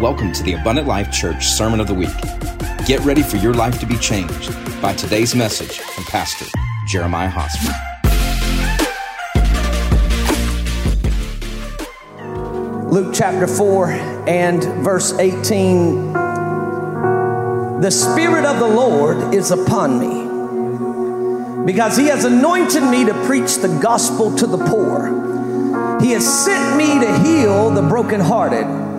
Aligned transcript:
Welcome 0.00 0.32
to 0.32 0.42
the 0.42 0.54
Abundant 0.54 0.88
Life 0.88 1.12
Church 1.12 1.44
Sermon 1.44 1.78
of 1.78 1.86
the 1.86 1.92
Week. 1.92 2.08
Get 2.86 3.00
ready 3.00 3.22
for 3.22 3.36
your 3.36 3.52
life 3.52 3.78
to 3.80 3.86
be 3.86 3.98
changed 3.98 4.50
by 4.80 4.94
today's 4.94 5.34
message 5.34 5.78
from 5.78 6.04
Pastor 6.04 6.46
Jeremiah 6.86 7.28
Hosmer. 7.28 7.74
Luke 12.90 13.12
chapter 13.14 13.46
4 13.46 13.90
and 14.26 14.64
verse 14.82 15.12
18. 15.18 16.14
The 17.82 17.90
Spirit 17.90 18.46
of 18.46 18.58
the 18.58 18.68
Lord 18.68 19.34
is 19.34 19.50
upon 19.50 20.00
me 20.00 21.66
because 21.70 21.98
He 21.98 22.06
has 22.06 22.24
anointed 22.24 22.84
me 22.84 23.04
to 23.04 23.12
preach 23.26 23.56
the 23.56 23.78
gospel 23.82 24.34
to 24.36 24.46
the 24.46 24.56
poor. 24.56 26.00
He 26.00 26.12
has 26.12 26.26
sent 26.26 26.78
me 26.78 26.98
to 27.04 27.18
heal 27.18 27.68
the 27.68 27.82
brokenhearted 27.82 28.89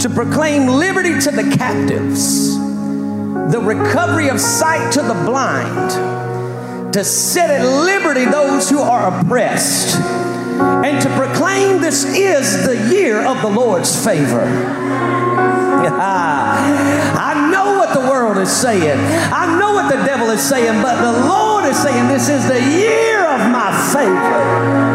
to 0.00 0.08
proclaim 0.08 0.66
liberty 0.68 1.18
to 1.18 1.30
the 1.30 1.56
captives, 1.56 2.56
the 2.56 3.60
recovery 3.60 4.28
of 4.28 4.40
sight 4.40 4.92
to 4.92 5.02
the 5.02 5.14
blind, 5.14 6.92
to 6.92 7.02
set 7.02 7.50
at 7.50 7.64
liberty 7.84 8.24
those 8.24 8.70
who 8.70 8.78
are 8.78 9.20
oppressed, 9.20 9.96
and 9.98 11.02
to 11.02 11.08
proclaim 11.16 11.80
this 11.80 12.04
is 12.04 12.64
the 12.64 12.94
year 12.94 13.20
of 13.20 13.42
the 13.42 13.48
Lord's 13.48 14.04
favor. 14.04 14.42
I 15.88 17.50
know 17.50 17.78
what 17.78 17.92
the 17.92 18.00
world 18.08 18.38
is 18.38 18.50
saying. 18.50 18.98
I 19.32 19.58
know 19.58 19.72
what 19.72 19.90
the 19.90 20.04
devil 20.04 20.30
is 20.30 20.40
saying, 20.40 20.80
but 20.80 21.00
the 21.00 21.26
Lord 21.26 21.64
is 21.64 21.76
saying 21.76 22.08
this 22.08 22.28
is 22.28 22.46
the 22.46 22.60
year 22.60 23.26
of 23.26 23.50
my 23.50 23.72
favor. 23.92 24.87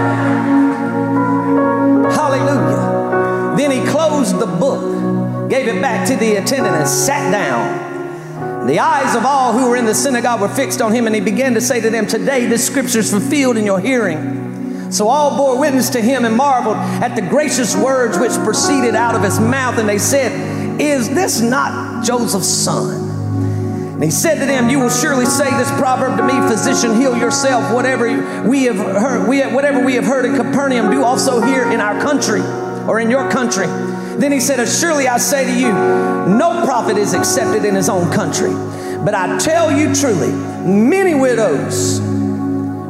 Closed 4.33 4.39
the 4.39 4.57
book 4.59 5.49
gave 5.49 5.67
it 5.67 5.81
back 5.81 6.08
to 6.08 6.16
the 6.16 6.35
attendant, 6.35 6.75
and 6.75 6.88
sat 6.88 7.31
down. 7.31 8.67
The 8.67 8.80
eyes 8.80 9.16
of 9.16 9.25
all 9.25 9.53
who 9.53 9.69
were 9.69 9.75
in 9.75 9.85
the 9.85 9.94
synagogue 9.94 10.41
were 10.41 10.47
fixed 10.47 10.81
on 10.81 10.94
him, 10.94 11.05
and 11.05 11.13
he 11.13 11.21
began 11.21 11.53
to 11.53 11.61
say 11.61 11.81
to 11.81 11.89
them, 11.89 12.08
Today 12.08 12.45
this 12.45 12.66
scripture 12.66 12.99
is 12.99 13.11
fulfilled 13.11 13.58
in 13.58 13.66
your 13.66 13.80
hearing. 13.80 14.91
So 14.91 15.08
all 15.08 15.38
bore 15.38 15.59
witness 15.59 15.89
to 15.91 16.02
him 16.02 16.23
and 16.23 16.35
marveled 16.35 16.77
at 16.77 17.16
the 17.16 17.21
gracious 17.21 17.75
words 17.75 18.17
which 18.17 18.31
proceeded 18.43 18.95
out 18.95 19.16
of 19.16 19.23
his 19.23 19.39
mouth. 19.39 19.77
And 19.77 19.89
they 19.89 19.97
said, 19.97 20.80
Is 20.80 21.09
this 21.09 21.41
not 21.41 22.05
Joseph's 22.05 22.47
son? 22.47 23.11
And 23.93 24.03
he 24.03 24.11
said 24.11 24.39
to 24.39 24.45
them, 24.45 24.69
You 24.69 24.80
will 24.80 24.89
surely 24.89 25.25
say 25.25 25.49
this 25.58 25.69
proverb 25.71 26.17
to 26.17 26.23
me, 26.23 26.33
Physician, 26.47 26.95
heal 26.95 27.17
yourself. 27.17 27.73
Whatever 27.73 28.47
we 28.47 28.63
have 28.63 28.77
heard, 28.77 29.27
we 29.27 29.41
whatever 29.41 29.83
we 29.83 29.95
have 29.95 30.05
heard 30.05 30.25
in 30.25 30.36
Capernaum, 30.36 30.89
do 30.89 31.03
also 31.03 31.41
here 31.41 31.69
in 31.69 31.81
our 31.81 31.99
country 32.02 32.41
or 32.88 32.99
in 32.99 33.09
your 33.09 33.30
country. 33.31 33.67
Then 34.19 34.31
he 34.31 34.39
said, 34.39 34.66
Surely 34.67 35.08
I 35.08 35.17
say 35.17 35.45
to 35.45 35.59
you, 35.59 35.72
no 35.72 36.64
prophet 36.66 36.97
is 36.97 37.14
accepted 37.14 37.66
in 37.66 37.75
his 37.75 37.89
own 37.89 38.11
country. 38.11 38.52
But 39.03 39.14
I 39.16 39.38
tell 39.38 39.72
you 39.72 39.94
truly, 39.94 40.31
many 40.31 41.14
widows 41.14 42.00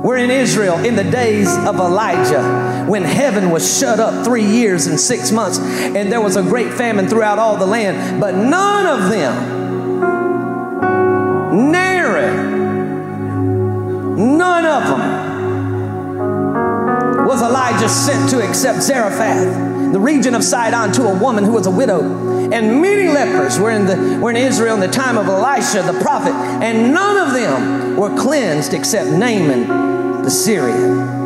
were 0.04 0.18
in 0.18 0.30
Israel 0.30 0.78
in 0.86 0.96
the 0.96 1.04
days 1.04 1.48
of 1.66 1.80
Elijah 1.80 2.86
when 2.88 3.04
heaven 3.04 3.50
was 3.50 3.80
shut 3.80 4.00
up 4.00 4.26
three 4.26 4.46
years 4.46 4.86
and 4.88 5.00
six 5.00 5.32
months, 5.32 5.58
and 5.60 6.12
there 6.12 6.22
was 6.22 6.36
a 6.36 6.44
great 6.44 6.74
famine 6.74 7.08
throughout 7.08 7.40
all 7.40 7.56
the 7.58 7.66
land. 7.66 8.20
But 8.20 8.36
none 8.36 8.86
of 8.86 9.10
them, 9.10 9.72
nary, 11.72 12.36
none 14.18 14.66
of 14.66 14.84
them, 14.84 15.24
was 17.26 17.42
Elijah 17.42 17.90
sent 17.90 18.30
to 18.30 18.40
except 18.48 18.84
Zarephath 18.84 19.73
the 19.94 20.00
region 20.00 20.34
of 20.34 20.44
Sidon 20.44 20.92
to 20.94 21.04
a 21.04 21.20
woman 21.20 21.44
who 21.44 21.52
was 21.52 21.68
a 21.68 21.72
widow. 21.72 22.02
And 22.52 22.82
many 22.82 23.08
lepers 23.08 23.60
were 23.60 23.70
in, 23.70 23.86
the, 23.86 24.20
were 24.20 24.32
in 24.32 24.38
Israel 24.38 24.74
in 24.74 24.80
the 24.80 24.88
time 24.88 25.18
of 25.18 25.28
Elisha 25.28 25.84
the 25.84 26.00
prophet, 26.02 26.34
and 26.34 26.92
none 26.92 27.28
of 27.28 27.34
them 27.36 27.96
were 27.96 28.10
cleansed 28.18 28.74
except 28.74 29.12
Naaman 29.12 30.24
the 30.24 30.32
Syrian. 30.32 31.22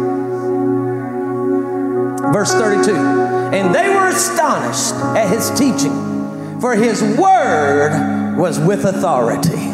Verse 2.34 2.52
32 2.52 2.94
And 2.94 3.74
they 3.74 3.90
were 3.90 4.10
astonished 4.10 4.94
at 5.16 5.30
his 5.30 5.50
teaching, 5.58 6.60
for 6.60 6.76
his 6.76 7.02
word 7.02 8.36
was 8.38 8.60
with 8.60 8.84
authority. 8.84 9.74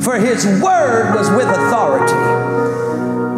For 0.00 0.16
his 0.18 0.46
word 0.62 1.14
was 1.14 1.28
with 1.30 1.48
authority 1.48 2.39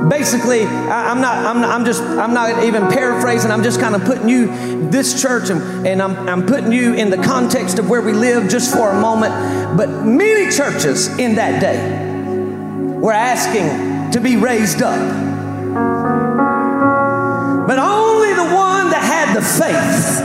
basically 0.08 0.64
I, 0.64 1.10
am 1.10 1.20
not 1.20 1.44
I'm, 1.44 1.64
I'm 1.64 1.84
just 1.84 2.02
i'm 2.02 2.34
not 2.34 2.64
even 2.64 2.88
paraphrasing. 2.88 3.50
I'm 3.50 3.62
just 3.62 3.80
kind 3.80 3.94
of 3.94 4.04
putting 4.04 4.28
you 4.28 4.46
this 4.90 5.20
church 5.20 5.50
and, 5.50 5.86
and 5.86 6.02
I'm, 6.02 6.28
I'm 6.28 6.46
putting 6.46 6.72
you 6.72 6.94
in 6.94 7.10
the 7.10 7.16
context 7.16 7.78
of 7.78 7.88
where 7.88 8.02
we 8.02 8.12
live 8.12 8.50
just 8.50 8.74
for 8.74 8.90
a 8.90 9.00
moment. 9.00 9.32
But 9.76 9.88
many 10.04 10.50
churches 10.50 11.08
in 11.18 11.36
that 11.36 11.60
day 11.60 11.78
were 12.98 13.12
asking 13.12 14.10
to 14.12 14.20
be 14.20 14.36
raised 14.36 14.82
up. 14.82 14.98
But 17.66 17.78
only 17.78 18.34
the 18.34 18.54
one 18.54 18.90
that 18.90 19.02
had 19.02 19.34
the 19.34 19.42
faith. 19.42 20.20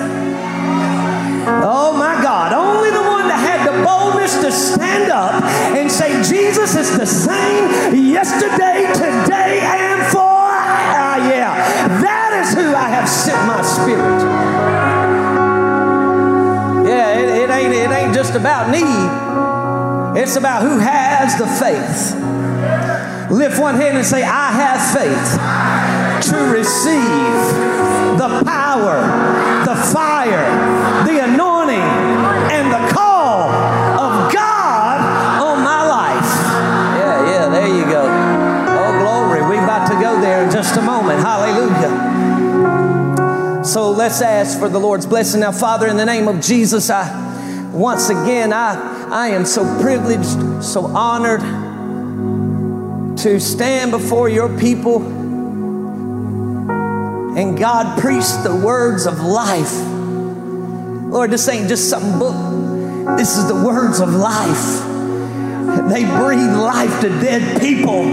Oh 1.63 1.95
my 1.97 2.21
god 2.21 2.51
only 2.51 2.89
the 2.89 3.01
one 3.01 3.27
that 3.27 3.39
had 3.39 3.65
the 3.65 3.83
boldness 3.83 4.35
to 4.41 4.51
stand 4.51 5.11
up 5.11 5.41
and 5.75 5.86
jesus 6.29 6.75
is 6.75 6.97
the 6.97 7.05
same 7.05 7.95
yesterday 7.95 8.87
today 8.93 9.59
and 9.63 10.11
for 10.11 10.37
uh, 10.97 11.29
yeah. 11.29 11.55
That 12.01 12.31
is 12.43 12.53
who 12.53 12.75
I 12.75 12.89
have 12.89 13.07
sent 13.07 13.47
my 13.47 13.61
spirit. 13.61 14.21
Yeah, 16.87 17.17
it, 17.17 17.29
it, 17.29 17.49
ain't, 17.49 17.73
it 17.73 17.91
ain't 17.91 18.13
just 18.13 18.35
about 18.35 18.69
need, 18.71 20.21
it's 20.21 20.35
about 20.35 20.63
who 20.63 20.79
has 20.79 21.37
the 21.37 21.47
faith. 21.47 22.15
Lift 23.31 23.59
one 23.59 23.75
hand 23.75 23.97
and 23.97 24.05
say, 24.05 24.23
I 24.23 24.51
have 24.51 24.79
faith 24.95 26.31
to 26.31 26.37
receive 26.51 28.17
the 28.17 28.43
power, 28.45 28.99
let's 44.07 44.21
ask 44.21 44.57
for 44.57 44.69
the 44.69 44.79
Lord's 44.79 45.05
blessing. 45.05 45.41
Now, 45.41 45.51
Father, 45.51 45.85
in 45.85 45.97
the 45.97 46.05
name 46.05 46.29
of 46.29 46.39
Jesus, 46.39 46.89
I 46.89 47.69
once 47.73 48.07
again 48.07 48.53
I, 48.53 49.09
I 49.11 49.27
am 49.31 49.43
so 49.43 49.65
privileged, 49.81 50.63
so 50.63 50.85
honored 50.85 51.41
to 53.17 53.37
stand 53.41 53.91
before 53.91 54.29
your 54.29 54.47
people 54.57 55.05
and 57.35 57.57
God 57.59 57.99
preach 57.99 58.23
the 58.45 58.55
words 58.65 59.07
of 59.07 59.19
life. 59.19 59.73
Lord, 61.11 61.31
this 61.31 61.45
ain't 61.49 61.67
just 61.67 61.89
some 61.89 62.17
book. 62.17 63.17
This 63.17 63.37
is 63.37 63.49
the 63.49 63.55
words 63.55 63.99
of 63.99 64.13
life. 64.13 64.83
They 65.91 66.05
breathe 66.05 66.55
life 66.55 67.01
to 67.01 67.09
dead 67.09 67.59
people. 67.59 68.05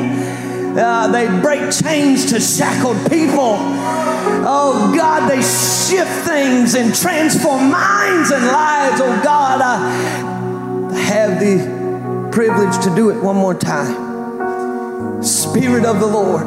Uh, 0.77 1.07
they 1.13 1.29
break 1.41 1.71
chains 1.71 2.33
to 2.33 2.41
shackled 2.41 2.97
people. 3.09 4.04
Oh 4.47 4.93
God, 4.95 5.31
they 5.31 5.41
shift 5.41 6.27
things 6.27 6.75
and 6.75 6.95
transform 6.95 7.71
minds 7.71 8.31
and 8.31 8.45
lives. 8.45 9.01
Oh 9.01 9.21
God, 9.25 9.63
I 9.63 10.95
have 10.99 11.41
the 11.41 12.29
privilege 12.31 12.85
to 12.85 12.95
do 12.95 13.09
it 13.11 13.23
one 13.23 13.37
more 13.37 13.55
time. 13.55 15.23
Spirit 15.23 15.87
of 15.87 16.01
the 16.01 16.07
Lord, 16.07 16.47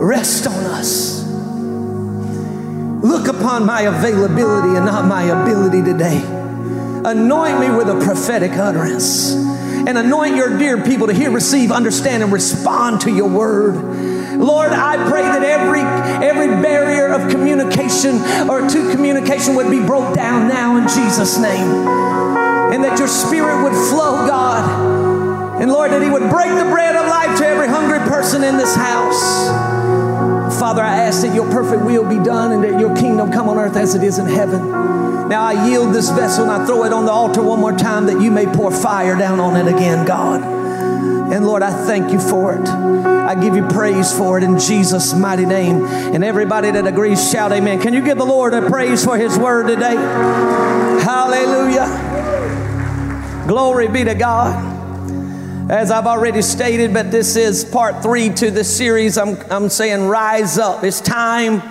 rest 0.00 0.48
on 0.48 0.64
us. 0.64 1.24
Look 3.04 3.28
upon 3.28 3.66
my 3.66 3.82
availability 3.82 4.76
and 4.76 4.84
not 4.86 5.06
my 5.06 5.22
ability 5.22 5.82
today. 5.82 6.22
Anoint 7.04 7.60
me 7.60 7.70
with 7.70 7.88
a 7.88 8.00
prophetic 8.02 8.52
utterance 8.52 9.32
and 9.86 9.98
anoint 9.98 10.34
your 10.36 10.58
dear 10.58 10.82
people 10.82 11.06
to 11.06 11.12
hear, 11.12 11.30
receive, 11.30 11.70
understand, 11.70 12.22
and 12.22 12.32
respond 12.32 13.02
to 13.02 13.10
your 13.10 13.28
word. 13.28 13.93
Lord, 14.36 14.72
I 14.72 14.96
pray 15.08 15.22
that 15.22 15.42
every 15.42 15.80
every 16.24 16.48
barrier 16.62 17.08
of 17.08 17.30
communication 17.30 18.16
or 18.48 18.68
to 18.68 18.90
communication 18.90 19.54
would 19.54 19.70
be 19.70 19.80
broke 19.80 20.14
down 20.14 20.48
now 20.48 20.76
in 20.76 20.88
Jesus' 20.88 21.38
name. 21.38 21.68
And 22.74 22.82
that 22.82 22.98
your 22.98 23.08
spirit 23.08 23.62
would 23.62 23.74
flow, 23.90 24.26
God. 24.26 25.60
And 25.60 25.70
Lord, 25.70 25.92
that 25.92 26.02
He 26.02 26.10
would 26.10 26.28
break 26.30 26.50
the 26.50 26.68
bread 26.70 26.96
of 26.96 27.06
life 27.06 27.38
to 27.38 27.46
every 27.46 27.68
hungry 27.68 27.98
person 28.08 28.42
in 28.42 28.56
this 28.56 28.74
house. 28.74 29.74
Father, 30.58 30.82
I 30.82 30.96
ask 30.96 31.22
that 31.22 31.34
your 31.34 31.50
perfect 31.50 31.84
will 31.84 32.08
be 32.08 32.22
done 32.22 32.52
and 32.52 32.64
that 32.64 32.80
your 32.80 32.94
kingdom 32.96 33.30
come 33.32 33.48
on 33.48 33.58
earth 33.58 33.76
as 33.76 33.94
it 33.94 34.02
is 34.02 34.18
in 34.18 34.26
heaven. 34.26 34.70
Now 35.28 35.42
I 35.42 35.66
yield 35.68 35.94
this 35.94 36.10
vessel 36.10 36.44
and 36.44 36.52
I 36.52 36.66
throw 36.66 36.84
it 36.84 36.92
on 36.92 37.06
the 37.06 37.12
altar 37.12 37.42
one 37.42 37.60
more 37.60 37.72
time 37.72 38.06
that 38.06 38.20
you 38.20 38.30
may 38.30 38.46
pour 38.46 38.70
fire 38.70 39.16
down 39.16 39.40
on 39.40 39.56
it 39.56 39.72
again, 39.72 40.04
God. 40.04 40.53
And 41.32 41.46
Lord, 41.46 41.62
I 41.62 41.70
thank 41.86 42.12
you 42.12 42.20
for 42.20 42.54
it. 42.54 42.68
I 42.68 43.34
give 43.34 43.56
you 43.56 43.66
praise 43.68 44.12
for 44.16 44.36
it 44.36 44.44
in 44.44 44.58
Jesus' 44.58 45.14
mighty 45.14 45.46
name. 45.46 45.84
And 45.84 46.22
everybody 46.22 46.70
that 46.70 46.86
agrees, 46.86 47.30
shout 47.30 47.52
amen. 47.52 47.80
Can 47.80 47.94
you 47.94 48.02
give 48.02 48.18
the 48.18 48.26
Lord 48.26 48.52
a 48.52 48.68
praise 48.68 49.04
for 49.04 49.16
his 49.16 49.38
word 49.38 49.66
today? 49.66 49.96
Hallelujah. 51.02 51.86
Glory 53.48 53.88
be 53.88 54.04
to 54.04 54.14
God. 54.14 54.72
As 55.70 55.90
I've 55.90 56.06
already 56.06 56.42
stated, 56.42 56.92
but 56.92 57.10
this 57.10 57.36
is 57.36 57.64
part 57.64 58.02
three 58.02 58.28
to 58.28 58.50
the 58.50 58.64
series. 58.64 59.16
I'm, 59.16 59.38
I'm 59.50 59.70
saying 59.70 60.08
rise 60.08 60.58
up. 60.58 60.84
It's 60.84 61.00
time 61.00 61.62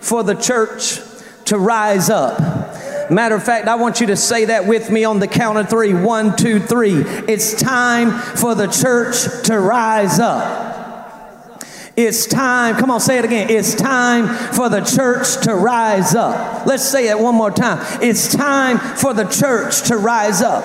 for 0.00 0.22
the 0.22 0.34
church 0.34 1.00
to 1.46 1.58
rise 1.58 2.08
up. 2.10 2.59
Matter 3.10 3.34
of 3.34 3.42
fact, 3.42 3.66
I 3.66 3.74
want 3.74 4.00
you 4.00 4.06
to 4.08 4.16
say 4.16 4.44
that 4.46 4.66
with 4.66 4.88
me 4.88 5.04
on 5.04 5.18
the 5.18 5.26
count 5.26 5.58
of 5.58 5.68
three. 5.68 5.92
One, 5.92 6.36
two, 6.36 6.60
three. 6.60 6.92
It's 6.92 7.60
time 7.60 8.12
for 8.12 8.54
the 8.54 8.68
church 8.68 9.46
to 9.48 9.58
rise 9.58 10.20
up. 10.20 11.64
It's 11.96 12.26
time, 12.26 12.76
come 12.76 12.90
on, 12.90 13.00
say 13.00 13.18
it 13.18 13.24
again. 13.24 13.50
It's 13.50 13.74
time 13.74 14.28
for 14.54 14.68
the 14.68 14.80
church 14.80 15.44
to 15.44 15.54
rise 15.54 16.14
up. 16.14 16.64
Let's 16.66 16.88
say 16.88 17.08
it 17.08 17.18
one 17.18 17.34
more 17.34 17.50
time. 17.50 17.84
It's 18.00 18.32
time 18.32 18.78
for 18.78 19.12
the 19.12 19.24
church 19.24 19.88
to 19.88 19.96
rise 19.96 20.40
up. 20.40 20.64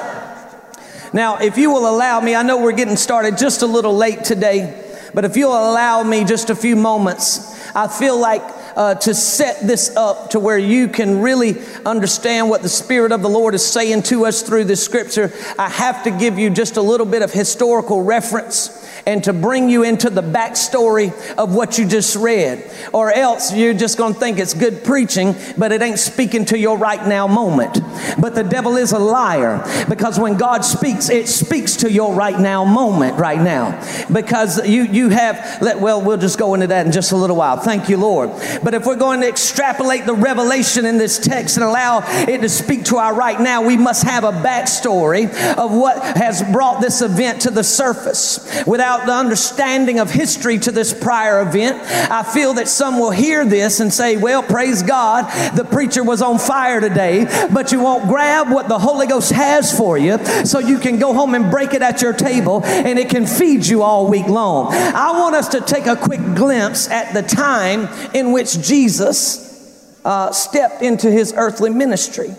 Now, 1.14 1.38
if 1.38 1.58
you 1.58 1.72
will 1.72 1.90
allow 1.90 2.22
me, 2.22 2.36
I 2.36 2.44
know 2.44 2.62
we're 2.62 2.74
getting 2.74 2.96
started 2.96 3.38
just 3.38 3.64
a 3.64 3.68
little 3.68 3.96
late 3.96 4.24
today, 4.24 4.84
but 5.14 5.26
if 5.26 5.36
you'll 5.36 5.52
allow 5.52 6.04
me 6.04 6.26
just 6.26 6.50
a 6.50 6.56
few 6.56 6.76
moments, 6.76 7.60
I 7.76 7.88
feel 7.88 8.20
like 8.20 8.44
uh, 8.76 8.96
to 8.96 9.14
set 9.14 9.66
this 9.66 9.96
up 9.96 10.32
to 10.32 10.40
where 10.40 10.58
you 10.58 10.88
can 10.88 11.22
really 11.22 11.56
understand 11.86 12.50
what 12.50 12.62
the 12.62 12.70
Spirit 12.70 13.12
of 13.12 13.22
the 13.22 13.30
Lord 13.30 13.56
is 13.56 13.66
saying 13.66 14.04
to 14.04 14.26
us 14.26 14.42
through 14.42 14.66
this 14.66 14.84
scripture, 14.84 15.32
I 15.58 15.70
have 15.70 16.04
to 16.04 16.12
give 16.12 16.38
you 16.38 16.50
just 16.50 16.78
a 16.78 16.82
little 16.82 17.06
bit 17.06 17.22
of 17.22 17.32
historical 17.32 18.04
reference 18.04 18.85
and 19.06 19.24
to 19.24 19.34
bring 19.34 19.70
you 19.70 19.84
into 19.84 20.10
the 20.10 20.22
backstory 20.22 21.14
of 21.36 21.54
what 21.54 21.78
you 21.78 21.86
just 21.86 22.16
read. 22.16 22.70
Or 22.92 23.12
else 23.12 23.54
you're 23.54 23.74
just 23.74 23.98
going 23.98 24.14
to 24.14 24.20
think 24.20 24.40
it's 24.40 24.54
good 24.54 24.84
preaching, 24.84 25.36
but 25.58 25.72
it 25.72 25.82
ain't 25.82 26.00
speaking 26.00 26.46
to 26.46 26.58
your 26.58 26.78
right 26.78 27.06
now 27.08 27.28
moment. 27.28 27.80
But 28.20 28.36
the 28.36 28.44
devil 28.44 28.78
is 28.78 28.92
a 28.92 29.00
liar 29.00 29.64
because 29.88 30.20
when 30.20 30.38
God 30.38 30.66
speaks, 30.66 31.10
it 31.10 31.28
speaks 31.28 31.78
to 31.78 31.92
your 31.92 32.14
right 32.14 32.40
now 32.40 32.66
moment 32.66 33.20
right 33.20 33.40
now. 33.40 33.80
Because 34.12 34.68
you, 34.68 34.84
you 34.84 35.10
have, 35.10 35.62
let, 35.62 35.80
well, 35.80 36.02
we'll 36.02 36.18
just 36.18 36.40
go 36.40 36.54
into 36.54 36.68
that 36.68 36.86
in 36.86 36.92
just 36.92 37.12
a 37.12 37.16
little 37.16 37.36
while. 37.36 37.58
Thank 37.58 37.90
you, 37.90 37.98
Lord. 37.98 38.32
But 38.64 38.74
if 38.74 38.86
we're 38.86 38.96
going 38.96 39.22
to 39.22 39.28
extrapolate 39.28 40.06
the 40.06 40.16
revelation 40.16 40.86
in 40.86 40.98
this 40.98 41.20
text 41.20 41.58
and 41.58 41.64
allow 41.64 42.02
it 42.28 42.42
to 42.42 42.50
speak 42.50 42.86
to 42.86 42.98
our 42.98 43.14
right 43.14 43.40
now, 43.40 43.62
we 43.62 43.78
must 43.78 44.04
have 44.04 44.24
a 44.24 44.32
backstory 44.32 45.26
of 45.56 45.72
what 45.72 46.02
has 46.18 46.42
brought 46.52 46.82
this 46.82 47.02
event 47.02 47.42
to 47.42 47.52
the 47.52 47.64
surface. 47.64 48.64
Without 48.66 48.95
without 48.96 49.08
the 49.08 49.14
understanding 49.14 50.00
of 50.00 50.12
history 50.12 50.58
to 50.60 50.72
this 50.72 50.94
prior 50.94 51.42
event, 51.42 51.82
I 52.12 52.24
feel 52.24 52.54
that 52.56 52.68
some 52.68 53.00
will 53.00 53.12
hear 53.12 53.46
this 53.46 53.80
and 53.80 53.94
say, 53.94 54.18
Well, 54.18 54.44
praise 54.44 54.84
God, 54.84 55.26
the 55.56 55.66
preacher 55.66 56.04
was 56.04 56.22
on 56.22 56.40
fire 56.40 56.80
today, 56.80 57.26
but 57.52 57.72
you 57.72 57.80
won't 57.80 58.08
grab 58.08 58.52
what 58.52 58.68
the 58.68 58.80
Holy 58.80 59.08
Ghost 59.08 59.32
has 59.32 59.76
for 59.76 59.98
you 59.98 60.24
so 60.46 60.60
you 60.60 60.80
can 60.80 61.00
go 61.00 61.14
home 61.14 61.36
and 61.36 61.52
break 61.52 61.74
it 61.74 61.82
at 61.82 62.02
your 62.02 62.14
table 62.14 62.64
and 62.64 62.98
it 62.98 63.10
can 63.10 63.26
feed 63.26 63.66
you 63.66 63.82
all 63.82 64.10
week 64.10 64.28
long. 64.28 64.74
I 64.74 65.12
want 65.12 65.36
us 65.36 65.50
to 65.50 65.62
take 65.62 65.88
a 65.88 65.96
quick 65.96 66.22
glimpse 66.36 66.90
at 66.90 67.14
the 67.14 67.22
time 67.22 67.90
in 68.14 68.32
which 68.32 68.62
Jesus 68.62 70.00
uh, 70.06 70.32
stepped 70.32 70.82
into 70.82 71.12
his 71.12 71.34
earthly 71.36 71.70
ministry. 71.70 72.36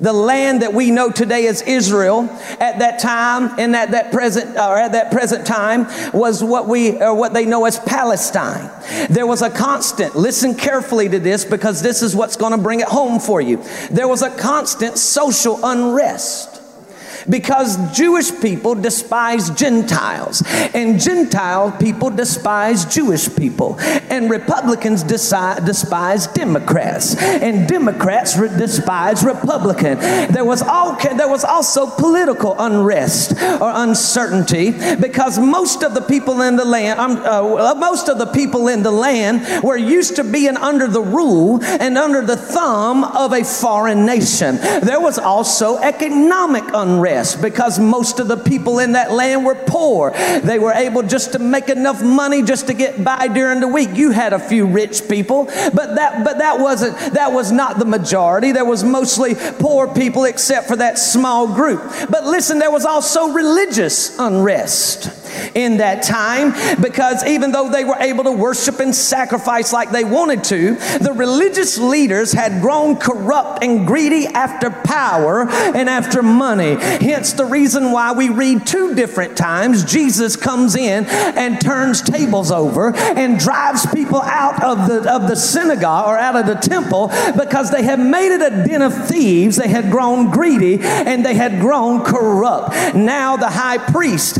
The 0.00 0.12
land 0.12 0.62
that 0.62 0.74
we 0.74 0.90
know 0.90 1.10
today 1.10 1.46
as 1.46 1.62
Israel 1.62 2.28
at 2.60 2.78
that 2.78 2.98
time 2.98 3.58
and 3.58 3.74
at 3.76 3.92
that 3.92 4.12
present 4.12 4.56
or 4.56 4.76
at 4.76 4.92
that 4.92 5.10
present 5.10 5.46
time 5.46 5.86
was 6.12 6.42
what 6.42 6.68
we 6.68 7.00
or 7.00 7.14
what 7.14 7.34
they 7.34 7.44
know 7.44 7.64
as 7.64 7.78
Palestine. 7.78 8.70
There 9.08 9.26
was 9.26 9.42
a 9.42 9.50
constant, 9.50 10.16
listen 10.16 10.54
carefully 10.54 11.08
to 11.08 11.18
this 11.18 11.44
because 11.44 11.82
this 11.82 12.02
is 12.02 12.16
what's 12.16 12.36
going 12.36 12.52
to 12.52 12.58
bring 12.58 12.80
it 12.80 12.88
home 12.88 13.20
for 13.20 13.40
you. 13.40 13.62
There 13.90 14.08
was 14.08 14.22
a 14.22 14.30
constant 14.30 14.98
social 14.98 15.60
unrest 15.64 16.51
because 17.28 17.76
Jewish 17.96 18.30
people 18.40 18.74
despise 18.74 19.50
Gentiles, 19.50 20.42
and 20.74 21.00
Gentile 21.00 21.72
people 21.72 22.10
despise 22.10 22.84
Jewish 22.84 23.34
people, 23.34 23.76
and 23.80 24.30
Republicans 24.30 25.02
decide, 25.02 25.64
despise 25.64 26.26
Democrats, 26.28 27.16
and 27.16 27.68
Democrats 27.68 28.36
re- 28.36 28.48
despise 28.48 29.24
Republican. 29.24 29.98
There 30.32 30.44
was 30.44 30.62
all 30.62 30.96
there 30.96 31.28
was 31.28 31.44
also 31.44 31.86
political 31.86 32.54
unrest 32.58 33.32
or 33.32 33.70
uncertainty 33.74 34.72
because 34.96 35.38
most 35.38 35.82
of 35.82 35.94
the 35.94 36.02
people 36.02 36.40
in 36.42 36.56
the 36.56 36.64
land, 36.64 36.98
um, 36.98 37.16
uh, 37.18 37.74
most 37.74 38.08
of 38.08 38.18
the 38.18 38.26
people 38.26 38.68
in 38.68 38.82
the 38.82 38.90
land 38.90 39.62
were 39.62 39.76
used 39.76 40.16
to 40.16 40.24
being 40.24 40.56
under 40.56 40.86
the 40.86 41.00
rule 41.00 41.62
and 41.62 41.96
under 41.98 42.22
the 42.22 42.36
thumb 42.36 43.04
of 43.04 43.32
a 43.32 43.44
foreign 43.44 44.04
nation. 44.04 44.56
There 44.56 45.00
was 45.00 45.18
also 45.18 45.78
economic 45.78 46.64
unrest 46.74 47.11
because 47.40 47.78
most 47.78 48.20
of 48.20 48.28
the 48.28 48.36
people 48.36 48.78
in 48.78 48.92
that 48.92 49.12
land 49.12 49.44
were 49.44 49.54
poor. 49.54 50.10
They 50.42 50.58
were 50.58 50.72
able 50.72 51.02
just 51.02 51.32
to 51.32 51.38
make 51.38 51.68
enough 51.68 52.02
money 52.02 52.42
just 52.42 52.66
to 52.68 52.74
get 52.74 53.02
by 53.02 53.28
during 53.28 53.60
the 53.60 53.68
week. 53.68 53.90
You 53.94 54.10
had 54.10 54.32
a 54.32 54.38
few 54.38 54.66
rich 54.66 55.08
people, 55.08 55.44
but 55.44 55.94
that 55.96 56.24
but 56.24 56.38
that 56.38 56.58
wasn't 56.58 56.96
that 57.14 57.32
was 57.32 57.52
not 57.52 57.78
the 57.78 57.84
majority. 57.84 58.52
There 58.52 58.64
was 58.64 58.84
mostly 58.84 59.34
poor 59.34 59.92
people 59.92 60.24
except 60.24 60.68
for 60.68 60.76
that 60.76 60.98
small 60.98 61.46
group. 61.54 61.82
But 62.10 62.24
listen, 62.24 62.58
there 62.58 62.70
was 62.70 62.84
also 62.84 63.28
religious 63.32 64.18
unrest 64.18 65.21
in 65.54 65.78
that 65.78 66.02
time 66.02 66.52
because 66.80 67.24
even 67.24 67.52
though 67.52 67.70
they 67.70 67.84
were 67.84 67.96
able 67.98 68.24
to 68.24 68.32
worship 68.32 68.80
and 68.80 68.94
sacrifice 68.94 69.72
like 69.72 69.90
they 69.90 70.04
wanted 70.04 70.44
to, 70.44 70.74
the 70.98 71.12
religious 71.14 71.78
leaders 71.78 72.32
had 72.32 72.60
grown 72.60 72.96
corrupt 72.96 73.62
and 73.62 73.86
greedy 73.86 74.26
after 74.26 74.70
power 74.70 75.48
and 75.48 75.88
after 75.88 76.22
money. 76.22 76.76
Hence 76.76 77.32
the 77.32 77.44
reason 77.44 77.92
why 77.92 78.12
we 78.12 78.28
read 78.28 78.66
two 78.66 78.94
different 78.94 79.36
times 79.36 79.84
Jesus 79.84 80.36
comes 80.36 80.74
in 80.76 81.04
and 81.06 81.60
turns 81.60 82.02
tables 82.02 82.50
over 82.50 82.94
and 82.94 83.38
drives 83.38 83.86
people 83.92 84.20
out 84.22 84.62
of 84.62 84.88
the 84.88 85.12
of 85.12 85.28
the 85.28 85.36
synagogue 85.36 86.08
or 86.08 86.16
out 86.18 86.36
of 86.36 86.46
the 86.46 86.54
temple 86.54 87.08
because 87.38 87.70
they 87.70 87.82
had 87.82 87.98
made 87.98 88.32
it 88.34 88.40
a 88.40 88.64
den 88.64 88.82
of 88.82 89.08
thieves. 89.08 89.56
They 89.56 89.68
had 89.68 89.90
grown 89.90 90.30
greedy 90.30 90.80
and 90.80 91.24
they 91.24 91.34
had 91.34 91.60
grown 91.60 92.04
corrupt. 92.04 92.94
Now 92.94 93.36
the 93.36 93.50
high 93.50 93.78
priest 93.78 94.38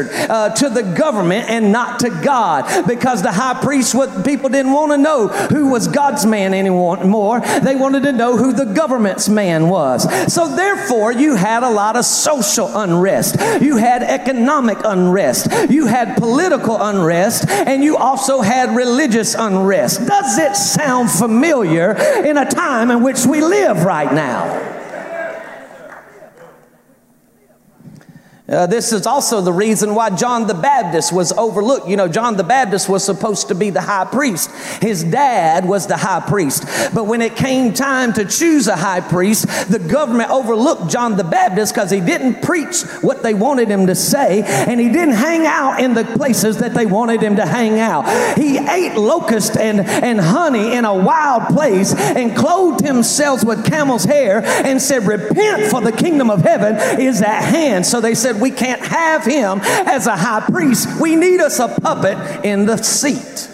answered 0.00 0.30
uh, 0.30 0.50
to 0.50 0.68
the 0.68 0.82
government 0.82 1.48
and 1.48 1.72
not 1.72 2.00
to 2.00 2.10
God 2.10 2.86
because 2.86 3.22
the 3.22 3.32
high 3.32 3.60
priest, 3.60 3.94
what 3.94 4.24
people 4.24 4.48
didn't 4.48 4.72
want 4.72 4.92
to 4.92 4.98
know 4.98 5.28
who 5.28 5.68
was 5.68 5.88
God's 5.88 6.26
man 6.26 6.54
anymore. 6.54 7.40
They 7.62 7.76
wanted 7.76 8.02
to 8.04 8.12
know 8.12 8.36
who 8.36 8.52
the 8.52 8.66
government's 8.66 9.28
man 9.28 9.68
was. 9.68 10.02
So 10.32 10.54
therefore, 10.54 11.12
you 11.12 11.34
had 11.34 11.62
a 11.62 11.70
lot 11.70 11.96
of 11.96 12.04
social 12.04 12.76
unrest. 12.76 13.36
You 13.60 13.76
had 13.76 14.02
economic 14.02 14.78
unrest. 14.84 15.48
You 15.70 15.86
had 15.86 16.16
political 16.16 16.80
unrest 16.80 17.48
and 17.48 17.82
you 17.82 17.96
also 17.96 18.40
had 18.40 18.74
religious 18.74 19.34
unrest. 19.34 20.06
Does 20.06 20.38
it 20.38 20.56
sound 20.56 21.10
familiar 21.10 21.92
in 22.24 22.36
a 22.36 22.48
time 22.48 22.90
in 22.90 23.02
which 23.02 23.26
we 23.26 23.40
live 23.40 23.84
right 23.84 24.12
now? 24.12 24.79
Uh, 28.50 28.66
this 28.66 28.92
is 28.92 29.06
also 29.06 29.40
the 29.40 29.52
reason 29.52 29.94
why 29.94 30.10
John 30.10 30.48
the 30.48 30.54
Baptist 30.54 31.12
was 31.12 31.30
overlooked. 31.32 31.88
You 31.88 31.96
know, 31.96 32.08
John 32.08 32.36
the 32.36 32.42
Baptist 32.42 32.88
was 32.88 33.04
supposed 33.04 33.48
to 33.48 33.54
be 33.54 33.70
the 33.70 33.80
high 33.80 34.06
priest. 34.06 34.50
His 34.82 35.04
dad 35.04 35.64
was 35.64 35.86
the 35.86 35.96
high 35.96 36.20
priest. 36.20 36.64
But 36.92 37.04
when 37.04 37.22
it 37.22 37.36
came 37.36 37.72
time 37.72 38.12
to 38.14 38.24
choose 38.24 38.66
a 38.66 38.74
high 38.74 39.02
priest, 39.02 39.46
the 39.70 39.78
government 39.78 40.30
overlooked 40.30 40.90
John 40.90 41.16
the 41.16 41.22
Baptist 41.22 41.74
because 41.74 41.92
he 41.92 42.00
didn't 42.00 42.42
preach 42.42 42.82
what 43.02 43.22
they 43.22 43.34
wanted 43.34 43.68
him 43.68 43.86
to 43.86 43.94
say 43.94 44.42
and 44.42 44.80
he 44.80 44.88
didn't 44.88 45.14
hang 45.14 45.46
out 45.46 45.78
in 45.80 45.94
the 45.94 46.04
places 46.04 46.58
that 46.58 46.74
they 46.74 46.86
wanted 46.86 47.22
him 47.22 47.36
to 47.36 47.46
hang 47.46 47.78
out. 47.78 48.36
He 48.36 48.58
ate 48.58 48.96
locust 48.96 49.56
and, 49.56 49.80
and 49.80 50.20
honey 50.20 50.74
in 50.74 50.84
a 50.84 50.94
wild 50.94 51.44
place 51.54 51.94
and 51.94 52.36
clothed 52.36 52.84
himself 52.84 53.44
with 53.44 53.64
camel's 53.64 54.04
hair 54.04 54.42
and 54.44 54.82
said, 54.82 55.06
Repent, 55.06 55.70
for 55.70 55.80
the 55.80 55.92
kingdom 55.92 56.30
of 56.30 56.42
heaven 56.42 57.00
is 57.00 57.22
at 57.22 57.42
hand. 57.42 57.86
So 57.86 58.00
they 58.00 58.16
said, 58.16 58.39
we 58.40 58.50
can't 58.50 58.80
have 58.82 59.24
him 59.24 59.60
as 59.62 60.06
a 60.06 60.16
high 60.16 60.40
priest. 60.40 61.00
We 61.00 61.16
need 61.16 61.40
us 61.40 61.58
a 61.58 61.68
puppet 61.68 62.44
in 62.44 62.66
the 62.66 62.78
seat. 62.78 63.49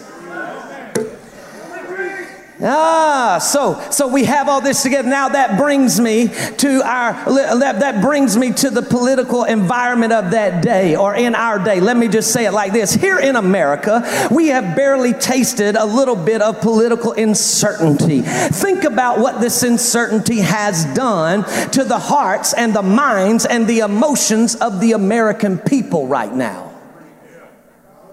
Ah, 2.62 3.38
so 3.38 3.78
so 3.90 4.08
we 4.08 4.24
have 4.24 4.48
all 4.48 4.62
this 4.62 4.82
together. 4.82 5.06
Now 5.06 5.28
that 5.28 5.58
brings 5.58 6.00
me 6.00 6.28
to 6.28 6.82
our 6.86 7.12
that, 7.58 7.80
that 7.80 8.00
brings 8.00 8.34
me 8.34 8.50
to 8.54 8.70
the 8.70 8.80
political 8.80 9.44
environment 9.44 10.14
of 10.14 10.30
that 10.30 10.62
day 10.62 10.96
or 10.96 11.14
in 11.14 11.34
our 11.34 11.58
day. 11.58 11.80
Let 11.80 11.98
me 11.98 12.08
just 12.08 12.32
say 12.32 12.46
it 12.46 12.52
like 12.52 12.72
this. 12.72 12.94
Here 12.94 13.18
in 13.18 13.36
America, 13.36 14.28
we 14.30 14.48
have 14.48 14.74
barely 14.74 15.12
tasted 15.12 15.76
a 15.76 15.84
little 15.84 16.16
bit 16.16 16.40
of 16.40 16.62
political 16.62 17.12
uncertainty. 17.12 18.22
Think 18.22 18.84
about 18.84 19.18
what 19.18 19.42
this 19.42 19.62
uncertainty 19.62 20.38
has 20.38 20.86
done 20.94 21.44
to 21.72 21.84
the 21.84 21.98
hearts 21.98 22.54
and 22.54 22.74
the 22.74 22.82
minds 22.82 23.44
and 23.44 23.66
the 23.66 23.80
emotions 23.80 24.54
of 24.54 24.80
the 24.80 24.92
American 24.92 25.58
people 25.58 26.06
right 26.06 26.32
now. 26.32 26.72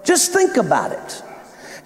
Just 0.04 0.32
think 0.32 0.58
about 0.58 0.92
it. 0.92 1.23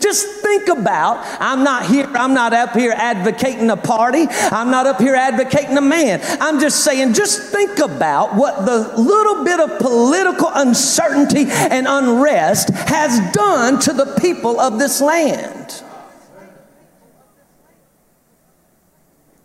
Just 0.00 0.42
think 0.42 0.68
about, 0.68 1.24
I'm 1.40 1.64
not 1.64 1.86
here, 1.86 2.06
I'm 2.14 2.32
not 2.32 2.52
up 2.52 2.74
here 2.74 2.92
advocating 2.92 3.68
a 3.70 3.76
party. 3.76 4.26
I'm 4.28 4.70
not 4.70 4.86
up 4.86 5.00
here 5.00 5.16
advocating 5.16 5.76
a 5.76 5.80
man. 5.80 6.20
I'm 6.40 6.60
just 6.60 6.84
saying, 6.84 7.14
just 7.14 7.50
think 7.50 7.80
about 7.80 8.36
what 8.36 8.64
the 8.64 8.96
little 8.96 9.44
bit 9.44 9.58
of 9.58 9.78
political 9.78 10.50
uncertainty 10.54 11.46
and 11.48 11.86
unrest 11.88 12.70
has 12.70 13.18
done 13.32 13.80
to 13.80 13.92
the 13.92 14.16
people 14.20 14.60
of 14.60 14.78
this 14.78 15.00
land. 15.00 15.82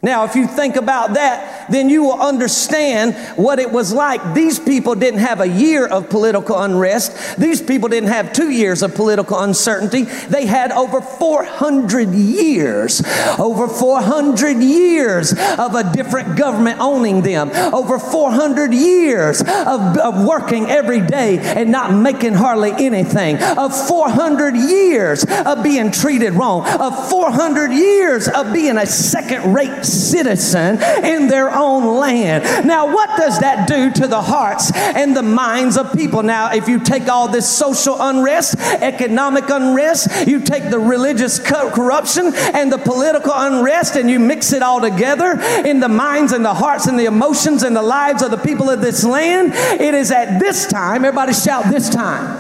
Now, 0.03 0.25
if 0.25 0.35
you 0.35 0.47
think 0.47 0.75
about 0.75 1.13
that, 1.13 1.71
then 1.71 1.87
you 1.87 2.03
will 2.03 2.21
understand 2.21 3.15
what 3.37 3.57
it 3.59 3.71
was 3.71 3.93
like. 3.93 4.33
These 4.33 4.59
people 4.59 4.95
didn't 4.95 5.21
have 5.21 5.39
a 5.39 5.47
year 5.47 5.87
of 5.87 6.09
political 6.09 6.59
unrest. 6.59 7.37
These 7.37 7.61
people 7.61 7.87
didn't 7.87 8.09
have 8.09 8.33
two 8.33 8.49
years 8.49 8.83
of 8.83 8.95
political 8.95 9.39
uncertainty. 9.39 10.03
They 10.03 10.45
had 10.45 10.73
over 10.73 10.99
400 10.99 12.09
years, 12.09 13.01
over 13.39 13.69
400 13.69 14.57
years 14.57 15.31
of 15.31 15.73
a 15.73 15.89
different 15.93 16.37
government 16.37 16.81
owning 16.81 17.21
them, 17.21 17.49
over 17.73 17.97
400 17.97 18.73
years 18.73 19.39
of, 19.39 19.97
of 19.97 20.25
working 20.25 20.69
every 20.69 20.99
day 20.99 21.39
and 21.39 21.71
not 21.71 21.93
making 21.93 22.33
hardly 22.33 22.71
anything, 22.71 23.41
of 23.41 23.73
400 23.87 24.57
years 24.57 25.23
of 25.23 25.63
being 25.63 25.91
treated 25.91 26.33
wrong, 26.33 26.67
of 26.67 27.09
400 27.09 27.71
years 27.71 28.27
of 28.27 28.51
being 28.51 28.75
a 28.75 28.85
second 28.85 29.53
rate 29.53 29.92
citizen 29.93 30.81
in 31.03 31.27
their 31.27 31.53
own 31.53 31.99
land. 31.99 32.67
Now, 32.67 32.93
what 32.93 33.09
does 33.17 33.39
that 33.39 33.67
do 33.67 33.91
to 33.91 34.07
the 34.07 34.21
hearts 34.21 34.71
and 34.73 35.15
the 35.15 35.23
minds 35.23 35.77
of 35.77 35.93
people? 35.93 36.23
Now, 36.23 36.51
if 36.51 36.67
you 36.67 36.79
take 36.79 37.07
all 37.07 37.27
this 37.27 37.47
social 37.47 37.97
unrest, 37.99 38.55
economic 38.59 39.49
unrest, 39.49 40.27
you 40.27 40.39
take 40.39 40.69
the 40.69 40.79
religious 40.79 41.39
corruption 41.39 42.31
and 42.35 42.71
the 42.71 42.77
political 42.77 43.33
unrest 43.33 43.95
and 43.95 44.09
you 44.09 44.19
mix 44.19 44.53
it 44.53 44.61
all 44.61 44.81
together 44.81 45.39
in 45.65 45.79
the 45.79 45.89
minds 45.89 46.31
and 46.31 46.43
the 46.43 46.53
hearts 46.53 46.87
and 46.87 46.97
the 46.99 47.05
emotions 47.05 47.63
and 47.63 47.75
the 47.75 47.81
lives 47.81 48.21
of 48.21 48.31
the 48.31 48.37
people 48.37 48.69
of 48.69 48.81
this 48.81 49.03
land, 49.03 49.51
it 49.53 49.93
is 49.93 50.11
at 50.11 50.39
this 50.39 50.67
time, 50.67 51.05
everybody 51.05 51.33
shout 51.33 51.65
this 51.71 51.89
time. 51.89 52.37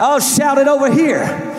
Oh, 0.00 0.18
shout 0.18 0.58
it 0.58 0.66
over 0.66 0.90
here. 0.90 1.49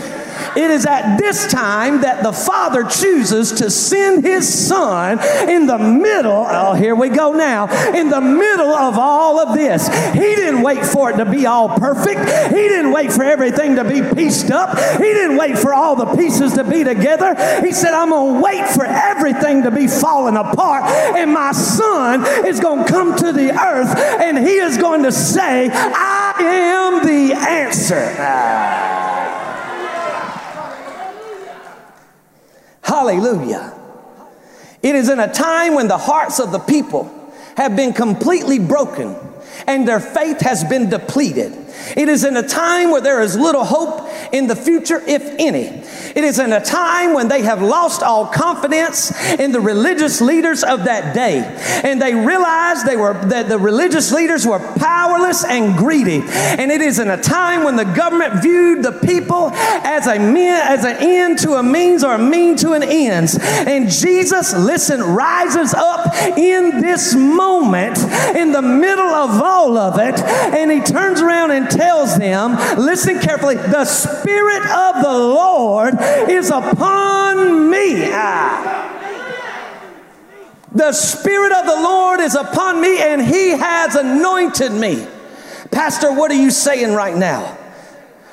It 0.55 0.70
is 0.70 0.86
at 0.86 1.17
this 1.17 1.50
time 1.51 2.01
that 2.01 2.24
the 2.24 2.34
Father 2.34 2.84
chooses 2.84 3.53
to 3.53 3.70
send 3.70 4.24
His 4.24 4.67
Son 4.67 5.20
in 5.50 5.65
the 5.65 5.77
middle. 5.77 6.46
Oh, 6.48 6.74
here 6.74 6.96
we 6.96 7.10
go 7.10 7.34
now. 7.34 7.67
In 7.93 8.10
the 8.10 8.22
middle 8.22 8.74
of 8.74 8.98
all 8.98 9.39
of 9.39 9.58
this. 9.58 9.88
He 10.13 10.36
didn't 10.36 10.62
wait 10.62 10.86
for 10.86 11.12
it 11.12 11.17
to 11.17 11.25
be 11.25 11.46
all 11.46 11.70
perfect. 11.77 12.20
He 12.50 12.67
didn't 12.67 12.91
wait 12.91 13.12
for 13.12 13.24
everything 13.24 13.75
to 13.75 13.84
be 13.84 14.01
pieced 14.15 14.51
up. 14.51 14.77
He 14.98 15.03
didn't 15.03 15.38
wait 15.38 15.58
for 15.58 15.74
all 15.74 15.96
the 15.96 16.15
pieces 16.15 16.53
to 16.53 16.63
be 16.63 16.84
together. 16.84 17.36
He 17.62 17.72
said, 17.72 17.93
I'm 17.93 18.10
going 18.10 18.36
to 18.36 18.41
wait 18.41 18.67
for 18.70 18.86
everything 18.86 19.63
to 19.63 19.72
be 19.72 19.88
falling 19.88 20.36
apart. 20.36 20.84
And 21.15 21.31
my 21.34 21.51
Son 21.53 22.25
is 22.46 22.60
going 22.60 22.86
to 22.86 22.91
come 22.91 23.15
to 23.17 23.31
the 23.31 23.51
earth 23.51 23.96
and 24.20 24.38
He 24.38 24.55
is 24.55 24.77
going 24.77 25.03
to 25.03 25.12
say, 25.12 25.70
I 25.72 26.34
am 26.39 27.05
the 27.05 27.34
answer. 27.34 28.15
Ah. 28.20 28.90
Hallelujah. 32.91 33.74
It 34.83 34.95
is 34.95 35.07
in 35.07 35.17
a 35.17 35.31
time 35.31 35.75
when 35.75 35.88
the 35.88 35.98
hearts 35.98 36.41
of 36.41 36.51
the 36.51 36.60
people 36.60 37.10
have 37.55 37.74
been 37.74 37.93
completely 37.93 38.60
broken 38.60 39.15
and 39.65 39.88
their 39.88 40.01
faith 40.01 40.41
has 40.41 40.65
been 40.65 40.89
depleted. 40.89 41.53
It 41.95 42.09
is 42.09 42.23
in 42.23 42.37
a 42.37 42.47
time 42.47 42.91
where 42.91 43.01
there 43.01 43.21
is 43.21 43.37
little 43.37 43.63
hope 43.63 44.09
in 44.31 44.47
the 44.47 44.55
future, 44.55 45.01
if 45.07 45.23
any. 45.39 45.83
It 46.15 46.23
is 46.23 46.39
in 46.39 46.53
a 46.53 46.63
time 46.63 47.13
when 47.13 47.27
they 47.27 47.41
have 47.43 47.61
lost 47.61 48.03
all 48.03 48.27
confidence 48.27 49.11
in 49.39 49.51
the 49.51 49.59
religious 49.59 50.21
leaders 50.21 50.63
of 50.63 50.85
that 50.85 51.13
day. 51.13 51.39
And 51.83 52.01
they 52.01 52.13
realized 52.13 52.85
they 52.85 52.97
were 52.97 53.13
that 53.25 53.49
the 53.49 53.57
religious 53.57 54.11
leaders 54.11 54.45
were 54.45 54.59
powerless 54.77 55.43
and 55.43 55.77
greedy. 55.77 56.21
And 56.25 56.71
it 56.71 56.81
is 56.81 56.99
in 56.99 57.09
a 57.09 57.21
time 57.21 57.63
when 57.63 57.75
the 57.75 57.85
government 57.85 58.41
viewed 58.41 58.83
the 58.83 58.91
people 58.91 59.51
as 59.53 60.07
a 60.07 60.19
mean, 60.19 60.53
as 60.53 60.85
an 60.85 60.97
end 60.99 61.39
to 61.39 61.53
a 61.53 61.63
means 61.63 62.03
or 62.03 62.15
a 62.15 62.19
mean 62.19 62.55
to 62.57 62.73
an 62.73 62.83
ends. 62.83 63.37
And 63.41 63.89
Jesus, 63.89 64.53
listen, 64.53 65.01
rises 65.01 65.73
up 65.73 66.13
in 66.37 66.81
this 66.81 67.15
moment 67.15 67.97
in 68.35 68.51
the 68.51 68.61
middle 68.61 69.05
of 69.05 69.41
all 69.41 69.77
of 69.77 69.99
it, 69.99 70.19
and 70.19 70.71
he 70.71 70.79
turns 70.81 71.21
around 71.21 71.51
and 71.51 71.61
tells 71.70 72.18
them, 72.18 72.53
listen 72.77 73.20
carefully, 73.20 73.56
the 73.56 73.86
Spirit 73.86 74.63
of 74.70 75.03
the 75.03 75.12
Lord 75.12 75.96
is 76.30 76.50
upon 76.50 77.70
me. 77.70 77.96
The 80.74 80.94
Spirit 80.94 81.51
of 81.51 81.65
the 81.65 81.82
Lord 81.82 82.20
is 82.22 82.36
upon 82.36 82.82
me, 82.82 83.01
and 83.01 83.22
He 83.22 83.50
has 83.50 83.96
anointed 83.96 84.72
me. 84.72 85.06
Pastor, 85.70 86.13
what 86.13 86.32
are 86.32 86.36
you 86.36 86.51
saying 86.51 86.94
right 86.94 87.15
now? 87.15 87.58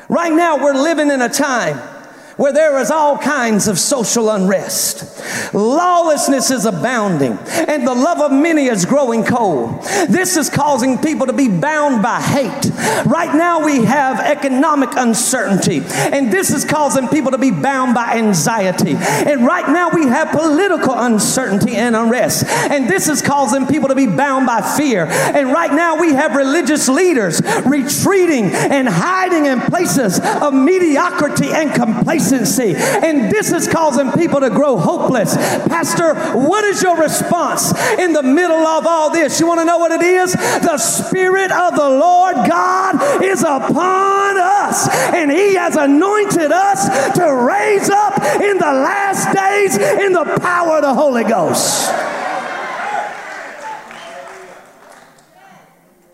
Right 0.08 0.32
now, 0.32 0.56
we're 0.56 0.74
living 0.74 1.10
in 1.10 1.20
a 1.20 1.28
time 1.28 1.97
where 2.38 2.52
there 2.52 2.78
is 2.78 2.90
all 2.90 3.18
kinds 3.18 3.66
of 3.66 3.78
social 3.78 4.30
unrest. 4.30 5.04
Lawlessness 5.52 6.52
is 6.52 6.64
abounding, 6.66 7.36
and 7.66 7.86
the 7.86 7.94
love 7.94 8.20
of 8.20 8.30
many 8.30 8.66
is 8.66 8.84
growing 8.84 9.24
cold. 9.24 9.82
This 10.08 10.36
is 10.36 10.48
causing 10.48 10.98
people 10.98 11.26
to 11.26 11.32
be 11.32 11.48
bound 11.48 12.00
by 12.00 12.20
hate. 12.20 12.70
Right 13.04 13.34
now, 13.34 13.64
we 13.64 13.84
have 13.84 14.20
economic 14.20 14.90
uncertainty, 14.92 15.82
and 15.84 16.32
this 16.32 16.50
is 16.50 16.64
causing 16.64 17.08
people 17.08 17.32
to 17.32 17.38
be 17.38 17.50
bound 17.50 17.94
by 17.94 18.14
anxiety. 18.14 18.94
And 18.94 19.44
right 19.44 19.68
now, 19.68 19.90
we 19.90 20.06
have 20.06 20.30
political 20.30 20.94
uncertainty 20.96 21.74
and 21.74 21.96
unrest, 21.96 22.46
and 22.46 22.88
this 22.88 23.08
is 23.08 23.20
causing 23.20 23.66
people 23.66 23.88
to 23.88 23.96
be 23.96 24.06
bound 24.06 24.46
by 24.46 24.60
fear. 24.76 25.06
And 25.06 25.48
right 25.48 25.72
now, 25.72 26.00
we 26.00 26.12
have 26.12 26.36
religious 26.36 26.88
leaders 26.88 27.42
retreating 27.66 28.44
and 28.52 28.88
hiding 28.88 29.46
in 29.46 29.60
places 29.62 30.20
of 30.20 30.54
mediocrity 30.54 31.48
and 31.52 31.74
complacency 31.74 32.27
complacency. 32.28 32.74
And 32.76 33.30
this 33.30 33.52
is 33.52 33.68
causing 33.68 34.12
people 34.12 34.40
to 34.40 34.50
grow 34.50 34.76
hopeless. 34.76 35.34
Pastor, 35.36 36.14
what 36.38 36.64
is 36.64 36.82
your 36.82 36.96
response 36.96 37.72
in 37.98 38.12
the 38.12 38.22
middle 38.22 38.66
of 38.66 38.86
all 38.86 39.10
this? 39.10 39.40
You 39.40 39.46
want 39.46 39.60
to 39.60 39.64
know 39.64 39.78
what 39.78 39.92
it 39.92 40.02
is? 40.02 40.32
The 40.32 40.78
Spirit 40.78 41.50
of 41.50 41.74
the 41.74 41.88
Lord 41.88 42.36
God 42.48 43.22
is 43.22 43.42
upon 43.42 44.36
us, 44.38 44.88
and 45.14 45.30
He 45.30 45.54
has 45.54 45.76
anointed 45.76 46.52
us 46.52 47.14
to 47.16 47.34
raise 47.34 47.90
up 47.90 48.18
in 48.40 48.58
the 48.58 48.72
last 48.72 49.34
days 49.34 49.76
in 49.76 50.12
the 50.12 50.38
power 50.40 50.76
of 50.76 50.82
the 50.82 50.94
Holy 50.94 51.24
Ghost. 51.24 51.92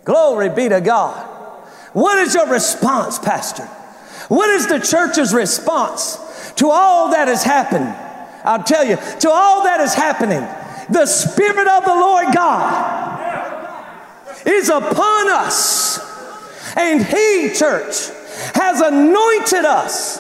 Glory 0.05 0.51
be 0.51 0.69
to 0.69 0.83
God. 0.83 1.31
What 1.95 2.19
is 2.19 2.35
your 2.35 2.47
response, 2.49 3.19
Pastor? 3.19 3.69
What 4.29 4.51
is 4.51 4.67
the 4.67 4.79
church's 4.79 5.35
response 5.35 6.53
to 6.57 6.71
all 6.71 7.11
that 7.11 7.29
has 7.29 7.43
happened? 7.45 7.95
I'll 8.45 8.63
tell 8.63 8.85
you, 8.85 8.97
to 9.21 9.31
all 9.31 9.65
that 9.65 9.81
is 9.81 9.95
happening, 9.95 10.41
the 10.91 11.07
Spirit 11.07 11.67
of 11.67 11.85
the 11.85 11.95
Lord 11.95 12.35
God 12.35 13.05
is 14.47 14.69
upon 14.69 15.29
us. 15.31 16.75
And 16.77 17.05
He, 17.05 17.53
church, 17.55 18.11
has 18.55 18.81
anointed 18.81 19.65
us 19.65 20.19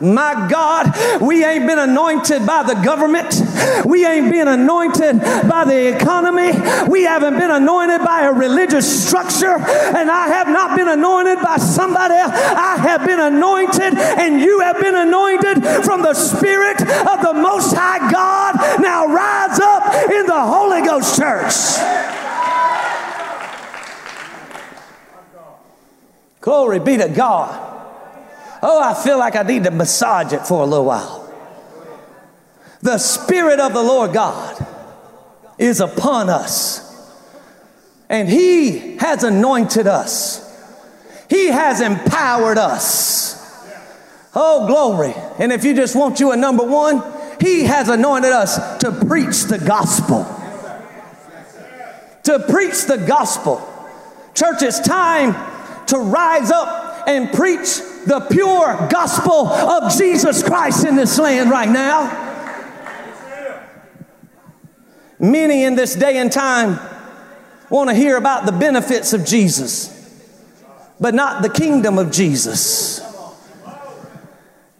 my 0.00 0.48
God, 0.48 1.20
we 1.20 1.44
ain't 1.44 1.66
been 1.66 1.78
anointed 1.78 2.46
by 2.46 2.62
the 2.62 2.74
government. 2.74 3.42
We 3.84 4.06
ain't 4.06 4.30
been 4.30 4.48
anointed 4.48 5.20
by 5.20 5.64
the 5.64 5.96
economy. 5.96 6.52
We 6.88 7.04
haven't 7.04 7.38
been 7.38 7.50
anointed 7.50 8.02
by 8.04 8.22
a 8.22 8.32
religious 8.32 9.06
structure. 9.06 9.56
And 9.56 10.10
I 10.10 10.28
have 10.28 10.48
not 10.48 10.76
been 10.76 10.88
anointed 10.88 11.40
by 11.42 11.56
somebody 11.56 12.14
else. 12.14 12.32
I 12.34 12.76
have 12.78 13.06
been 13.06 13.20
anointed, 13.20 13.94
and 13.96 14.40
you 14.40 14.60
have 14.60 14.80
been 14.80 14.94
anointed 14.94 15.64
from 15.84 16.02
the 16.02 16.14
Spirit 16.14 16.80
of 16.82 17.22
the 17.22 17.34
Most 17.34 17.74
High 17.74 18.10
God. 18.10 18.80
Now 18.80 19.06
rise 19.06 19.58
up 19.60 20.10
in 20.10 20.26
the 20.26 20.40
Holy 20.40 20.82
Ghost 20.82 21.18
Church. 21.18 21.54
Glory 26.40 26.78
be 26.78 26.96
to 26.96 27.08
God. 27.08 27.75
Oh, 28.62 28.82
I 28.82 28.94
feel 28.94 29.18
like 29.18 29.36
I 29.36 29.42
need 29.42 29.64
to 29.64 29.70
massage 29.70 30.32
it 30.32 30.46
for 30.46 30.62
a 30.62 30.66
little 30.66 30.84
while. 30.84 31.22
The 32.82 32.98
Spirit 32.98 33.60
of 33.60 33.72
the 33.72 33.82
Lord 33.82 34.12
God 34.12 34.64
is 35.58 35.80
upon 35.80 36.28
us, 36.28 36.82
and 38.08 38.28
He 38.28 38.96
has 38.98 39.24
anointed 39.24 39.86
us, 39.86 40.42
He 41.28 41.48
has 41.48 41.80
empowered 41.80 42.58
us. 42.58 43.34
Oh, 44.34 44.66
glory. 44.66 45.14
And 45.38 45.50
if 45.50 45.64
you 45.64 45.74
just 45.74 45.96
want 45.96 46.20
you 46.20 46.32
a 46.32 46.36
number 46.36 46.64
one, 46.64 47.02
He 47.40 47.64
has 47.64 47.88
anointed 47.88 48.32
us 48.32 48.78
to 48.78 48.92
preach 48.92 49.44
the 49.44 49.58
gospel. 49.58 50.24
To 52.24 52.38
preach 52.50 52.84
the 52.84 52.98
gospel. 52.98 53.66
Church, 54.34 54.62
it's 54.62 54.80
time 54.80 55.32
to 55.86 55.98
rise 55.98 56.50
up 56.50 57.08
and 57.08 57.32
preach 57.32 57.80
the 58.06 58.20
pure 58.30 58.88
gospel 58.90 59.48
of 59.48 59.92
Jesus 59.92 60.42
Christ 60.42 60.86
in 60.86 60.96
this 60.96 61.18
land 61.18 61.50
right 61.50 61.68
now. 61.68 62.24
Many 65.18 65.64
in 65.64 65.74
this 65.74 65.94
day 65.94 66.18
and 66.18 66.30
time 66.30 66.78
want 67.70 67.90
to 67.90 67.96
hear 67.96 68.16
about 68.16 68.46
the 68.46 68.52
benefits 68.52 69.12
of 69.12 69.24
Jesus, 69.24 69.92
but 71.00 71.14
not 71.14 71.42
the 71.42 71.48
kingdom 71.48 71.98
of 71.98 72.12
Jesus. 72.12 73.00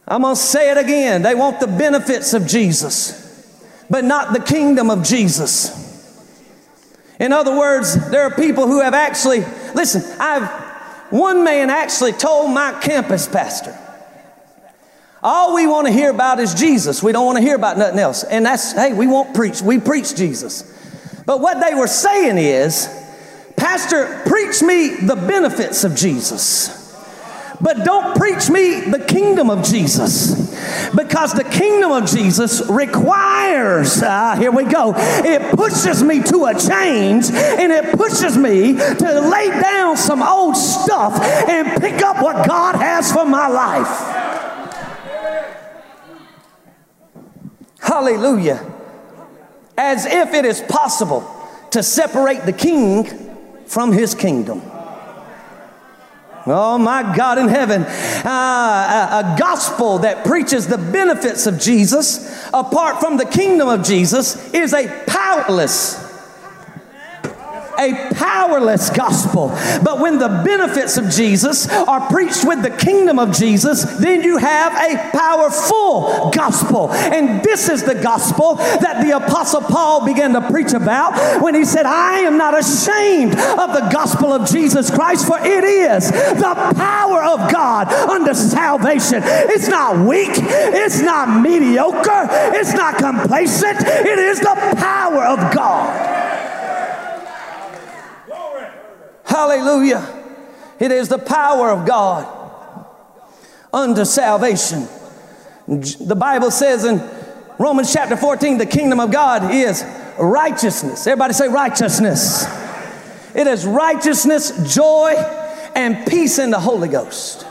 I'm 0.09 0.23
going 0.23 0.37
to 0.37 0.41
say 0.41 0.71
it 0.71 0.79
again. 0.79 1.23
They 1.23 1.35
want 1.35 1.59
the 1.59 1.67
benefits 1.67 2.33
of 2.33 2.47
Jesus, 2.47 3.83
but 3.91 4.05
not 4.05 4.33
the 4.33 4.41
kingdom 4.41 4.89
of 4.89 5.03
Jesus. 5.03 5.85
In 7.19 7.33
other 7.33 7.59
words, 7.59 8.11
there 8.11 8.23
are 8.23 8.31
people 8.31 8.67
who 8.67 8.81
have 8.83 8.95
actually, 8.95 9.41
listen, 9.75 10.05
I've, 10.21 10.66
one 11.19 11.45
man 11.45 11.71
actually 11.71 12.13
told 12.13 12.51
my 12.53 12.79
campus 12.81 13.27
pastor, 13.27 13.77
all 15.23 15.55
we 15.55 15.67
want 15.67 15.87
to 15.87 15.93
hear 15.93 16.11
about 16.11 16.39
is 16.39 16.55
Jesus. 16.55 17.03
We 17.03 17.13
don't 17.13 17.27
want 17.27 17.39
to 17.39 17.43
hear 17.43 17.57
about 17.57 17.79
nothing 17.79 17.99
else. 17.99 18.23
And 18.23 18.47
that's, 18.47 18.73
hey, 18.73 18.93
we 18.93 19.07
won't 19.07 19.35
preach. 19.35 19.61
We 19.61 19.81
preach 19.81 20.15
Jesus. 20.15 20.73
But 21.27 21.41
what 21.41 21.61
they 21.61 21.75
were 21.75 21.89
saying 21.89 22.39
is, 22.39 22.89
Pastor, 23.57 24.23
preach 24.27 24.63
me 24.63 24.95
the 24.95 25.17
benefits 25.17 25.83
of 25.83 25.97
Jesus. 25.97 26.77
But 27.61 27.85
don't 27.85 28.17
preach 28.17 28.51
me 28.51 28.83
the 28.83 29.05
kingdom 29.05 29.51
of 29.51 29.65
Jesus. 29.65 30.46
Because 30.95 31.33
the 31.33 31.45
kingdom 31.45 31.93
of 31.93 32.07
Jesus 32.07 32.63
requires, 32.69 34.03
ah, 34.03 34.37
here 34.37 34.51
we 34.51 34.65
go, 34.65 34.95
it 34.97 35.57
pushes 35.57 36.03
me 36.03 36.23
to 36.23 36.47
a 36.47 36.55
change 36.55 37.31
and 37.31 37.73
it 37.73 37.97
pushes 37.97 38.37
me 38.37 38.75
to 38.75 39.21
lay 39.21 39.49
down 39.51 39.97
some 39.97 40.23
old 40.23 40.57
stuff 40.57 41.21
and 41.49 41.81
pick 41.81 42.03
up 42.03 42.23
what 42.23 42.47
God 42.47 42.77
has 42.77 43.13
for 43.13 43.25
my 43.25 43.49
life. 43.49 44.27
Hallelujah. 47.81 48.73
As 49.79 50.07
if 50.07 50.35
it 50.35 50.45
is 50.45 50.61
possible 50.63 51.33
to 51.71 51.83
separate 51.83 52.45
the 52.45 52.53
king 52.53 53.05
from 53.67 53.93
his 53.93 54.15
kingdom. 54.15 54.63
Oh 56.47 56.79
my 56.79 57.17
God 57.17 57.39
in 57.39 57.49
heaven. 57.49 57.83
Uh, 57.83 58.29
a, 58.29 59.35
a, 59.35 59.37
gospel 59.39 59.99
that 59.99 60.25
preaches 60.25 60.67
the 60.69 60.79
benefits 60.79 61.47
of 61.47 61.59
Jesus 61.59 62.49
apart 62.55 63.01
from 63.01 63.17
the 63.17 63.25
kingdom 63.25 63.69
of 63.69 63.83
Jesus 63.85 64.53
is 64.55 64.73
a 64.73 64.87
powerless 65.07 66.06
a 67.79 68.15
powerless 68.15 68.91
gospel. 68.91 69.49
But 69.83 70.01
when 70.01 70.19
the 70.19 70.29
benefits 70.45 70.97
of 70.97 71.11
Jesus 71.11 71.69
are 71.69 72.09
preached 72.09 72.45
with 72.45 72.63
the 72.63 72.71
kingdom 72.71 73.19
of 73.19 73.33
Jesus, 73.33 73.85
then 73.99 74.23
you 74.23 74.39
have 74.39 74.73
a 74.73 75.11
powerful 75.11 76.31
gospel. 76.31 76.93
And 76.93 77.43
this 77.43 77.69
is 77.69 77.83
the 77.83 77.95
gospel 77.95 78.57
that 78.57 79.03
the 79.05 79.17
Apostle 79.17 79.63
Paul 79.63 80.05
began 80.05 80.33
to 80.33 80.41
preach 80.51 80.73
about 80.73 81.43
when 81.43 81.55
he 81.55 81.65
said, 81.65 81.87
I 81.87 82.21
am 82.21 82.39
not 82.39 82.59
ashamed 82.59 83.33
of 83.35 83.73
the 83.73 83.89
gospel 83.93 84.33
of 84.33 84.49
Jesus 84.49 84.91
Christ, 84.91 85.27
for 85.27 85.39
it 85.39 85.65
is 85.65 86.11
the 86.11 86.73
power 86.77 87.23
of 87.23 87.51
God 87.51 87.93
unto 87.93 88.35
salvation. 88.35 89.23
It's 89.25 89.69
not 89.69 90.07
weak, 90.07 90.33
it's 90.33 91.01
not 91.01 91.41
mediocre, 91.41 92.29
it's 92.55 92.73
not 92.73 92.97
complacent, 92.99 93.81
it 93.81 94.19
is 94.19 94.41
the 94.41 94.75
power 94.77 95.25
of 95.25 95.55
God. 95.55 96.16
Hallelujah. 99.37 100.03
It 100.81 100.91
is 100.91 101.11
the 101.11 101.19
power 101.19 101.71
of 101.71 101.87
God 101.87 102.27
unto 103.71 104.07
salvation. 104.07 104.89
The 105.69 106.17
Bible 106.19 106.51
says 106.51 106.87
in 106.87 107.03
Romans 107.59 107.93
chapter 107.93 108.17
14, 108.17 108.57
the 108.57 108.65
kingdom 108.65 108.99
of 108.99 109.13
God 109.13 109.53
is 109.53 109.85
righteousness. 110.19 111.07
Everybody 111.07 111.35
say 111.35 111.49
righteousness. 111.49 112.47
It 113.35 113.47
is 113.47 113.67
righteousness, 113.67 114.75
joy, 114.75 115.13
and 115.75 116.07
peace 116.07 116.39
in 116.39 116.51
the 116.51 116.59
Holy 116.59 116.89
Ghost. 116.89 117.47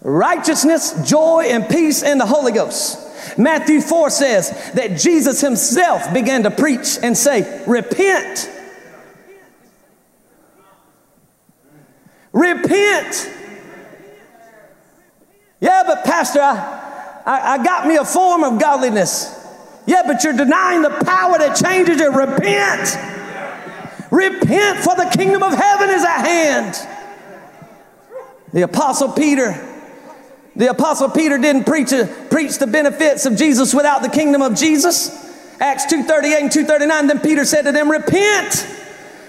Righteousness, 0.00 1.06
joy, 1.06 1.44
and 1.50 1.68
peace 1.68 2.02
in 2.02 2.16
the 2.16 2.24
Holy 2.24 2.52
Ghost. 2.52 3.38
Matthew 3.38 3.82
4 3.82 4.08
says 4.08 4.72
that 4.72 4.98
Jesus 4.98 5.42
himself 5.42 6.14
began 6.14 6.44
to 6.44 6.50
preach 6.50 6.96
and 7.02 7.14
say, 7.14 7.62
Repent 7.66 8.55
Repent. 12.36 13.32
Yeah, 15.58 15.84
but 15.86 16.04
Pastor, 16.04 16.42
I, 16.42 17.22
I, 17.24 17.54
I, 17.54 17.64
got 17.64 17.86
me 17.86 17.96
a 17.96 18.04
form 18.04 18.44
of 18.44 18.60
godliness. 18.60 19.32
Yeah, 19.86 20.02
but 20.06 20.22
you're 20.22 20.34
denying 20.34 20.82
the 20.82 20.90
power 20.90 21.38
that 21.38 21.56
changes 21.56 21.98
you. 21.98 22.12
Repent. 22.12 24.12
Repent, 24.12 24.80
for 24.80 24.94
the 24.96 25.10
kingdom 25.16 25.42
of 25.42 25.54
heaven 25.54 25.88
is 25.88 26.04
at 26.04 26.26
hand. 26.26 26.74
The 28.52 28.64
Apostle 28.64 29.12
Peter, 29.12 29.54
the 30.54 30.68
Apostle 30.68 31.08
Peter 31.08 31.38
didn't 31.38 31.64
preach, 31.64 31.90
a, 31.92 32.04
preach 32.30 32.58
the 32.58 32.66
benefits 32.66 33.24
of 33.24 33.36
Jesus 33.36 33.72
without 33.72 34.02
the 34.02 34.10
kingdom 34.10 34.42
of 34.42 34.54
Jesus. 34.54 35.08
Acts 35.58 35.86
2.38 35.86 36.38
and 36.38 36.50
2.39, 36.50 37.08
then 37.08 37.20
Peter 37.20 37.46
said 37.46 37.62
to 37.62 37.72
them, 37.72 37.90
Repent 37.90 38.76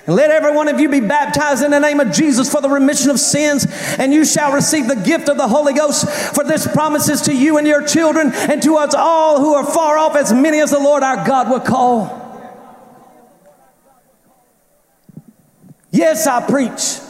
and 0.08 0.16
let 0.16 0.32
every 0.32 0.52
one 0.52 0.70
of 0.70 0.80
you 0.80 0.88
be 0.88 1.02
baptized 1.02 1.62
in 1.64 1.72
the 1.72 1.80
name 1.80 2.00
of 2.00 2.12
Jesus 2.12 2.50
for 2.50 2.62
the 2.62 2.70
remission 2.70 3.12
of 3.12 3.20
sins, 3.20 3.68
and 4.00 4.14
you 4.14 4.24
shall 4.24 4.54
receive 4.54 4.88
the 4.88 4.96
gift 4.96 5.28
of 5.28 5.38
the 5.38 5.48
Holy 5.48 5.74
Ghost. 5.74 6.10
For 6.34 6.46
this 6.46 6.66
promises 6.66 7.22
to 7.24 7.36
you 7.36 7.58
and 7.58 7.68
your 7.68 7.86
children, 7.86 8.32
and 8.34 8.64
to 8.64 8.78
us 8.78 8.96
all 8.96 9.42
who 9.42 9.54
are 9.54 9.66
far 9.66 9.98
off, 9.98 10.16
as 10.16 10.32
many 10.32 10.62
as 10.62 10.72
the 10.72 10.80
Lord 10.80 11.04
our 11.04 11.28
God 11.28 11.50
will 11.50 11.60
call. 11.60 12.24
Yes, 15.92 16.26
I 16.26 16.46
preach 16.46 17.04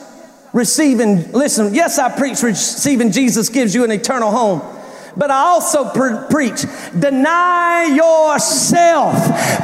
receiving, 0.53 1.31
listen, 1.33 1.75
yes, 1.75 1.99
I 1.99 2.09
preach 2.17 2.41
receiving 2.41 3.11
Jesus 3.11 3.49
gives 3.49 3.75
you 3.75 3.83
an 3.83 3.91
eternal 3.91 4.31
home 4.31 4.76
but 5.17 5.31
I 5.31 5.39
also 5.39 5.89
pre- 5.89 6.27
preach 6.29 6.65
deny 6.97 7.85
yourself, 7.85 9.15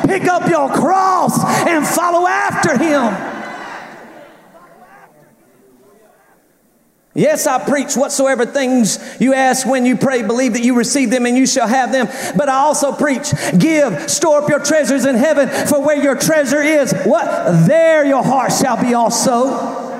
pick 0.05 0.25
up 0.25 0.49
your 0.49 0.69
cross, 0.69 1.43
and 1.67 1.85
follow 1.85 2.27
after 2.27 2.77
Him. 2.77 3.33
Yes, 7.15 7.45
I 7.45 7.63
preach 7.63 7.95
whatsoever 7.95 8.43
things 8.43 8.97
you 9.19 9.35
ask 9.35 9.67
when 9.67 9.85
you 9.85 9.95
pray, 9.95 10.23
believe 10.23 10.53
that 10.53 10.63
you 10.63 10.75
receive 10.75 11.11
them 11.11 11.27
and 11.27 11.37
you 11.37 11.45
shall 11.45 11.67
have 11.67 11.91
them. 11.91 12.07
But 12.35 12.49
I 12.49 12.55
also 12.55 12.91
preach, 12.91 13.31
give, 13.55 14.09
store 14.09 14.41
up 14.41 14.49
your 14.49 14.59
treasures 14.59 15.05
in 15.05 15.15
heaven, 15.15 15.47
for 15.67 15.79
where 15.79 16.01
your 16.01 16.15
treasure 16.15 16.61
is, 16.61 16.91
what? 17.05 17.67
There 17.67 18.03
your 18.03 18.23
heart 18.23 18.51
shall 18.51 18.81
be 18.81 18.95
also. 18.95 19.92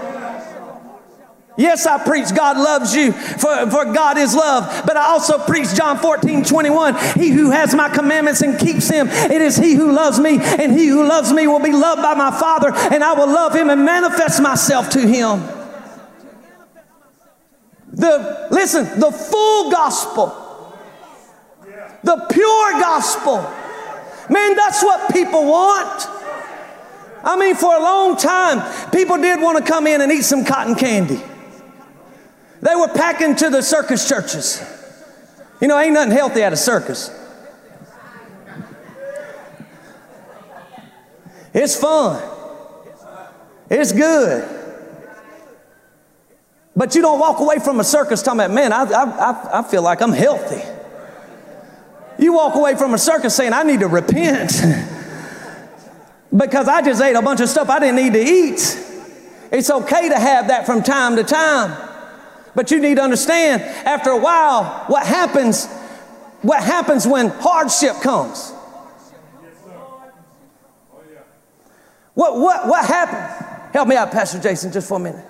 Yes, 1.56 1.86
I 1.86 2.04
preach 2.04 2.34
God 2.34 2.58
loves 2.58 2.96
you, 2.96 3.12
for, 3.12 3.70
for 3.70 3.86
God 3.86 4.18
is 4.18 4.34
love. 4.34 4.86
But 4.88 4.98
I 4.98 5.04
also 5.04 5.38
preach 5.38 5.76
John 5.76 5.98
14, 5.98 6.44
21. 6.44 6.96
He 7.16 7.30
who 7.30 7.52
has 7.52 7.76
my 7.76 7.90
commandments 7.90 8.42
and 8.42 8.60
keeps 8.60 8.90
them, 8.90 9.08
it 9.08 9.42
is 9.42 9.56
he 9.56 9.76
who 9.76 9.92
loves 9.92 10.20
me, 10.20 10.40
and 10.40 10.72
he 10.72 10.88
who 10.88 11.06
loves 11.08 11.32
me 11.32 11.46
will 11.46 11.60
be 11.60 11.72
loved 11.72 12.02
by 12.02 12.16
my 12.16 12.32
Father, 12.32 12.72
and 12.74 13.04
I 13.04 13.14
will 13.14 13.28
love 13.28 13.56
him 13.56 13.70
and 13.70 13.86
manifest 13.86 14.42
myself 14.42 14.90
to 14.92 15.00
him. 15.00 15.44
The 17.92 18.48
listen, 18.50 19.00
the 19.00 19.12
full 19.12 19.70
gospel, 19.70 20.36
the 22.04 22.26
pure 22.32 22.72
gospel. 22.80 23.38
Man, 24.30 24.56
that's 24.56 24.84
what 24.84 25.14
people 25.14 25.46
want. 25.46 26.08
I 27.24 27.38
mean, 27.38 27.56
for 27.56 27.76
a 27.76 27.80
long 27.80 28.18
time, 28.18 28.92
people 28.92 29.18
did 29.18 29.40
want 29.40 29.64
to 29.64 29.64
come 29.64 29.86
in 29.86 30.02
and 30.02 30.12
eat 30.12 30.24
some 30.24 30.44
cotton 30.44 30.74
candy. 30.74 31.22
They 32.64 32.76
were 32.76 32.88
packing 32.88 33.36
to 33.36 33.50
the 33.50 33.62
circus 33.62 34.08
churches. 34.08 34.64
You 35.60 35.68
know, 35.68 35.78
ain't 35.78 35.94
nothing 35.94 36.14
healthy 36.14 36.44
at 36.44 36.54
a 36.54 36.58
circus. 36.58 37.12
It's 41.54 41.76
fun. 41.76 42.24
It's 43.70 43.92
good. 43.92 44.48
But 46.74 46.96
you 46.96 47.02
don't 47.02 47.20
walk 47.20 47.42
away 47.42 47.60
from 47.60 47.82
a 47.82 47.84
circus 47.84 48.24
talking 48.24 48.40
about, 48.40 48.52
man, 48.52 48.72
I, 48.72 48.84
I, 48.84 49.60
I 49.60 49.64
feel 49.64 49.82
like 49.82 50.02
I'm 50.02 50.14
healthy. 50.14 50.64
You 52.18 52.32
walk 52.32 52.56
away 52.56 52.76
from 52.76 52.94
a 52.94 52.98
circus 52.98 53.36
saying, 53.36 53.52
I 53.52 53.64
need 53.64 53.82
to 53.82 53.90
repent 53.90 54.54
because 56.36 56.70
I 56.70 56.82
just 56.82 57.02
ate 57.02 57.18
a 57.18 57.22
bunch 57.22 57.42
of 57.42 57.50
stuff 57.50 57.70
I 57.70 57.80
didn't 57.80 57.98
need 57.98 58.14
to 58.14 58.24
eat. 58.24 58.80
It's 59.52 59.70
okay 59.70 60.08
to 60.08 60.18
have 60.18 60.48
that 60.48 60.66
from 60.66 60.82
time 60.82 61.18
to 61.18 61.26
time. 61.26 61.90
But 62.56 62.72
you 62.72 62.80
need 62.80 62.96
to 62.96 63.02
understand, 63.02 63.62
after 63.62 64.12
a 64.12 64.18
while, 64.18 64.86
what 64.88 65.06
happens, 65.06 65.68
what 66.42 66.64
happens 66.64 67.08
when 67.08 67.30
hardship 67.30 67.96
comes. 68.02 68.52
What, 72.14 72.38
what, 72.38 72.68
what 72.68 72.86
happens? 72.86 73.74
Help 73.74 73.88
me 73.88 73.96
out, 73.96 74.12
Pastor 74.12 74.40
Jason, 74.40 74.72
just 74.72 74.88
for 74.88 74.98
a 74.98 75.00
minute. 75.00 75.26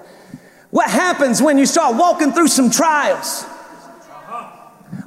What 0.69 0.89
happens 0.89 1.41
when 1.41 1.57
you 1.57 1.65
start 1.65 1.95
walking 1.95 2.33
through 2.33 2.49
some 2.49 2.69
trials? 2.69 3.43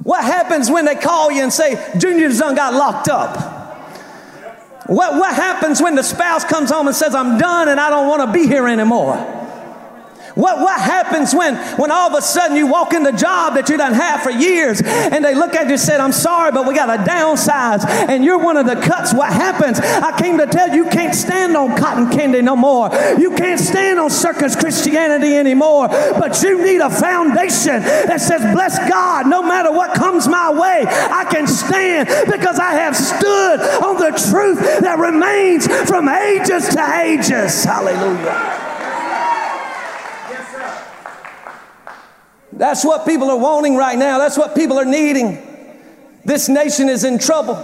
What 0.01 0.23
happens 0.23 0.71
when 0.71 0.85
they 0.85 0.95
call 0.95 1.31
you 1.31 1.43
and 1.43 1.53
say, 1.53 1.91
Junior's 1.97 2.39
done 2.39 2.55
got 2.55 2.73
locked 2.73 3.09
up? 3.09 3.55
What, 4.87 5.15
what 5.15 5.35
happens 5.35 5.81
when 5.81 5.95
the 5.95 6.03
spouse 6.03 6.45
comes 6.45 6.71
home 6.71 6.87
and 6.87 6.95
says, 6.95 7.13
I'm 7.13 7.37
done 7.37 7.67
and 7.67 7.79
I 7.79 7.89
don't 7.89 8.07
want 8.07 8.25
to 8.25 8.31
be 8.31 8.47
here 8.47 8.67
anymore? 8.67 9.36
What, 10.37 10.59
what 10.59 10.79
happens 10.79 11.33
when, 11.33 11.55
when 11.79 11.89
all 11.89 12.11
of 12.11 12.13
a 12.13 12.21
sudden 12.21 12.55
you 12.55 12.67
walk 12.67 12.93
in 12.93 13.01
the 13.01 13.11
job 13.11 13.55
that 13.55 13.69
you 13.69 13.77
done 13.77 13.93
had 13.93 14.21
for 14.21 14.29
years 14.29 14.83
and 14.85 15.25
they 15.25 15.33
look 15.33 15.55
at 15.55 15.65
you 15.65 15.71
and 15.71 15.79
said, 15.79 15.99
I'm 15.99 16.11
sorry, 16.11 16.51
but 16.51 16.67
we 16.67 16.75
got 16.75 16.95
to 16.95 17.09
downsize 17.09 17.83
and 18.07 18.23
you're 18.23 18.37
one 18.37 18.55
of 18.55 18.67
the 18.67 18.75
cuts. 18.75 19.15
What 19.15 19.33
happens? 19.33 19.79
I 19.79 20.15
came 20.19 20.37
to 20.37 20.45
tell 20.45 20.69
you, 20.69 20.85
you 20.85 20.89
can't 20.91 21.15
stand 21.15 21.57
on 21.57 21.75
cotton 21.75 22.11
candy 22.11 22.43
no 22.43 22.55
more. 22.55 22.89
You 23.17 23.31
can't 23.31 23.59
stand 23.59 23.99
on 23.99 24.11
circus 24.11 24.55
Christianity 24.55 25.35
anymore, 25.35 25.87
but 25.87 26.39
you 26.43 26.63
need 26.63 26.81
a 26.81 26.91
foundation 26.91 27.81
that 27.81 28.21
says, 28.21 28.41
bless 28.53 28.77
God, 28.87 29.25
no 29.25 29.41
matter 29.41 29.71
what 29.71 29.95
comes 29.95 30.27
my 30.27 30.51
way, 30.51 30.85
I 30.87 31.25
can 31.31 31.47
stand 31.47 32.09
because 32.31 32.59
I 32.59 32.73
have 32.73 32.95
stood 32.95 33.59
on 33.81 33.97
the 33.97 34.11
truth 34.29 34.59
that 34.81 34.99
remains 34.99 35.65
from 35.89 36.07
ages 36.07 36.69
to 36.75 36.99
ages. 37.01 37.63
Hallelujah. 37.63 38.76
That's 42.57 42.83
what 42.83 43.05
people 43.05 43.29
are 43.29 43.37
wanting 43.37 43.75
right 43.75 43.97
now. 43.97 44.17
That's 44.17 44.37
what 44.37 44.55
people 44.55 44.79
are 44.79 44.85
needing. 44.85 45.37
This 46.25 46.49
nation 46.49 46.89
is 46.89 47.03
in 47.03 47.19
trouble 47.19 47.55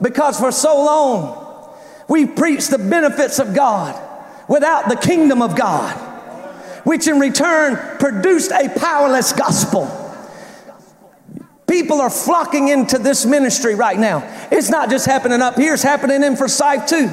because 0.00 0.38
for 0.38 0.52
so 0.52 0.76
long 0.84 1.74
we've 2.08 2.36
preached 2.36 2.70
the 2.70 2.78
benefits 2.78 3.38
of 3.38 3.54
God 3.54 4.00
without 4.48 4.88
the 4.88 4.96
kingdom 4.96 5.42
of 5.42 5.56
God, 5.56 5.96
which 6.84 7.08
in 7.08 7.18
return 7.18 7.76
produced 7.98 8.52
a 8.52 8.68
powerless 8.78 9.32
gospel. 9.32 9.96
People 11.66 12.00
are 12.00 12.10
flocking 12.10 12.68
into 12.68 12.98
this 12.98 13.24
ministry 13.24 13.74
right 13.74 13.98
now. 13.98 14.22
It's 14.50 14.70
not 14.70 14.90
just 14.90 15.06
happening 15.06 15.40
up 15.40 15.56
here, 15.56 15.74
it's 15.74 15.82
happening 15.82 16.22
in 16.22 16.36
Forsyth 16.36 16.86
too. 16.86 17.10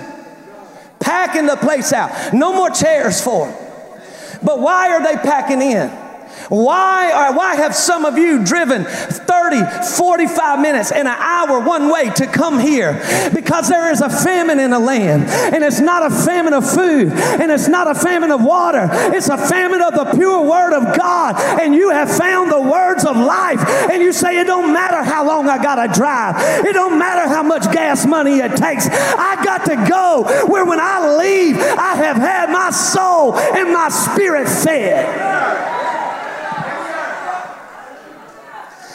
Packing 1.00 1.46
the 1.46 1.56
place 1.56 1.94
out. 1.94 2.34
No 2.34 2.54
more 2.54 2.70
chairs 2.70 3.24
for 3.24 3.48
them. 3.48 4.40
But 4.44 4.60
why 4.60 4.92
are 4.92 5.04
they 5.04 5.16
packing 5.16 5.62
in? 5.62 6.07
Why, 6.50 7.12
are, 7.12 7.36
why 7.36 7.56
have 7.56 7.76
some 7.76 8.06
of 8.06 8.18
you 8.18 8.44
driven 8.44 8.86
30, 8.86 9.62
45 9.96 10.60
minutes 10.62 10.92
and 10.92 11.08
an 11.08 11.16
hour 11.18 11.60
one 11.60 11.92
way 11.92 12.10
to 12.12 12.28
come 12.28 12.60
here? 12.60 12.94
Because 13.34 13.68
there 13.68 13.92
is 13.92 14.02
a 14.02 14.10
famine 14.10 14.60
in 14.60 14.72
the 14.72 14.80
land. 14.80 15.24
And 15.54 15.64
it's 15.64 15.80
not 15.80 16.10
a 16.10 16.16
famine 16.16 16.54
of 16.54 16.70
food. 16.70 17.12
And 17.12 17.52
it's 17.52 17.68
not 17.68 17.90
a 17.90 17.96
famine 17.96 18.32
of 18.32 18.44
water. 18.44 18.88
It's 18.92 19.30
a 19.30 19.38
famine 19.38 19.82
of 19.82 19.94
the 19.94 20.06
pure 20.16 20.42
word 20.42 20.74
of 20.74 20.98
God. 20.98 21.36
And 21.60 21.76
you 21.76 21.90
have 21.90 22.10
found 22.10 22.52
the 22.52 22.62
words 22.62 23.06
of 23.06 23.18
life. 23.18 23.60
And 23.92 24.02
you 24.02 24.14
say, 24.14 24.40
it 24.40 24.48
don't 24.48 24.72
matter 24.74 25.04
how 25.04 25.28
long 25.28 25.50
I 25.50 25.62
got 25.62 25.86
to 25.86 25.94
drive. 25.94 26.66
It 26.66 26.74
don't 26.74 26.98
matter 26.98 27.28
how 27.28 27.44
much 27.44 27.64
gas 27.74 28.06
money 28.06 28.38
it 28.38 28.56
takes. 28.56 28.88
I 28.88 29.44
got 29.44 29.66
to 29.66 29.76
go 29.90 30.24
where 30.48 30.66
when 30.66 30.80
I 30.80 31.18
leave, 31.18 31.58
I 31.58 31.96
have 31.96 32.18
had 32.18 32.50
my 32.50 32.72
soul 32.72 33.36
and 33.36 33.74
my 33.74 33.90
spirit 33.90 34.48
fed. 34.48 35.67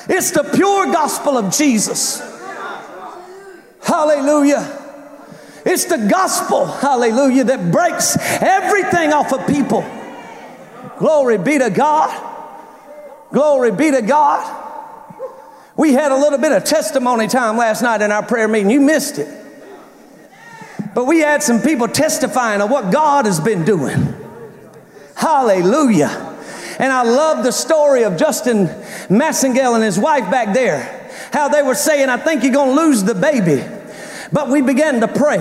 It's 0.08 0.30
the 0.30 0.42
pure 0.42 0.86
gospel 0.86 1.36
of 1.38 1.52
Jesus. 1.52 2.20
Hallelujah. 3.82 4.78
It's 5.64 5.84
the 5.84 6.08
gospel, 6.08 6.66
hallelujah, 6.66 7.44
that 7.44 7.70
breaks 7.70 8.16
everything 8.40 9.12
off 9.12 9.32
of 9.32 9.46
people. 9.46 9.84
Glory 10.98 11.38
be 11.38 11.58
to 11.58 11.70
God. 11.70 12.30
Glory 13.32 13.70
be 13.70 13.90
to 13.92 14.02
God. 14.02 14.58
We 15.76 15.92
had 15.92 16.12
a 16.12 16.16
little 16.16 16.38
bit 16.38 16.52
of 16.52 16.64
testimony 16.64 17.28
time 17.28 17.56
last 17.56 17.82
night 17.82 18.02
in 18.02 18.12
our 18.12 18.24
prayer 18.24 18.48
meeting. 18.48 18.70
You 18.70 18.80
missed 18.80 19.18
it. 19.18 19.28
But 20.94 21.06
we 21.06 21.20
had 21.20 21.42
some 21.42 21.60
people 21.60 21.88
testifying 21.88 22.60
of 22.60 22.70
what 22.70 22.92
God 22.92 23.24
has 23.24 23.40
been 23.40 23.64
doing. 23.64 24.14
Hallelujah. 25.14 26.31
And 26.82 26.92
I 26.92 27.02
love 27.02 27.44
the 27.44 27.52
story 27.52 28.02
of 28.02 28.16
Justin 28.16 28.66
Massengale 29.06 29.76
and 29.76 29.84
his 29.84 30.00
wife 30.00 30.28
back 30.32 30.52
there. 30.52 31.08
How 31.32 31.46
they 31.48 31.62
were 31.62 31.76
saying, 31.76 32.08
I 32.08 32.16
think 32.16 32.42
you're 32.42 32.52
going 32.52 32.74
to 32.74 32.82
lose 32.82 33.04
the 33.04 33.14
baby. 33.14 33.64
But 34.32 34.48
we 34.48 34.62
began 34.62 34.98
to 34.98 35.06
pray. 35.06 35.38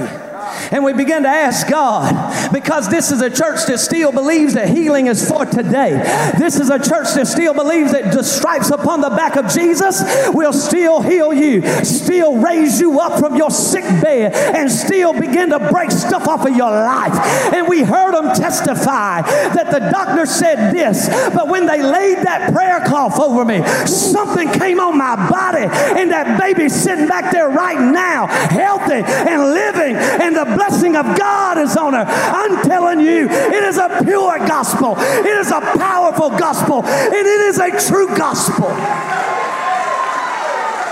And 0.72 0.84
we 0.84 0.94
begin 0.94 1.24
to 1.24 1.30
ask 1.30 1.68
God 1.70 2.52
because 2.52 2.90
this 2.90 3.12
is 3.12 3.22
a 3.22 3.30
church 3.30 3.66
that 3.68 3.80
still 3.80 4.12
believes 4.12 4.54
that 4.54 4.70
healing 4.70 5.08
is 5.08 5.28
for 5.28 5.46
today. 5.46 5.92
This 6.38 6.60
is 6.60 6.70
a 6.70 6.80
church 6.80 7.14
that 7.16 7.28
still 7.28 7.54
believes 7.54 7.92
that 7.92 8.14
the 8.14 8.24
stripes 8.24 8.70
upon 8.70 9.02
the 9.02 9.10
back 9.10 9.36
of 9.36 9.48
Jesus 9.50 10.02
will 10.34 10.54
still 10.54 11.02
heal 11.02 11.34
you, 11.34 11.62
still 11.84 12.38
raise 12.38 12.80
you 12.80 13.00
up 13.00 13.20
from 13.20 13.36
your 13.36 13.52
sick 13.52 13.84
bed, 14.02 14.34
and 14.34 14.72
still 14.72 15.14
begin 15.14 15.50
to 15.50 15.60
break 15.72 15.92
stuff 15.92 16.28
off 16.28 16.46
of 16.46 16.56
your 16.56 16.72
life. 16.72 17.14
And 17.54 17.68
we 17.68 17.84
heard 17.84 18.14
them 18.14 18.34
testify 18.36 19.22
that 19.22 19.72
the 19.72 19.80
doctor 19.92 20.26
said 20.26 20.74
this, 20.74 21.08
but 21.34 21.48
when 21.48 21.66
they 21.66 21.82
laid 21.82 22.20
that 22.20 22.54
prayer 22.54 22.82
cloth 22.86 23.20
over 23.20 23.46
me, 23.46 23.64
something 23.86 24.52
came 24.52 24.80
on 24.80 24.98
my 24.98 25.16
body, 25.30 25.66
and 26.00 26.12
that 26.12 26.40
baby 26.40 26.70
sitting 26.70 27.08
back 27.08 27.32
there 27.32 27.50
right 27.50 27.80
now, 27.80 28.28
healthy 28.28 29.04
and 29.04 29.54
living, 29.54 29.96
and 30.32 30.48
the 30.50 30.56
blessing 30.56 30.96
of 30.96 31.06
God 31.18 31.58
is 31.58 31.76
on 31.76 31.94
her. 31.94 32.06
I'm 32.08 32.64
telling 32.64 33.00
you, 33.00 33.28
it 33.30 33.64
is 33.64 33.78
a 33.78 34.02
pure 34.04 34.38
gospel, 34.40 34.96
it 34.98 35.26
is 35.26 35.52
a 35.52 35.62
powerful 35.62 36.30
gospel, 36.30 36.84
and 36.84 37.14
it 37.14 37.28
is 37.28 37.60
a 37.60 37.72
true 37.88 38.08
gospel. 38.16 38.70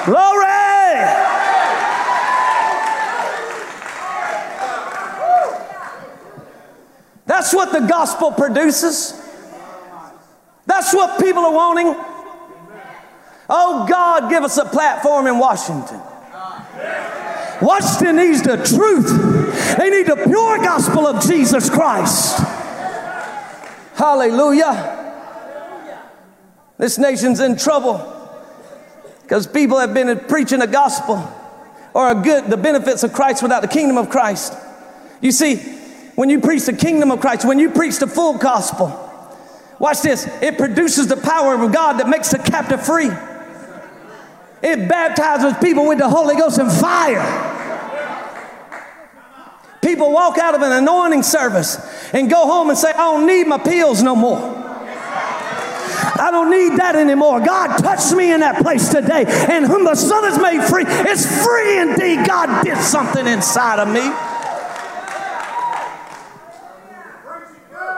Glory! 0.05 0.47
That's 7.25 7.53
what 7.53 7.71
the 7.71 7.87
gospel 7.87 8.31
produces. 8.31 9.13
That's 10.65 10.93
what 10.93 11.19
people 11.19 11.43
are 11.45 11.53
wanting. 11.53 11.95
Oh, 13.51 13.85
God, 13.87 14.29
give 14.29 14.43
us 14.43 14.57
a 14.57 14.65
platform 14.65 15.27
in 15.27 15.39
Washington. 15.39 15.99
Washington 17.61 18.15
needs 18.15 18.41
the 18.41 18.57
truth. 18.57 19.28
They 19.77 19.89
need 19.89 20.07
the 20.07 20.15
pure 20.15 20.57
gospel 20.57 21.07
of 21.07 21.23
Jesus 21.23 21.69
Christ. 21.69 22.37
Hallelujah. 23.95 24.95
This 26.77 26.97
nation's 26.97 27.41
in 27.41 27.57
trouble 27.57 28.15
because 29.23 29.45
people 29.45 29.77
have 29.77 29.93
been 29.93 30.17
preaching 30.21 30.61
a 30.61 30.67
gospel 30.67 31.21
or 31.93 32.09
a 32.11 32.15
good 32.15 32.45
the 32.45 32.57
benefits 32.57 33.03
of 33.03 33.11
Christ 33.11 33.43
without 33.43 33.61
the 33.61 33.67
kingdom 33.67 33.97
of 33.97 34.09
Christ. 34.09 34.53
You 35.21 35.31
see, 35.33 35.57
when 36.15 36.29
you 36.29 36.39
preach 36.39 36.65
the 36.65 36.73
kingdom 36.73 37.11
of 37.11 37.19
Christ, 37.19 37.45
when 37.45 37.59
you 37.59 37.69
preach 37.69 37.97
the 37.99 38.07
full 38.07 38.37
gospel, 38.37 38.87
watch 39.79 40.01
this, 40.01 40.27
it 40.41 40.57
produces 40.57 41.07
the 41.07 41.17
power 41.17 41.55
of 41.55 41.71
God 41.73 41.99
that 41.99 42.07
makes 42.07 42.29
the 42.29 42.39
captive 42.39 42.85
free. 42.85 43.09
It 44.61 44.89
baptizes 44.89 45.57
people 45.59 45.87
with 45.87 45.97
the 45.99 46.09
Holy 46.09 46.35
Ghost 46.35 46.57
and 46.57 46.71
fire. 46.71 47.48
People 49.81 50.11
walk 50.11 50.37
out 50.37 50.55
of 50.55 50.61
an 50.61 50.71
anointing 50.71 51.23
service 51.23 51.77
and 52.13 52.29
go 52.29 52.45
home 52.45 52.69
and 52.69 52.77
say, 52.77 52.91
I 52.91 52.97
don't 52.97 53.25
need 53.25 53.47
my 53.47 53.57
pills 53.57 54.03
no 54.03 54.15
more. 54.15 54.39
I 56.19 56.31
don't 56.31 56.49
need 56.51 56.77
that 56.79 56.95
anymore. 56.95 57.39
God 57.39 57.77
touched 57.77 58.13
me 58.13 58.33
in 58.33 58.41
that 58.41 58.61
place 58.61 58.89
today. 58.89 59.23
And 59.25 59.65
whom 59.65 59.85
the 59.85 59.95
Son 59.95 60.23
has 60.25 60.37
made 60.37 60.61
free 60.67 60.83
is 61.09 61.25
free 61.43 61.79
indeed. 61.79 62.27
God 62.27 62.63
did 62.63 62.77
something 62.77 63.25
inside 63.25 63.79
of 63.79 63.87
me. 63.87 64.01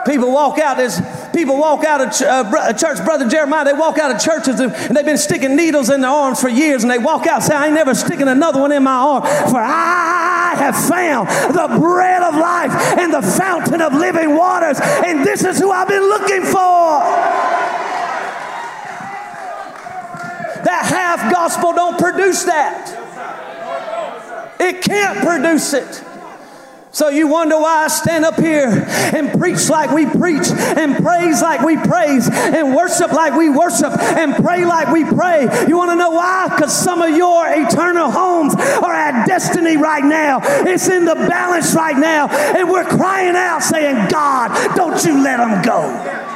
People 0.06 0.32
walk 0.32 0.58
out 0.58 0.78
as 0.78 0.98
people 1.32 1.56
walk 1.56 1.84
out 1.84 2.00
of 2.00 2.12
ch- 2.12 2.22
uh, 2.22 2.72
church, 2.72 3.04
brother 3.04 3.28
Jeremiah. 3.28 3.64
They 3.64 3.72
walk 3.72 3.98
out 3.98 4.14
of 4.14 4.20
churches 4.20 4.60
and, 4.60 4.72
and, 4.72 4.96
they've 4.96 5.04
been 5.04 5.18
sticking 5.18 5.56
needles 5.56 5.90
in 5.90 6.00
their 6.00 6.10
arms 6.10 6.40
for 6.40 6.48
years, 6.48 6.82
and 6.82 6.90
they 6.90 6.98
walk 6.98 7.26
out 7.26 7.36
and 7.36 7.44
say, 7.44 7.54
"I 7.54 7.66
ain't 7.66 7.74
never 7.74 7.94
sticking 7.94 8.28
another 8.28 8.60
one 8.60 8.72
in 8.72 8.82
my 8.82 8.94
arm, 8.94 9.22
for 9.22 9.58
I 9.60 10.54
have 10.56 10.76
found 10.76 11.28
the 11.54 11.78
bread 11.78 12.22
of 12.22 12.34
life 12.34 12.72
and 12.98 13.12
the 13.12 13.22
fountain 13.22 13.80
of 13.80 13.94
living 13.94 14.36
waters, 14.36 14.78
and 14.80 15.24
this 15.24 15.44
is 15.44 15.58
who 15.58 15.70
I've 15.70 15.88
been 15.88 16.02
looking 16.02 16.42
for." 16.42 17.00
That 20.64 20.84
half 20.84 21.32
gospel 21.32 21.72
don't 21.72 21.98
produce 21.98 22.44
that. 22.44 22.98
It 24.60 24.82
can't 24.82 25.18
produce 25.18 25.72
it. 25.74 26.04
So 26.92 27.08
you 27.08 27.26
wonder 27.26 27.56
why 27.58 27.84
I 27.84 27.88
stand 27.88 28.26
up 28.26 28.38
here 28.38 28.68
and 28.68 29.40
preach 29.40 29.70
like 29.70 29.92
we 29.92 30.04
preach 30.04 30.46
and 30.50 31.02
praise 31.02 31.40
like 31.40 31.62
we 31.62 31.78
praise 31.78 32.28
and 32.30 32.76
worship 32.76 33.12
like 33.12 33.34
we 33.34 33.48
worship 33.48 33.98
and 33.98 34.34
pray 34.36 34.66
like 34.66 34.88
we 34.88 35.02
pray. 35.06 35.48
You 35.66 35.78
want 35.78 35.90
to 35.90 35.96
know 35.96 36.10
why? 36.10 36.48
Because 36.50 36.70
some 36.70 37.00
of 37.00 37.16
your 37.16 37.46
eternal 37.48 38.10
homes 38.10 38.54
are 38.54 38.92
at 38.92 39.26
destiny 39.26 39.78
right 39.78 40.04
now. 40.04 40.40
It's 40.42 40.86
in 40.90 41.06
the 41.06 41.14
balance 41.14 41.74
right 41.74 41.96
now. 41.96 42.28
And 42.28 42.68
we're 42.68 42.84
crying 42.84 43.36
out 43.36 43.62
saying, 43.62 44.10
God, 44.10 44.76
don't 44.76 45.02
you 45.02 45.22
let 45.22 45.38
them 45.38 45.62
go. 45.62 46.28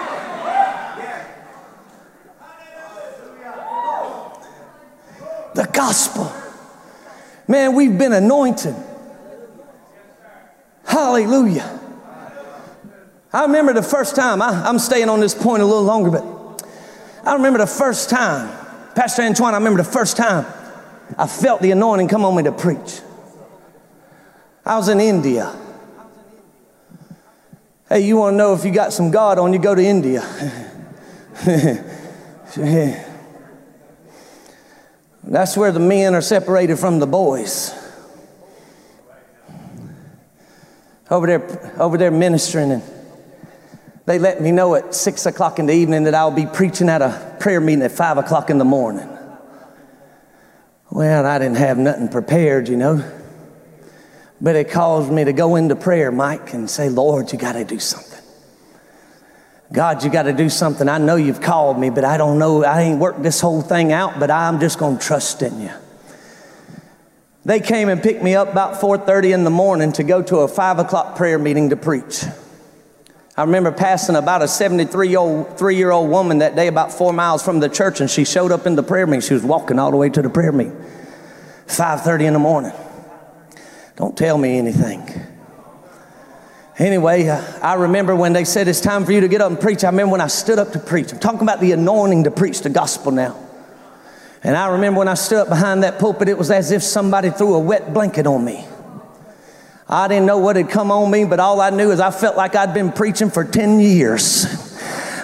The 5.55 5.69
gospel. 5.71 6.33
Man, 7.47 7.75
we've 7.75 7.97
been 7.99 8.14
anointed. 8.14 8.75
Hallelujah. 10.97 11.79
I 13.31 13.43
remember 13.43 13.75
the 13.75 13.83
first 13.83 14.17
time, 14.17 14.41
I, 14.41 14.67
am 14.67 14.79
staying 14.79 15.11
on 15.11 15.21
this 15.21 15.35
point 15.35 15.63
a 15.63 15.67
little 15.67 15.83
longer, 15.83 16.11
but 16.11 16.25
I 17.23 17.35
remember 17.35 17.59
the 17.59 17.67
first 17.67 18.09
time, 18.09 18.49
Pastor 18.95 19.21
Antoine, 19.21 19.53
I 19.53 19.59
remember 19.59 19.83
the 19.83 19.91
first 19.91 20.17
time 20.17 20.47
I 21.19 21.27
felt 21.27 21.61
the 21.61 21.71
anointing 21.71 22.09
come 22.09 22.25
on 22.25 22.35
me 22.35 22.45
to 22.45 22.53
preach. 22.53 23.03
I 24.65 24.79
was 24.79 24.89
in 24.89 24.99
India. 25.01 25.55
Hey, 27.91 28.01
you 28.01 28.17
want 28.17 28.33
to 28.33 28.39
know 28.39 28.55
if 28.55 28.65
you 28.65 28.71
got 28.71 28.95
some 28.95 29.11
God 29.11 29.39
on 29.39 29.53
you, 29.53 29.59
go 29.59 29.75
to 29.75 29.85
India. 29.85 30.23
That's 35.25 35.59
where 35.59 35.73
the 35.73 35.79
men 35.79 36.15
are 36.15 36.23
separated 36.23 36.79
from 36.79 37.01
the 37.01 37.07
boys. 37.07 37.86
Over 41.11 41.27
there, 41.27 41.81
over 41.81 41.97
there 41.97 42.11
ministering, 42.11 42.73
and 42.73 42.83
they 44.07 44.19
let 44.19 44.40
me 44.40 44.51
know 44.51 44.75
at 44.75 44.95
six 44.95 45.27
o'clock 45.27 45.59
in 45.59 45.66
the 45.66 45.73
evening 45.73 46.05
that 46.05 46.14
I'll 46.14 46.31
be 46.31 46.47
preaching 46.47 46.88
at 46.88 47.03
a 47.03 47.37
prayer 47.38 47.61
meeting 47.61 47.83
at 47.83 47.92
five 47.92 48.19
o'clock 48.19 48.51
in 48.51 48.59
the 48.59 48.64
morning. 48.64 49.09
Well, 50.90 51.27
I 51.27 51.38
didn't 51.38 51.59
have 51.59 51.79
nothing 51.79 52.09
prepared, 52.09 52.69
you 52.69 52.77
know. 52.77 53.05
But 54.40 54.57
it 54.57 54.71
caused 54.71 55.11
me 55.11 55.25
to 55.25 55.33
go 55.33 55.57
into 55.57 55.77
prayer, 55.77 56.11
Mike, 56.12 56.53
and 56.53 56.69
say, 56.69 56.88
Lord, 56.88 57.33
you 57.33 57.38
got 57.38 57.53
to 57.53 57.64
do 57.64 57.79
something. 57.79 58.23
God, 59.73 60.05
you 60.05 60.11
got 60.11 60.25
to 60.25 60.33
do 60.33 60.49
something. 60.49 60.88
I 60.88 60.99
know 60.99 61.16
you've 61.16 61.40
called 61.40 61.79
me, 61.79 61.90
but 61.90 62.05
I 62.05 62.16
don't 62.16 62.38
know. 62.38 62.64
I 62.64 62.83
ain't 62.83 63.01
worked 63.01 63.23
this 63.23 63.40
whole 63.40 63.62
thing 63.62 63.92
out, 63.92 64.21
but 64.21 64.31
I'm 64.31 64.61
just 64.61 64.79
going 64.79 64.99
to 64.99 65.05
trust 65.05 65.42
in 65.42 65.61
you. 65.61 65.73
They 67.47 67.61
came 67.61 67.89
and 67.89 68.03
picked 68.03 68.25
me 68.25 68.35
up 68.35 68.51
about 68.51 68.81
4:30 68.81 69.33
in 69.33 69.45
the 69.45 69.51
morning 69.51 69.93
to 69.93 70.03
go 70.03 70.21
to 70.21 70.39
a 70.39 70.49
five 70.49 70.81
o'clock 70.81 71.15
prayer 71.15 71.39
meeting 71.39 71.71
to 71.71 71.77
preach. 71.77 72.25
I 73.37 73.43
remember 73.43 73.71
passing 73.71 74.17
about 74.17 74.43
a 74.43 74.49
73 74.49 75.09
year 75.09 75.93
old, 75.93 76.11
woman 76.11 76.39
that 76.39 76.57
day, 76.57 76.67
about 76.67 76.93
four 76.93 77.13
miles 77.13 77.45
from 77.45 77.61
the 77.61 77.69
church, 77.69 78.01
and 78.01 78.11
she 78.11 78.25
showed 78.25 78.51
up 78.51 78.67
in 78.67 78.75
the 78.75 78.83
prayer 78.83 79.07
meeting. 79.07 79.21
She 79.21 79.35
was 79.35 79.45
walking 79.45 79.79
all 79.79 79.93
the 79.93 79.97
way 79.97 80.09
to 80.09 80.23
the 80.23 80.29
prayer 80.29 80.51
meeting. 80.51 80.77
5:30 81.69 82.27
in 82.27 82.33
the 82.33 82.41
morning. 82.41 82.73
Don't 83.95 84.17
tell 84.17 84.39
me 84.39 84.59
anything. 84.59 85.09
Anyway, 86.81 87.29
uh, 87.29 87.41
I 87.63 87.75
remember 87.75 88.17
when 88.17 88.33
they 88.33 88.45
said 88.45 88.67
it's 88.67 88.81
time 88.81 89.05
for 89.05 89.13
you 89.13 89.21
to 89.21 89.29
get 89.29 89.41
up 89.41 89.53
and 89.53 89.61
preach. 89.61 89.85
I 89.85 89.91
remember 89.91 90.11
when 90.11 90.21
I 90.21 90.27
stood 90.27 90.59
up 90.59 90.73
to 90.73 90.81
preach. 90.81 91.13
I'm 91.13 91.21
talking 91.21 91.43
about 91.43 91.61
the 91.61 91.71
anointing 91.71 92.25
to 92.25 92.33
preach 92.33 92.63
the 92.63 92.71
gospel 92.71 93.13
now. 93.13 93.37
And 94.47 94.57
I 94.57 94.69
remember 94.69 95.01
when 95.01 95.09
I 95.09 95.15
stood 95.15 95.39
up 95.39 95.49
behind 95.49 95.83
that 95.83 95.99
pulpit, 95.99 96.29
it 96.29 96.39
was 96.39 96.53
as 96.53 96.71
if 96.71 96.81
somebody 96.85 97.31
threw 97.31 97.55
a 97.55 97.59
wet 97.59 97.93
blanket 97.93 98.29
on 98.29 98.45
me. 98.45 98.65
I 99.89 100.07
didn't 100.07 100.25
know 100.25 100.39
what 100.39 100.55
had 100.55 100.71
come 100.71 100.93
on 100.93 101.11
me, 101.11 101.25
but 101.25 101.41
all 101.41 101.61
I 101.61 101.71
knew 101.71 101.91
is 101.91 101.99
I 101.99 102.13
felt 102.13 102.37
like 102.37 102.55
I'd 102.55 102.73
been 102.73 102.93
preaching 102.93 103.29
for 103.29 103.43
10 103.43 103.81
years 103.81 104.66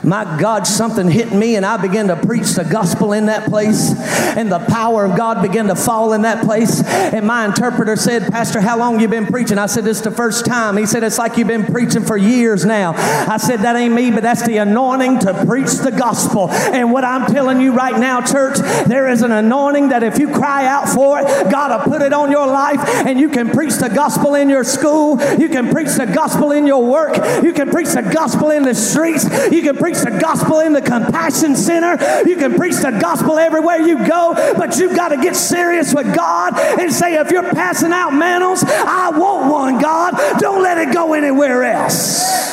my 0.05 0.25
God, 0.41 0.67
something 0.67 1.09
hit 1.09 1.33
me 1.33 1.57
and 1.57 1.65
I 1.65 1.77
began 1.77 2.09
to 2.09 2.17
preach 2.17 2.53
the 2.53 2.65
gospel 2.65 3.13
in 3.13 3.27
that 3.27 3.49
place. 3.49 3.95
And 4.37 4.51
the 4.51 4.59
power 4.59 5.05
of 5.05 5.17
God 5.17 5.43
began 5.43 5.69
to 5.69 5.77
fall 5.77 6.13
in 6.13 6.23
that 6.23 6.45
place. 6.45 6.83
And 6.83 7.27
my 7.27 7.45
interpreter 7.45 7.97
said, 7.97 8.33
Pastor, 8.33 8.61
how 8.61 8.79
long 8.79 8.99
you 9.01 9.09
been 9.09 9.27
preaching? 9.27 9.59
I 9.59 9.67
said, 9.67 9.85
This 9.85 9.99
is 9.99 10.03
the 10.03 10.11
first 10.11 10.45
time. 10.45 10.77
He 10.77 10.87
said, 10.87 11.05
It's 11.05 11.19
like 11.19 11.37
you've 11.37 11.49
been 11.49 11.67
preaching 11.67 12.05
for 12.05 12.17
years 12.17 12.65
now. 12.65 12.95
I 12.97 13.37
said, 13.37 13.61
That 13.61 13.77
ain't 13.77 13.95
me, 13.95 14.11
but 14.11 14.23
that's 14.23 14.45
the 14.45 14.57
anointing 14.57 15.21
to 15.21 15.45
preach 15.47 15.73
the 15.75 15.93
gospel. 15.93 16.51
And 16.51 16.93
what 16.93 17.05
I'm 17.05 17.33
telling 17.33 17.61
you 17.61 17.73
right 17.73 17.99
now, 17.99 18.21
church, 18.21 18.59
there 18.87 19.09
is 19.09 19.23
an 19.23 19.33
anointing 19.33 19.91
that 19.91 20.03
if 20.03 20.19
you 20.19 20.29
cry 20.29 20.67
out 20.67 20.89
for 20.89 21.21
it, 21.21 21.27
God 21.51 21.71
will 21.71 21.93
put 21.93 22.03
it 22.03 22.13
on 22.13 22.31
your 22.31 22.47
life 22.47 22.81
and 23.07 23.21
you 23.21 23.29
can 23.29 23.51
preach 23.51 23.75
the 23.75 23.89
gospel 23.89 24.35
in 24.35 24.49
your 24.49 24.65
school. 24.65 25.21
You 25.39 25.49
can 25.49 25.71
preach 25.71 25.95
the 25.95 26.07
gospel 26.07 26.51
in 26.51 26.67
your 26.67 26.85
work. 26.85 27.17
You 27.45 27.53
can 27.53 27.71
preach 27.71 27.91
the 27.91 28.03
gospel 28.03 28.51
in 28.51 28.63
the 28.63 28.75
streets. 28.75 29.25
You 29.53 29.63
can 29.63 29.77
preach 29.77 29.92
preach 29.93 30.05
the 30.05 30.19
gospel 30.19 30.61
in 30.61 30.73
the 30.73 30.81
compassion 30.81 31.55
center. 31.57 31.99
You 32.29 32.37
can 32.37 32.55
preach 32.55 32.77
the 32.77 32.91
gospel 32.91 33.39
everywhere 33.39 33.79
you 33.79 34.07
go, 34.07 34.35
but 34.57 34.79
you've 34.79 34.97
got 34.97 35.09
to 35.09 35.17
get 35.17 35.37
serious 35.37 35.95
with 35.95 36.15
God 36.15 36.59
and 36.59 36.93
say, 36.93 37.15
if 37.15 37.31
you're 37.31 37.51
passing 37.51 37.93
out 37.93 38.11
mantles, 38.11 38.65
I 38.65 39.11
want 39.11 39.51
one, 39.51 39.79
God. 39.81 40.15
Don't 40.39 40.63
let 40.63 40.79
it 40.79 40.95
go 40.95 41.15
anywhere 41.15 41.65
else. 41.65 42.53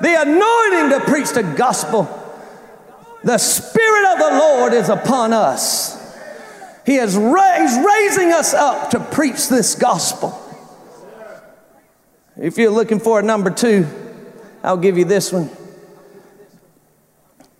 The 0.00 0.20
anointing 0.20 0.98
to 0.98 1.04
preach 1.06 1.30
the 1.30 1.42
gospel. 1.42 2.08
The 3.22 3.38
Spirit 3.38 4.12
of 4.12 4.18
the 4.18 4.38
Lord 4.38 4.72
is 4.74 4.88
upon 4.88 5.32
us. 5.32 6.02
He 6.84 6.96
is 6.96 7.16
raised, 7.16 7.80
raising 7.82 8.32
us 8.32 8.52
up 8.52 8.90
to 8.90 9.00
preach 9.00 9.48
this 9.48 9.74
gospel. 9.74 10.38
If 12.36 12.58
you're 12.58 12.70
looking 12.70 12.98
for 12.98 13.20
a 13.20 13.22
number 13.22 13.48
two, 13.48 13.86
I'll 14.64 14.78
give 14.78 14.96
you 14.96 15.04
this 15.04 15.30
one. 15.30 15.50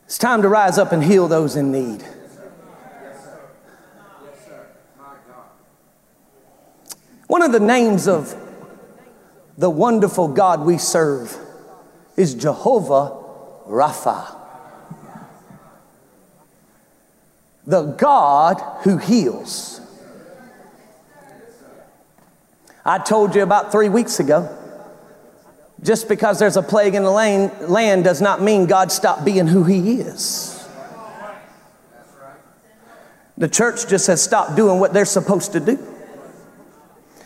It's 0.06 0.16
time 0.16 0.40
to 0.40 0.48
rise 0.48 0.78
up 0.78 0.90
and 0.90 1.04
heal 1.04 1.28
those 1.28 1.54
in 1.54 1.70
need. 1.70 2.02
One 7.26 7.42
of 7.42 7.52
the 7.52 7.60
names 7.60 8.08
of 8.08 8.34
the 9.58 9.68
wonderful 9.68 10.28
God 10.28 10.62
we 10.62 10.78
serve 10.78 11.36
is 12.16 12.34
Jehovah 12.34 13.12
Rapha, 13.68 14.38
the 17.66 17.82
God 17.82 18.62
who 18.84 18.96
heals. 18.96 19.82
I 22.82 22.96
told 22.96 23.34
you 23.34 23.42
about 23.42 23.72
three 23.72 23.90
weeks 23.90 24.20
ago 24.20 24.63
just 25.82 26.08
because 26.08 26.38
there's 26.38 26.56
a 26.56 26.62
plague 26.62 26.94
in 26.94 27.02
the 27.02 27.10
land 27.10 28.04
does 28.04 28.20
not 28.20 28.40
mean 28.40 28.66
God 28.66 28.90
stopped 28.90 29.24
being 29.24 29.46
who 29.46 29.64
He 29.64 30.00
is. 30.00 30.50
The 33.36 33.48
church 33.48 33.88
just 33.88 34.06
has 34.06 34.22
stopped 34.22 34.54
doing 34.56 34.78
what 34.78 34.92
they're 34.92 35.04
supposed 35.04 35.52
to 35.52 35.60
do. 35.60 35.78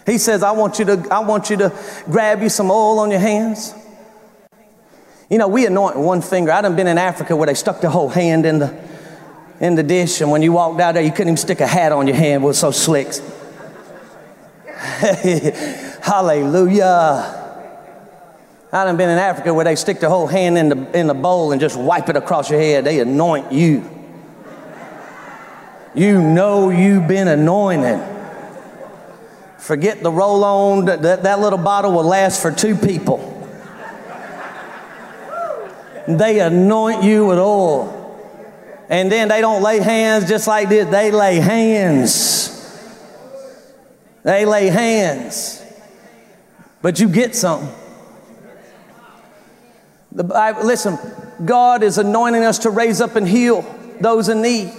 He 0.07 0.17
says, 0.17 0.43
I 0.43 0.53
want 0.53 0.79
you 0.79 0.87
to, 0.87 1.07
I 1.11 1.19
want 1.21 1.51
you 1.51 1.59
to 1.59 1.79
grab 2.07 2.41
you 2.41 2.49
some 2.49 2.71
oil 2.71 2.99
on 2.99 3.11
your 3.11 3.21
hands. 3.21 3.75
You 5.29 5.37
know, 5.37 5.49
we 5.49 5.67
anoint 5.67 5.97
one 5.97 6.23
finger. 6.23 6.51
I 6.51 6.63
done 6.63 6.77
been 6.77 6.87
in 6.87 6.97
Africa 6.97 7.37
where 7.37 7.47
they 7.47 7.55
stuck 7.55 7.83
the 7.83 7.91
whole 7.91 8.09
hand 8.09 8.47
in 8.47 8.59
the 8.59 8.89
in 9.61 9.75
the 9.75 9.83
dish, 9.83 10.21
and 10.21 10.31
when 10.31 10.41
you 10.41 10.53
walked 10.53 10.81
out 10.81 10.93
there, 10.93 11.03
you 11.03 11.11
couldn't 11.11 11.29
even 11.29 11.37
stick 11.37 11.61
a 11.61 11.67
hat 11.67 11.91
on 11.91 12.07
your 12.07 12.15
hand. 12.15 12.45
It 12.45 12.47
was 12.47 12.59
so 12.59 12.71
slick. 12.71 13.09
Hallelujah. 16.01 17.38
I 18.71 18.85
done 18.85 18.99
been 18.99 19.09
in 19.09 19.19
Africa 19.19 19.55
where 19.55 19.65
they 19.65 19.77
stick 19.77 19.99
the 20.01 20.11
whole 20.11 20.27
hand 20.27 20.59
in 20.59 20.69
the, 20.69 20.99
in 20.99 21.07
the 21.07 21.15
bowl 21.15 21.53
and 21.53 21.61
just 21.61 21.79
wipe 21.79 22.09
it 22.11 22.17
across 22.17 22.51
your 22.51 22.61
head. 22.61 22.85
They 22.85 23.01
anoint 23.01 23.51
you. 23.51 23.89
You 25.95 26.21
know 26.21 26.69
you've 26.69 27.09
been 27.09 27.29
anointed. 27.29 27.99
Forget 29.57 30.03
the 30.03 30.13
roll 30.13 30.45
on, 30.45 30.85
that, 30.85 31.03
that 31.23 31.41
little 31.41 31.59
bottle 31.59 31.93
will 31.93 32.05
last 32.05 32.43
for 32.43 32.53
two 32.53 32.77
people. 32.77 33.35
They 36.07 36.41
anoint 36.41 37.03
you 37.03 37.27
with 37.27 37.39
oil. 37.39 37.95
And 38.89 39.13
then 39.13 39.29
they 39.29 39.41
don't 39.41 39.63
lay 39.63 39.81
hands 39.81 40.29
just 40.29 40.47
like 40.47 40.69
this, 40.69 40.89
they 40.89 41.11
lay 41.11 41.37
hands. 41.37 42.55
They 44.23 44.47
lay 44.47 44.67
hands. 44.67 45.63
But 46.81 47.01
you 47.01 47.09
get 47.09 47.35
something. 47.35 47.75
The 50.13 50.25
Bible, 50.25 50.65
listen, 50.65 50.99
God 51.45 51.83
is 51.83 51.99
anointing 51.99 52.45
us 52.45 52.59
to 52.61 52.71
raise 52.71 53.01
up 53.01 53.17
and 53.17 53.29
heal 53.29 53.63
those 54.01 54.29
in 54.29 54.43
need. 54.43 54.73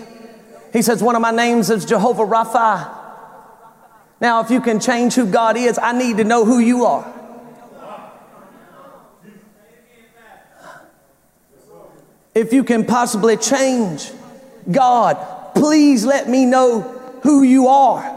He 0.73 0.81
says, 0.81 1.03
One 1.03 1.15
of 1.15 1.21
my 1.21 1.31
names 1.31 1.69
is 1.69 1.85
Jehovah 1.85 2.25
Rapha. 2.25 2.95
Now, 4.21 4.41
if 4.41 4.51
you 4.51 4.59
can 4.59 4.79
change 4.79 5.13
who 5.15 5.25
God 5.25 5.55
is, 5.55 5.79
I 5.81 5.93
need 5.93 6.17
to 6.17 6.23
know 6.23 6.45
who 6.45 6.59
you 6.59 6.85
are. 6.85 7.13
If 12.35 12.53
you 12.53 12.63
can 12.63 12.85
possibly 12.85 13.37
change 13.37 14.11
God, 14.69 15.53
please 15.55 16.05
let 16.05 16.29
me 16.29 16.45
know 16.45 16.81
who 17.23 17.43
you 17.43 17.67
are 17.67 18.15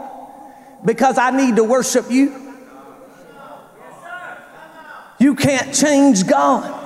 because 0.85 1.17
I 1.17 1.31
need 1.31 1.55
to 1.55 1.63
worship 1.63 2.09
you. 2.09 2.39
You 5.19 5.35
can't 5.35 5.73
change 5.73 6.27
God. 6.27 6.82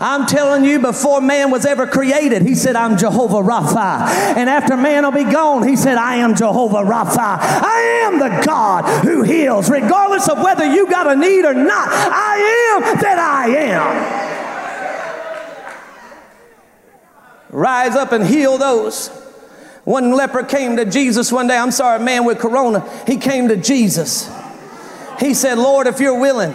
I'm 0.00 0.26
telling 0.26 0.64
you, 0.64 0.78
before 0.78 1.20
man 1.20 1.50
was 1.50 1.64
ever 1.64 1.86
created, 1.86 2.42
he 2.42 2.54
said, 2.54 2.76
I'm 2.76 2.96
Jehovah 2.96 3.42
Rapha. 3.48 4.06
And 4.36 4.50
after 4.50 4.76
man 4.76 5.04
will 5.04 5.12
be 5.12 5.24
gone, 5.24 5.66
he 5.66 5.76
said, 5.76 5.96
I 5.98 6.16
am 6.16 6.34
Jehovah 6.34 6.82
Rapha. 6.82 7.38
I 7.38 7.80
am 8.04 8.18
the 8.18 8.42
God 8.44 9.04
who 9.04 9.22
heals, 9.22 9.70
regardless 9.70 10.28
of 10.28 10.38
whether 10.42 10.64
you 10.64 10.90
got 10.90 11.10
a 11.10 11.16
need 11.16 11.44
or 11.44 11.54
not. 11.54 11.88
I 11.90 12.76
am 12.76 12.82
that 13.00 13.18
I 13.18 13.48
am. 13.48 14.34
Rise 17.50 17.94
up 17.94 18.10
and 18.10 18.26
heal 18.26 18.58
those 18.58 19.10
One 19.84 20.10
leper 20.10 20.42
came 20.42 20.76
to 20.76 20.84
Jesus 20.84 21.30
one 21.30 21.46
day. 21.46 21.56
I'm 21.56 21.70
sorry, 21.70 22.02
man 22.02 22.24
with 22.24 22.38
corona. 22.38 22.80
He 23.06 23.16
came 23.18 23.48
to 23.48 23.56
Jesus. 23.56 24.30
He 25.20 25.34
said, 25.34 25.58
Lord, 25.58 25.86
if 25.86 26.00
you're 26.00 26.18
willing, 26.18 26.54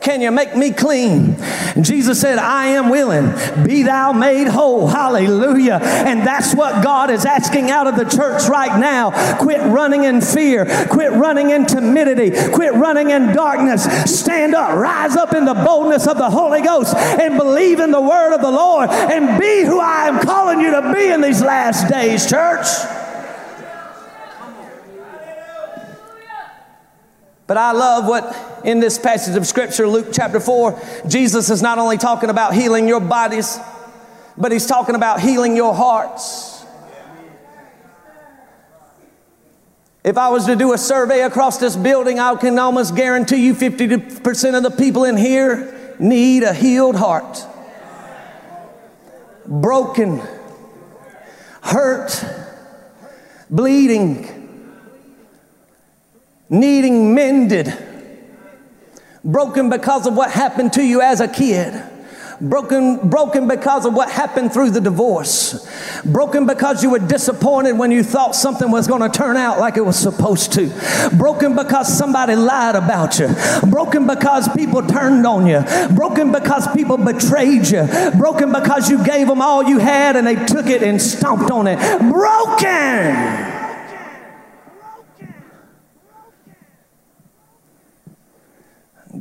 can 0.00 0.20
you 0.20 0.30
make 0.30 0.56
me 0.56 0.70
clean? 0.70 1.36
And 1.74 1.84
Jesus 1.84 2.20
said, 2.20 2.38
I 2.38 2.66
am 2.68 2.88
willing. 2.88 3.32
Be 3.64 3.82
thou 3.82 4.12
made 4.12 4.46
whole. 4.46 4.86
Hallelujah. 4.86 5.80
And 5.82 6.26
that's 6.26 6.54
what 6.54 6.84
God 6.84 7.10
is 7.10 7.24
asking 7.24 7.70
out 7.70 7.86
of 7.86 7.96
the 7.96 8.04
church 8.04 8.48
right 8.48 8.78
now. 8.78 9.38
Quit 9.38 9.60
running 9.60 10.04
in 10.04 10.20
fear. 10.20 10.66
Quit 10.88 11.12
running 11.12 11.50
in 11.50 11.66
timidity. 11.66 12.30
Quit 12.52 12.74
running 12.74 13.10
in 13.10 13.32
darkness. 13.34 13.84
Stand 14.10 14.54
up. 14.54 14.76
Rise 14.76 15.16
up 15.16 15.34
in 15.34 15.44
the 15.44 15.54
boldness 15.54 16.06
of 16.06 16.16
the 16.16 16.30
Holy 16.30 16.62
Ghost 16.62 16.94
and 16.94 17.36
believe 17.36 17.80
in 17.80 17.90
the 17.90 18.00
word 18.00 18.34
of 18.34 18.40
the 18.40 18.50
Lord 18.50 18.90
and 18.90 19.38
be 19.38 19.64
who 19.64 19.80
I 19.80 20.06
am 20.08 20.20
calling 20.20 20.60
you 20.60 20.70
to 20.70 20.92
be 20.94 21.08
in 21.08 21.20
these 21.20 21.42
last 21.42 21.90
days, 21.90 22.28
church. 22.28 22.66
But 27.48 27.56
I 27.56 27.72
love 27.72 28.06
what 28.06 28.62
in 28.62 28.78
this 28.78 28.98
passage 28.98 29.34
of 29.34 29.46
Scripture, 29.46 29.88
Luke 29.88 30.08
chapter 30.12 30.38
4, 30.38 30.80
Jesus 31.08 31.48
is 31.48 31.62
not 31.62 31.78
only 31.78 31.96
talking 31.96 32.28
about 32.28 32.52
healing 32.52 32.86
your 32.86 33.00
bodies, 33.00 33.58
but 34.36 34.52
he's 34.52 34.66
talking 34.66 34.94
about 34.94 35.20
healing 35.20 35.56
your 35.56 35.74
hearts. 35.74 36.62
If 40.04 40.18
I 40.18 40.28
was 40.28 40.44
to 40.44 40.56
do 40.56 40.74
a 40.74 40.78
survey 40.78 41.22
across 41.22 41.56
this 41.56 41.74
building, 41.74 42.18
I 42.18 42.34
can 42.34 42.58
almost 42.58 42.94
guarantee 42.94 43.46
you 43.46 43.54
50% 43.54 44.54
of 44.54 44.62
the 44.62 44.70
people 44.70 45.04
in 45.04 45.16
here 45.16 45.96
need 45.98 46.42
a 46.42 46.52
healed 46.52 46.96
heart. 46.96 47.46
Broken, 49.46 50.20
hurt, 51.62 52.22
bleeding 53.48 54.37
needing 56.50 57.14
mended, 57.14 57.72
broken 59.24 59.70
because 59.70 60.06
of 60.06 60.14
what 60.14 60.30
happened 60.30 60.72
to 60.74 60.82
you 60.82 61.00
as 61.00 61.20
a 61.20 61.28
kid. 61.28 61.82
Broken, 62.40 63.10
broken 63.10 63.48
because 63.48 63.84
of 63.84 63.94
what 63.94 64.08
happened 64.10 64.52
through 64.52 64.70
the 64.70 64.80
divorce. 64.80 65.68
Broken 66.04 66.46
because 66.46 66.84
you 66.84 66.90
were 66.90 67.00
disappointed 67.00 67.72
when 67.72 67.90
you 67.90 68.04
thought 68.04 68.36
something 68.36 68.70
was 68.70 68.86
going 68.86 69.02
to 69.02 69.08
turn 69.08 69.36
out 69.36 69.58
like 69.58 69.76
it 69.76 69.80
was 69.80 69.98
supposed 69.98 70.52
to. 70.52 70.70
Broken 71.16 71.56
because 71.56 71.92
somebody 71.92 72.36
lied 72.36 72.76
about 72.76 73.18
you. 73.18 73.28
Broken 73.68 74.06
because 74.06 74.48
people 74.50 74.86
turned 74.86 75.26
on 75.26 75.48
you. 75.48 75.64
Broken 75.96 76.30
because 76.30 76.72
people 76.76 76.96
betrayed 76.96 77.66
you. 77.66 77.88
Broken 78.16 78.52
because 78.52 78.88
you 78.88 79.04
gave 79.04 79.26
them 79.26 79.42
all 79.42 79.64
you 79.64 79.78
had 79.78 80.14
and 80.14 80.24
they 80.24 80.36
took 80.46 80.66
it 80.66 80.84
and 80.84 81.02
stomped 81.02 81.50
on 81.50 81.66
it. 81.66 81.76
Broken. 81.98 83.57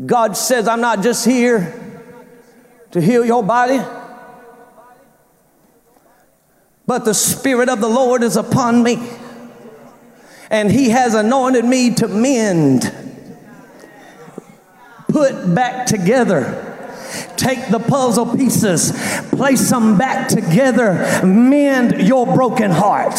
God 0.05 0.37
says, 0.37 0.67
I'm 0.67 0.81
not 0.81 1.01
just 1.01 1.25
here 1.25 1.73
to 2.91 3.01
heal 3.01 3.25
your 3.25 3.43
body, 3.43 3.79
but 6.85 7.03
the 7.03 7.13
Spirit 7.13 7.69
of 7.69 7.81
the 7.81 7.89
Lord 7.89 8.23
is 8.23 8.35
upon 8.35 8.83
me. 8.83 8.97
And 10.49 10.71
He 10.71 10.89
has 10.89 11.13
anointed 11.13 11.65
me 11.65 11.93
to 11.95 12.07
mend, 12.07 12.93
put 15.09 15.53
back 15.53 15.87
together. 15.87 16.63
Take 17.37 17.69
the 17.69 17.79
puzzle 17.79 18.35
pieces, 18.35 18.91
place 19.29 19.69
them 19.69 19.97
back 19.97 20.27
together, 20.27 21.21
mend 21.25 22.07
your 22.07 22.25
broken 22.25 22.71
heart. 22.71 23.15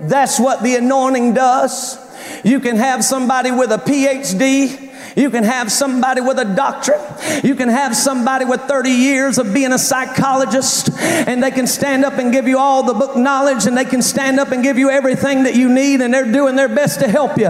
That's 0.00 0.38
what 0.38 0.62
the 0.62 0.76
anointing 0.76 1.34
does. 1.34 1.98
You 2.44 2.60
can 2.60 2.76
have 2.76 3.04
somebody 3.04 3.50
with 3.50 3.72
a 3.72 3.78
PhD 3.78 4.85
you 5.16 5.30
can 5.30 5.44
have 5.44 5.72
somebody 5.72 6.20
with 6.20 6.38
a 6.38 6.44
doctorate. 6.44 7.00
You 7.42 7.54
can 7.54 7.70
have 7.70 7.96
somebody 7.96 8.44
with 8.44 8.60
30 8.62 8.90
years 8.90 9.38
of 9.38 9.54
being 9.54 9.72
a 9.72 9.78
psychologist, 9.78 10.90
and 11.00 11.42
they 11.42 11.50
can 11.50 11.66
stand 11.66 12.04
up 12.04 12.18
and 12.18 12.30
give 12.32 12.46
you 12.46 12.58
all 12.58 12.82
the 12.82 12.92
book 12.92 13.16
knowledge, 13.16 13.66
and 13.66 13.76
they 13.76 13.86
can 13.86 14.02
stand 14.02 14.38
up 14.38 14.52
and 14.52 14.62
give 14.62 14.76
you 14.76 14.90
everything 14.90 15.44
that 15.44 15.54
you 15.54 15.72
need, 15.72 16.02
and 16.02 16.12
they're 16.12 16.30
doing 16.30 16.54
their 16.54 16.68
best 16.68 17.00
to 17.00 17.08
help 17.08 17.38
you. 17.38 17.48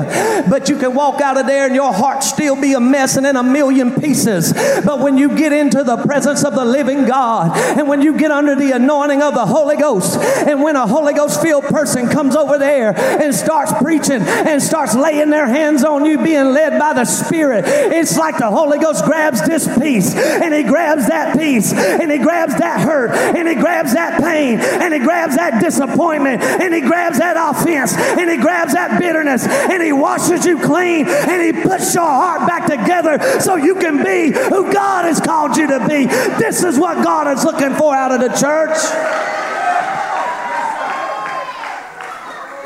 But 0.49 0.69
you 0.69 0.79
can 0.79 0.95
walk 0.95 1.21
out 1.21 1.37
of 1.37 1.47
there 1.47 1.67
and 1.67 1.75
your 1.75 1.93
heart 1.93 2.23
still 2.23 2.61
be 2.61 2.75
a 2.75 2.81
mess 2.81 3.17
and 3.17 3.27
in 3.27 3.35
a 3.35 3.43
million 3.43 3.93
pieces. 4.01 4.53
But 4.85 5.01
when 5.01 5.19
you 5.19 5.37
get 5.37 5.53
into 5.53 5.83
the 5.83 5.97
presence 5.97 6.45
of 6.45 6.55
the 6.55 6.65
living 6.65 7.05
God, 7.05 7.57
and 7.77 7.89
when 7.89 8.01
you 8.01 8.17
get 8.17 8.31
under 8.31 8.55
the 8.55 8.73
anointing 8.73 9.23
of 9.23 9.35
the 9.35 9.45
Holy 9.45 9.77
Ghost, 9.77 10.19
and 10.19 10.63
when 10.63 10.77
a 10.77 10.87
Holy 10.87 11.15
Ghost 11.15 11.43
filled 11.43 11.65
person 11.65 12.09
comes 12.09 12.37
over 12.37 12.59
there 12.59 12.97
and 12.97 13.35
starts 13.35 13.73
preaching 13.83 14.23
and 14.23 14.63
starts 14.63 14.95
laying 14.95 15.31
their 15.31 15.49
hands 15.49 15.83
on 15.85 16.05
you, 16.05 16.23
being 16.23 16.53
led 16.53 16.79
by 16.79 16.93
the 16.93 17.05
Spirit 17.05 17.56
Spirit. 17.63 17.93
It's 17.93 18.17
like 18.17 18.39
the 18.39 18.51
Holy 18.51 18.79
Ghost 18.79 19.05
grabs 19.05 19.47
this 19.47 19.67
piece 19.79 20.15
and 20.15 20.55
he 20.55 20.63
grabs 20.63 21.07
that 21.09 21.37
piece 21.37 21.73
and 21.73 22.11
he 22.11 22.19
grabs 22.19 22.57
that 22.59 22.81
hurt 22.81 23.11
and 23.13 23.49
he 23.49 23.55
grabs 23.55 23.95
that 23.95 24.23
pain 24.23 24.59
and 24.61 24.93
he 24.93 25.01
grabs 25.01 25.37
that 25.37 25.61
disappointment 25.61 26.43
and 26.43 26.75
he 26.75 26.81
grabs 26.81 27.19
that 27.19 27.37
offense 27.37 27.95
and 27.95 28.31
he 28.31 28.37
grabs 28.37 28.73
that 28.73 28.99
bitterness 29.01 29.47
and 29.47 29.83
he 29.83 29.93
washes 29.93 30.45
you 30.45 30.61
clean 30.61 31.07
and 31.07 31.43
he 31.43 31.63
puts 31.63 31.95
your 31.95 32.05
heart 32.05 32.47
back 32.47 32.67
together 32.67 33.41
so 33.41 33.57
you 33.57 33.75
can 33.77 34.03
be 34.03 34.33
who 34.33 34.73
God 34.73 35.05
has 35.05 35.21
called 35.21 35.57
you 35.57 35.67
to 35.67 35.87
be. 35.89 36.07
This 36.39 36.63
is 36.63 36.79
what 36.79 37.03
God 37.03 37.29
is 37.37 37.45
looking 37.45 37.75
for 37.75 37.95
out 37.95 38.13
of 38.13 38.21
the 38.21 38.29
church. 38.37 38.77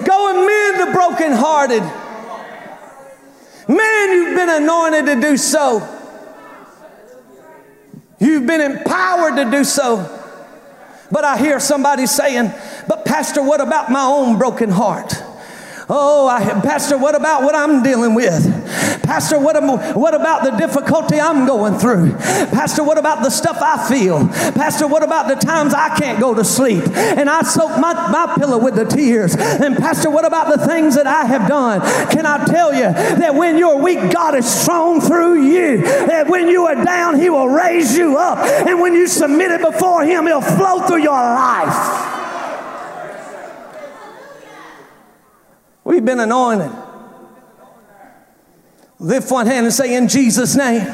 Go 0.04 0.30
and 0.30 0.46
mend 0.46 0.88
the 0.88 0.92
brokenhearted. 0.92 1.99
Man, 3.70 4.10
you've 4.10 4.36
been 4.36 4.48
anointed 4.48 5.06
to 5.06 5.20
do 5.20 5.36
so. 5.36 5.96
You've 8.18 8.44
been 8.44 8.60
empowered 8.60 9.36
to 9.36 9.48
do 9.48 9.62
so. 9.62 10.18
But 11.12 11.22
I 11.22 11.38
hear 11.38 11.60
somebody 11.60 12.06
saying, 12.06 12.52
But, 12.88 13.04
Pastor, 13.04 13.42
what 13.44 13.60
about 13.60 13.88
my 13.90 14.02
own 14.02 14.38
broken 14.38 14.70
heart? 14.70 15.14
Oh, 15.92 16.28
I, 16.28 16.44
Pastor, 16.60 16.96
what 16.96 17.16
about 17.16 17.42
what 17.42 17.56
I'm 17.56 17.82
dealing 17.82 18.14
with? 18.14 18.44
Pastor, 19.02 19.40
what, 19.40 19.56
am, 19.56 19.66
what 19.98 20.14
about 20.14 20.44
the 20.44 20.52
difficulty 20.52 21.18
I'm 21.20 21.46
going 21.46 21.80
through? 21.80 22.12
Pastor, 22.52 22.84
what 22.84 22.96
about 22.96 23.24
the 23.24 23.30
stuff 23.30 23.58
I 23.60 23.88
feel? 23.88 24.28
Pastor, 24.52 24.86
what 24.86 25.02
about 25.02 25.26
the 25.26 25.34
times 25.34 25.74
I 25.74 25.98
can't 25.98 26.20
go 26.20 26.32
to 26.32 26.44
sleep 26.44 26.86
and 26.96 27.28
I 27.28 27.42
soak 27.42 27.80
my, 27.80 27.92
my 28.08 28.36
pillow 28.38 28.58
with 28.58 28.76
the 28.76 28.84
tears? 28.84 29.34
And 29.34 29.76
Pastor, 29.76 30.10
what 30.10 30.24
about 30.24 30.56
the 30.56 30.64
things 30.64 30.94
that 30.94 31.08
I 31.08 31.24
have 31.24 31.48
done? 31.48 31.80
Can 32.12 32.24
I 32.24 32.44
tell 32.44 32.72
you 32.72 32.92
that 32.92 33.34
when 33.34 33.58
you're 33.58 33.82
weak, 33.82 34.12
God 34.12 34.36
is 34.36 34.48
strong 34.48 35.00
through 35.00 35.42
you? 35.42 35.78
That 35.82 36.28
when 36.28 36.46
you 36.46 36.66
are 36.66 36.84
down, 36.84 37.18
He 37.18 37.30
will 37.30 37.48
raise 37.48 37.96
you 37.96 38.16
up. 38.16 38.38
And 38.38 38.80
when 38.80 38.94
you 38.94 39.08
submit 39.08 39.50
it 39.50 39.60
before 39.60 40.04
Him, 40.04 40.28
He'll 40.28 40.40
flow 40.40 40.86
through 40.86 41.02
your 41.02 41.10
life. 41.10 42.19
We've 45.90 46.04
been 46.04 46.20
anointed. 46.20 46.70
Lift 49.00 49.28
one 49.28 49.48
hand 49.48 49.66
and 49.66 49.74
say, 49.74 49.96
In 49.96 50.06
Jesus' 50.06 50.54
name, 50.54 50.86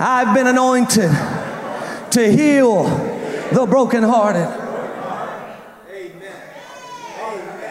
I've 0.00 0.34
been 0.34 0.48
anointed 0.48 1.08
to 2.10 2.32
heal 2.32 2.82
the 3.52 3.64
brokenhearted. 3.70 4.42
Amen. 5.88 6.36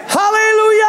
Hallelujah! 0.08 0.86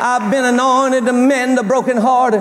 I've 0.00 0.30
been 0.30 0.44
anointed 0.44 1.06
to 1.06 1.12
mend 1.12 1.58
the 1.58 1.64
brokenhearted. 1.64 2.40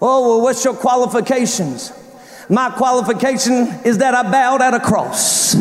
Oh, 0.00 0.28
well, 0.28 0.42
what's 0.42 0.64
your 0.64 0.74
qualifications? 0.74 1.92
My 2.48 2.70
qualification 2.70 3.80
is 3.84 3.98
that 3.98 4.14
I 4.14 4.22
bowed 4.30 4.62
at 4.62 4.74
a 4.74 4.80
cross 4.80 5.56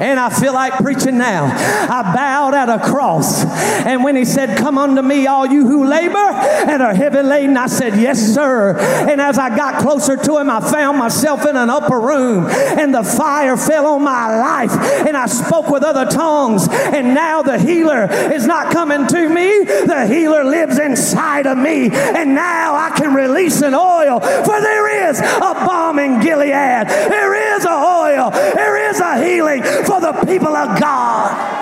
and 0.00 0.18
I 0.20 0.28
feel 0.30 0.52
like 0.52 0.74
preaching 0.74 1.18
now. 1.18 1.46
I 1.46 2.14
bowed 2.14 2.54
at 2.54 2.68
a 2.68 2.78
cross. 2.78 3.44
And 3.86 4.04
when 4.04 4.16
he 4.16 4.24
said, 4.24 4.56
Come 4.58 4.78
unto 4.78 5.02
me, 5.02 5.26
all 5.26 5.46
you 5.46 5.66
who 5.66 5.86
labor 5.86 6.16
and 6.16 6.82
are 6.82 6.94
heavy 6.94 7.22
laden, 7.22 7.56
I 7.56 7.66
said, 7.66 7.98
Yes, 7.98 8.20
sir. 8.20 8.76
And 8.76 9.20
as 9.20 9.38
I 9.38 9.54
got 9.54 9.80
closer 9.80 10.16
to 10.16 10.38
him, 10.38 10.50
I 10.50 10.60
found 10.60 10.98
myself 10.98 11.46
in 11.46 11.56
an 11.56 11.70
upper 11.70 12.00
room, 12.00 12.46
and 12.46 12.94
the 12.94 13.02
fire 13.02 13.56
fell 13.56 13.86
on 13.86 14.02
my 14.02 14.36
life, 14.36 14.72
and 15.06 15.16
I 15.16 15.26
spoke 15.26 15.68
with 15.68 15.82
other 15.82 16.10
tongues. 16.10 16.68
And 16.70 17.14
now 17.14 17.42
the 17.42 17.58
healer 17.58 18.10
is 18.32 18.46
not 18.46 18.72
coming 18.72 19.06
to 19.06 19.28
me, 19.28 19.64
the 19.64 20.06
healer 20.06 20.44
lives 20.44 20.78
inside 20.78 21.46
of 21.46 21.58
me. 21.58 21.90
And 21.90 22.34
now 22.34 22.74
I 22.74 22.90
can 22.96 23.14
release 23.14 23.62
an 23.62 23.74
oil, 23.74 24.20
for 24.20 24.60
there 24.60 25.08
is 25.10 25.20
a 25.20 25.54
balm 25.66 25.98
in 25.98 26.20
Gilead, 26.20 26.50
there 26.50 27.56
is 27.56 27.64
a 27.64 27.70
oil, 27.70 28.30
there 28.30 28.90
is 28.90 28.95
healing 29.22 29.62
for 29.62 30.00
the 30.00 30.12
people 30.26 30.54
of 30.56 30.80
God. 30.80 31.52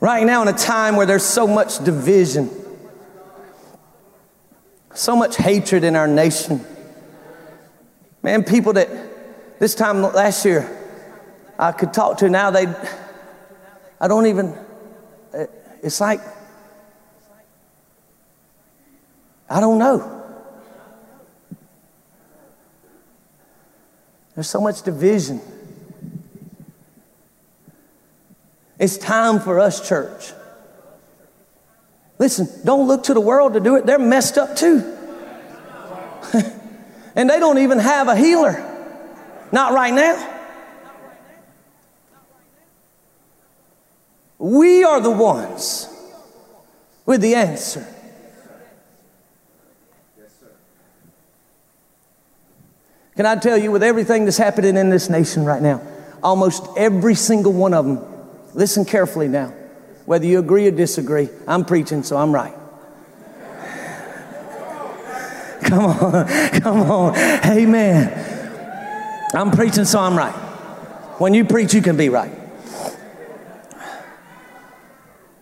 Right 0.00 0.26
now, 0.26 0.42
in 0.42 0.48
a 0.48 0.52
time 0.52 0.96
where 0.96 1.06
there's 1.06 1.22
so 1.24 1.46
much 1.46 1.82
division, 1.82 2.50
So 4.94 5.16
much 5.16 5.36
hatred 5.36 5.82
in 5.82 5.96
our 5.96 6.06
nation. 6.06 6.64
Man, 8.22 8.44
people 8.44 8.74
that 8.74 8.88
this 9.58 9.74
time 9.74 10.02
last 10.02 10.44
year 10.44 10.70
I 11.58 11.72
could 11.72 11.92
talk 11.92 12.18
to 12.18 12.30
now, 12.30 12.50
they, 12.50 12.66
I 14.00 14.06
don't 14.08 14.26
even, 14.26 14.56
it's 15.82 16.00
like, 16.00 16.20
I 19.54 19.60
don't 19.60 19.78
know. 19.78 20.10
There's 24.34 24.50
so 24.50 24.60
much 24.60 24.82
division. 24.82 25.40
It's 28.80 28.98
time 28.98 29.38
for 29.38 29.60
us, 29.60 29.86
church. 29.86 30.32
Listen, 32.18 32.48
don't 32.64 32.88
look 32.88 33.04
to 33.04 33.14
the 33.14 33.20
world 33.20 33.52
to 33.52 33.60
do 33.60 33.76
it. 33.76 33.86
They're 33.86 33.96
messed 33.96 34.38
up 34.38 34.56
too. 34.56 34.78
and 37.14 37.30
they 37.30 37.38
don't 37.38 37.58
even 37.58 37.78
have 37.78 38.08
a 38.08 38.16
healer. 38.16 38.58
Not 39.52 39.72
right 39.72 39.94
now. 39.94 40.32
We 44.36 44.82
are 44.82 45.00
the 45.00 45.12
ones 45.12 45.88
with 47.06 47.20
the 47.20 47.36
answer. 47.36 47.93
Can 53.16 53.26
I 53.26 53.36
tell 53.36 53.56
you, 53.56 53.70
with 53.70 53.84
everything 53.84 54.24
that's 54.24 54.36
happening 54.36 54.76
in 54.76 54.90
this 54.90 55.08
nation 55.08 55.44
right 55.44 55.62
now, 55.62 55.80
almost 56.22 56.66
every 56.76 57.14
single 57.14 57.52
one 57.52 57.72
of 57.72 57.84
them, 57.84 58.04
listen 58.54 58.84
carefully 58.84 59.28
now, 59.28 59.54
whether 60.04 60.26
you 60.26 60.40
agree 60.40 60.66
or 60.66 60.72
disagree, 60.72 61.28
I'm 61.46 61.64
preaching, 61.64 62.02
so 62.02 62.16
I'm 62.16 62.34
right. 62.34 62.54
Come 65.62 65.84
on, 65.84 66.28
come 66.60 66.90
on, 66.90 67.16
amen. 67.46 68.34
I'm 69.34 69.50
preaching, 69.50 69.86
so 69.86 69.98
I'm 69.98 70.16
right. 70.16 70.34
When 71.18 71.32
you 71.32 71.44
preach, 71.44 71.72
you 71.72 71.80
can 71.80 71.96
be 71.96 72.10
right. 72.10 72.32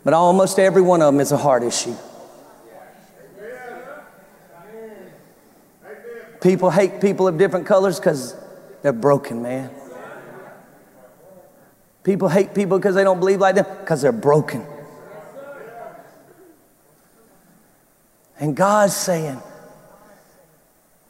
But 0.04 0.14
almost 0.14 0.58
every 0.58 0.82
one 0.82 1.02
of 1.02 1.12
them 1.12 1.20
is 1.20 1.32
a 1.32 1.36
heart 1.36 1.62
issue. 1.62 1.94
People 6.42 6.70
hate 6.70 7.00
people 7.00 7.28
of 7.28 7.38
different 7.38 7.66
colors 7.66 8.00
because 8.00 8.34
they're 8.82 8.92
broken, 8.92 9.42
man. 9.42 9.70
People 12.02 12.28
hate 12.28 12.52
people 12.52 12.78
because 12.78 12.96
they 12.96 13.04
don't 13.04 13.20
believe 13.20 13.38
like 13.38 13.54
them 13.54 13.66
because 13.80 14.02
they're 14.02 14.10
broken. 14.10 14.66
And 18.40 18.56
God's 18.56 18.96
saying, 18.96 19.40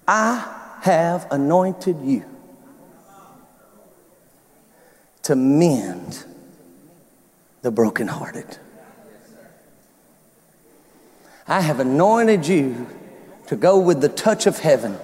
I 0.07 0.77
have 0.83 1.27
anointed 1.31 2.03
you 2.03 2.27
to 5.23 5.35
mend 5.35 6.27
the 7.63 7.71
brokenhearted. 7.71 8.59
I 11.49 11.63
have 11.63 11.81
anointed 11.81 12.47
you 12.47 12.87
to 13.47 13.57
go 13.57 13.79
with 13.79 14.03
the 14.03 14.11
touch 14.11 14.47
of 14.47 14.59
heaven 14.59 14.99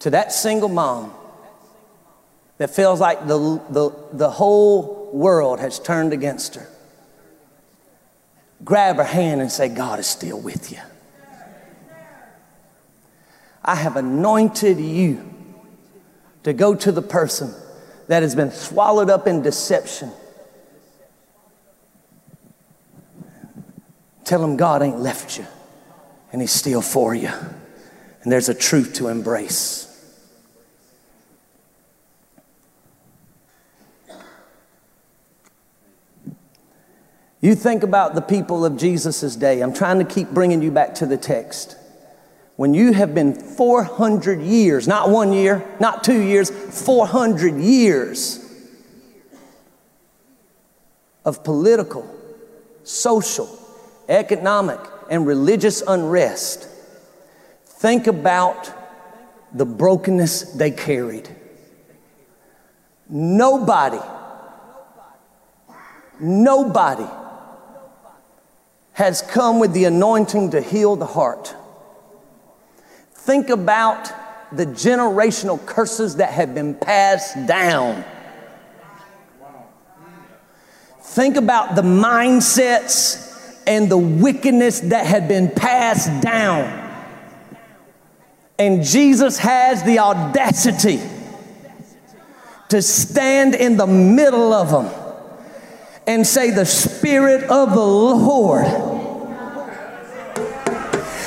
to 0.00 0.10
that 0.10 0.32
single 0.32 0.68
mom 0.68 1.12
that 2.58 2.70
feels 2.70 3.00
like 3.00 3.26
the, 3.26 3.60
the, 3.70 3.90
the 4.12 4.30
whole 4.30 5.10
world 5.12 5.60
has 5.60 5.78
turned 5.78 6.12
against 6.12 6.54
her. 6.54 6.68
Grab 8.64 8.96
her 8.96 9.04
hand 9.04 9.40
and 9.40 9.50
say, 9.50 9.68
God 9.68 9.98
is 9.98 10.06
still 10.06 10.40
with 10.40 10.72
you. 10.72 10.78
I 13.64 13.74
have 13.74 13.96
anointed 13.96 14.78
you 14.78 15.30
to 16.42 16.52
go 16.52 16.74
to 16.74 16.92
the 16.92 17.02
person 17.02 17.54
that 18.08 18.22
has 18.22 18.34
been 18.34 18.50
swallowed 18.50 19.10
up 19.10 19.26
in 19.26 19.42
deception. 19.42 20.10
Tell 24.24 24.40
them 24.40 24.56
God 24.56 24.82
ain't 24.82 25.00
left 25.00 25.38
you 25.38 25.46
and 26.32 26.40
He's 26.40 26.52
still 26.52 26.82
for 26.82 27.14
you. 27.14 27.30
And 28.24 28.32
there's 28.32 28.48
a 28.48 28.54
truth 28.54 28.94
to 28.94 29.08
embrace. 29.08 29.90
You 37.42 37.54
think 37.54 37.82
about 37.82 38.14
the 38.14 38.22
people 38.22 38.64
of 38.64 38.78
Jesus' 38.78 39.36
day. 39.36 39.60
I'm 39.60 39.74
trying 39.74 39.98
to 39.98 40.06
keep 40.06 40.30
bringing 40.30 40.62
you 40.62 40.70
back 40.70 40.94
to 40.96 41.06
the 41.06 41.18
text. 41.18 41.76
When 42.56 42.72
you 42.72 42.94
have 42.94 43.14
been 43.14 43.34
400 43.34 44.40
years, 44.40 44.88
not 44.88 45.10
one 45.10 45.34
year, 45.34 45.62
not 45.78 46.02
two 46.02 46.22
years, 46.22 46.50
400 46.50 47.60
years 47.60 48.40
of 51.26 51.44
political, 51.44 52.08
social, 52.82 53.58
economic, 54.08 54.80
and 55.10 55.26
religious 55.26 55.82
unrest, 55.86 56.66
think 57.84 58.06
about 58.06 58.72
the 59.52 59.66
brokenness 59.66 60.52
they 60.52 60.70
carried. 60.70 61.28
Nobody, 63.10 64.00
nobody 66.18 67.04
has 68.94 69.20
come 69.20 69.60
with 69.60 69.74
the 69.74 69.84
anointing 69.84 70.52
to 70.52 70.62
heal 70.62 70.96
the 70.96 71.04
heart. 71.04 71.54
Think 73.12 73.50
about 73.50 74.10
the 74.50 74.64
generational 74.64 75.62
curses 75.66 76.16
that 76.16 76.32
have 76.32 76.54
been 76.54 76.74
passed 76.74 77.46
down. 77.46 78.02
Think 81.02 81.36
about 81.36 81.74
the 81.74 81.82
mindsets 81.82 83.62
and 83.66 83.90
the 83.90 83.98
wickedness 83.98 84.80
that 84.80 85.04
had 85.04 85.28
been 85.28 85.50
passed 85.50 86.22
down. 86.22 86.83
And 88.58 88.84
Jesus 88.84 89.38
has 89.38 89.82
the 89.82 89.98
audacity 89.98 91.00
to 92.68 92.80
stand 92.82 93.54
in 93.54 93.76
the 93.76 93.86
middle 93.86 94.52
of 94.52 94.70
them 94.70 95.04
and 96.06 96.26
say, 96.26 96.50
The 96.50 96.66
Spirit 96.66 97.44
of 97.50 97.70
the 97.70 97.86
Lord. 97.86 98.66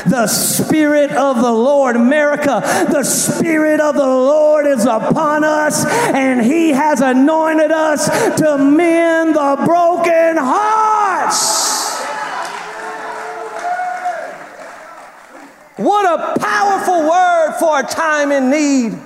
The 0.07 0.28
Spirit 0.28 1.11
of 1.11 1.36
the 1.41 1.51
Lord, 1.51 1.97
America, 1.97 2.63
the 2.89 3.03
Spirit 3.03 3.82
of 3.82 3.95
the 3.95 4.07
Lord 4.07 4.65
is 4.65 4.86
upon 4.86 5.43
us, 5.43 5.86
and 5.86 6.41
He 6.41 6.69
has 6.69 7.01
anointed 7.01 7.71
us 7.71 8.05
to 8.38 8.57
mend 8.57 9.36
the 9.36 9.61
broken 9.65 10.38
hearts. 10.38 11.87
What 15.78 16.19
a 16.19 16.39
powerful 16.39 17.07
word 17.07 17.55
for 17.59 17.80
a 17.80 17.84
time 17.84 18.32
in 18.32 18.49
need. 18.49 18.99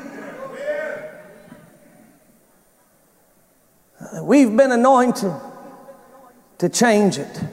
We've 4.21 4.55
been 4.55 4.71
anointed 4.71 5.33
to 6.59 6.69
change 6.69 7.17
it. 7.17 7.43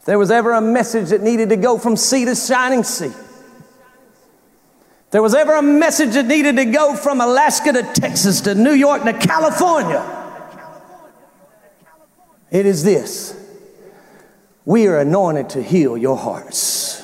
If 0.00 0.06
there 0.06 0.18
was 0.18 0.30
ever 0.30 0.52
a 0.52 0.60
message 0.60 1.10
that 1.10 1.20
needed 1.20 1.50
to 1.50 1.56
go 1.56 1.78
from 1.78 1.96
sea 1.96 2.24
to 2.24 2.34
shining 2.34 2.82
sea, 2.82 3.12
there 5.10 5.22
was 5.22 5.34
ever 5.34 5.54
a 5.54 5.62
message 5.62 6.14
that 6.14 6.26
needed 6.26 6.56
to 6.56 6.64
go 6.64 6.96
from 6.96 7.20
Alaska 7.20 7.72
to 7.72 7.82
Texas 7.82 8.40
to 8.42 8.54
New 8.54 8.72
York 8.72 9.04
to 9.04 9.12
California, 9.12 10.04
it 12.50 12.64
is 12.64 12.82
this. 12.82 13.45
We 14.66 14.88
are 14.88 14.98
anointed 14.98 15.48
to 15.50 15.62
heal 15.62 15.96
your 15.96 16.16
hearts. 16.16 17.00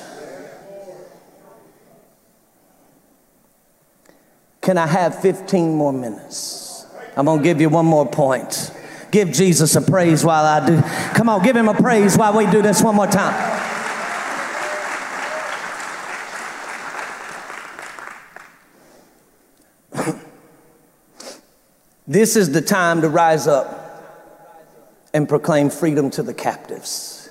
Can 4.59 4.77
I 4.77 4.85
have 4.85 5.21
15 5.21 5.73
more 5.73 5.93
minutes? 5.93 6.85
I'm 7.15 7.25
going 7.25 7.39
to 7.39 7.43
give 7.43 7.61
you 7.61 7.69
one 7.69 7.85
more 7.85 8.05
point. 8.05 8.71
Give 9.11 9.31
Jesus 9.31 9.77
a 9.77 9.81
praise 9.81 10.25
while 10.25 10.43
I 10.43 10.65
do. 10.65 10.81
Come 11.15 11.29
on, 11.29 11.41
give 11.41 11.55
him 11.55 11.69
a 11.69 11.73
praise 11.73 12.17
while 12.17 12.35
we 12.37 12.45
do 12.47 12.61
this 12.61 12.81
one 12.81 12.95
more 12.95 13.07
time. 13.07 13.61
this 22.07 22.35
is 22.35 22.51
the 22.51 22.61
time 22.61 23.01
to 23.01 23.09
rise 23.09 23.47
up 23.47 23.79
and 25.13 25.29
proclaim 25.29 25.69
freedom 25.69 26.09
to 26.09 26.23
the 26.23 26.33
captives. 26.33 27.22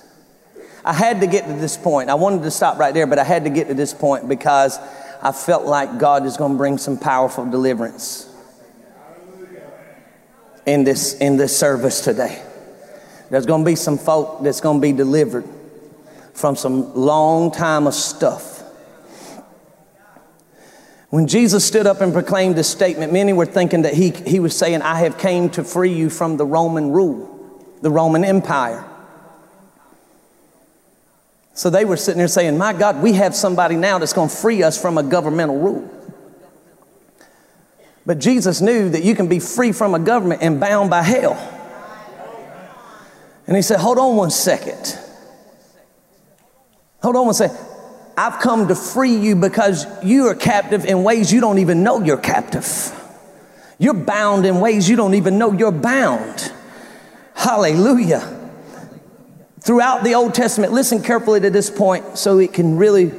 I 0.85 0.93
had 0.93 1.21
to 1.21 1.27
get 1.27 1.45
to 1.47 1.53
this 1.53 1.77
point. 1.77 2.09
I 2.09 2.15
wanted 2.15 2.43
to 2.43 2.51
stop 2.51 2.77
right 2.77 2.93
there, 2.93 3.07
but 3.07 3.19
I 3.19 3.23
had 3.23 3.45
to 3.45 3.49
get 3.49 3.67
to 3.67 3.73
this 3.73 3.93
point 3.93 4.27
because 4.27 4.79
I 5.21 5.31
felt 5.31 5.65
like 5.65 5.97
God 5.97 6.25
is 6.25 6.35
going 6.35 6.53
to 6.53 6.57
bring 6.57 6.77
some 6.77 6.97
powerful 6.97 7.49
deliverance 7.49 8.29
in 10.65 10.83
this, 10.83 11.13
in 11.15 11.37
this 11.37 11.57
service 11.57 12.01
today. 12.01 12.43
There's 13.29 13.45
going 13.45 13.63
to 13.63 13.65
be 13.65 13.75
some 13.75 13.97
folk 13.97 14.43
that's 14.43 14.59
going 14.59 14.79
to 14.79 14.81
be 14.81 14.91
delivered 14.91 15.45
from 16.33 16.55
some 16.55 16.93
long 16.93 17.51
time 17.51 17.87
of 17.87 17.93
stuff. 17.93 18.61
When 21.09 21.27
Jesus 21.27 21.63
stood 21.63 21.87
up 21.87 22.01
and 22.01 22.11
proclaimed 22.11 22.55
this 22.55 22.67
statement, 22.67 23.13
many 23.13 23.33
were 23.33 23.45
thinking 23.45 23.83
that 23.83 23.93
he, 23.93 24.09
he 24.09 24.39
was 24.39 24.57
saying, 24.57 24.81
I 24.81 24.99
have 24.99 25.17
came 25.17 25.49
to 25.51 25.63
free 25.63 25.93
you 25.93 26.09
from 26.09 26.37
the 26.37 26.45
Roman 26.45 26.91
rule, 26.91 27.63
the 27.81 27.91
Roman 27.91 28.25
Empire. 28.25 28.83
So 31.53 31.69
they 31.69 31.85
were 31.85 31.97
sitting 31.97 32.17
there 32.17 32.27
saying, 32.27 32.57
My 32.57 32.73
God, 32.73 33.01
we 33.01 33.13
have 33.13 33.35
somebody 33.35 33.75
now 33.75 33.99
that's 33.99 34.13
going 34.13 34.29
to 34.29 34.35
free 34.35 34.63
us 34.63 34.81
from 34.81 34.97
a 34.97 35.03
governmental 35.03 35.59
rule. 35.59 35.89
But 38.05 38.19
Jesus 38.19 38.59
knew 38.59 38.89
that 38.89 39.03
you 39.03 39.15
can 39.15 39.27
be 39.27 39.39
free 39.39 39.71
from 39.71 39.93
a 39.93 39.99
government 39.99 40.41
and 40.41 40.59
bound 40.59 40.89
by 40.89 41.03
hell. 41.03 41.37
And 43.45 43.55
he 43.55 43.61
said, 43.61 43.79
Hold 43.79 43.97
on 43.97 44.15
one 44.15 44.31
second. 44.31 44.99
Hold 47.01 47.15
on 47.15 47.25
one 47.25 47.35
second. 47.35 47.57
I've 48.17 48.39
come 48.39 48.67
to 48.67 48.75
free 48.75 49.15
you 49.15 49.35
because 49.35 49.85
you 50.03 50.27
are 50.27 50.35
captive 50.35 50.85
in 50.85 51.03
ways 51.03 51.31
you 51.31 51.41
don't 51.41 51.59
even 51.59 51.83
know 51.83 52.01
you're 52.01 52.17
captive. 52.17 52.99
You're 53.79 53.93
bound 53.93 54.45
in 54.45 54.59
ways 54.59 54.87
you 54.87 54.95
don't 54.95 55.15
even 55.15 55.37
know 55.37 55.51
you're 55.51 55.71
bound. 55.71 56.51
Hallelujah. 57.35 58.42
Throughout 59.63 60.03
the 60.03 60.15
Old 60.15 60.33
Testament, 60.33 60.73
listen 60.73 61.01
carefully 61.01 61.39
to 61.39 61.49
this 61.49 61.69
point 61.69 62.17
so 62.17 62.37
it 62.37 62.51
can 62.51 62.75
really 62.75 63.13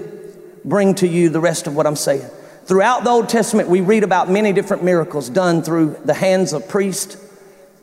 bring 0.63 0.95
to 0.97 1.09
you 1.09 1.31
the 1.31 1.41
rest 1.41 1.67
of 1.67 1.75
what 1.75 1.87
I'm 1.87 1.97
saying. 1.97 2.29
Throughout 2.67 3.03
the 3.03 3.09
Old 3.09 3.31
Testament, 3.31 3.71
we 3.71 3.81
read 3.81 4.05
about 4.05 4.31
many 4.31 4.53
different 4.53 4.85
miracles 4.85 5.31
done 5.31 5.63
through 5.63 5.97
the 6.05 6.13
hands 6.13 6.53
of 6.53 6.69
priests, 6.69 7.17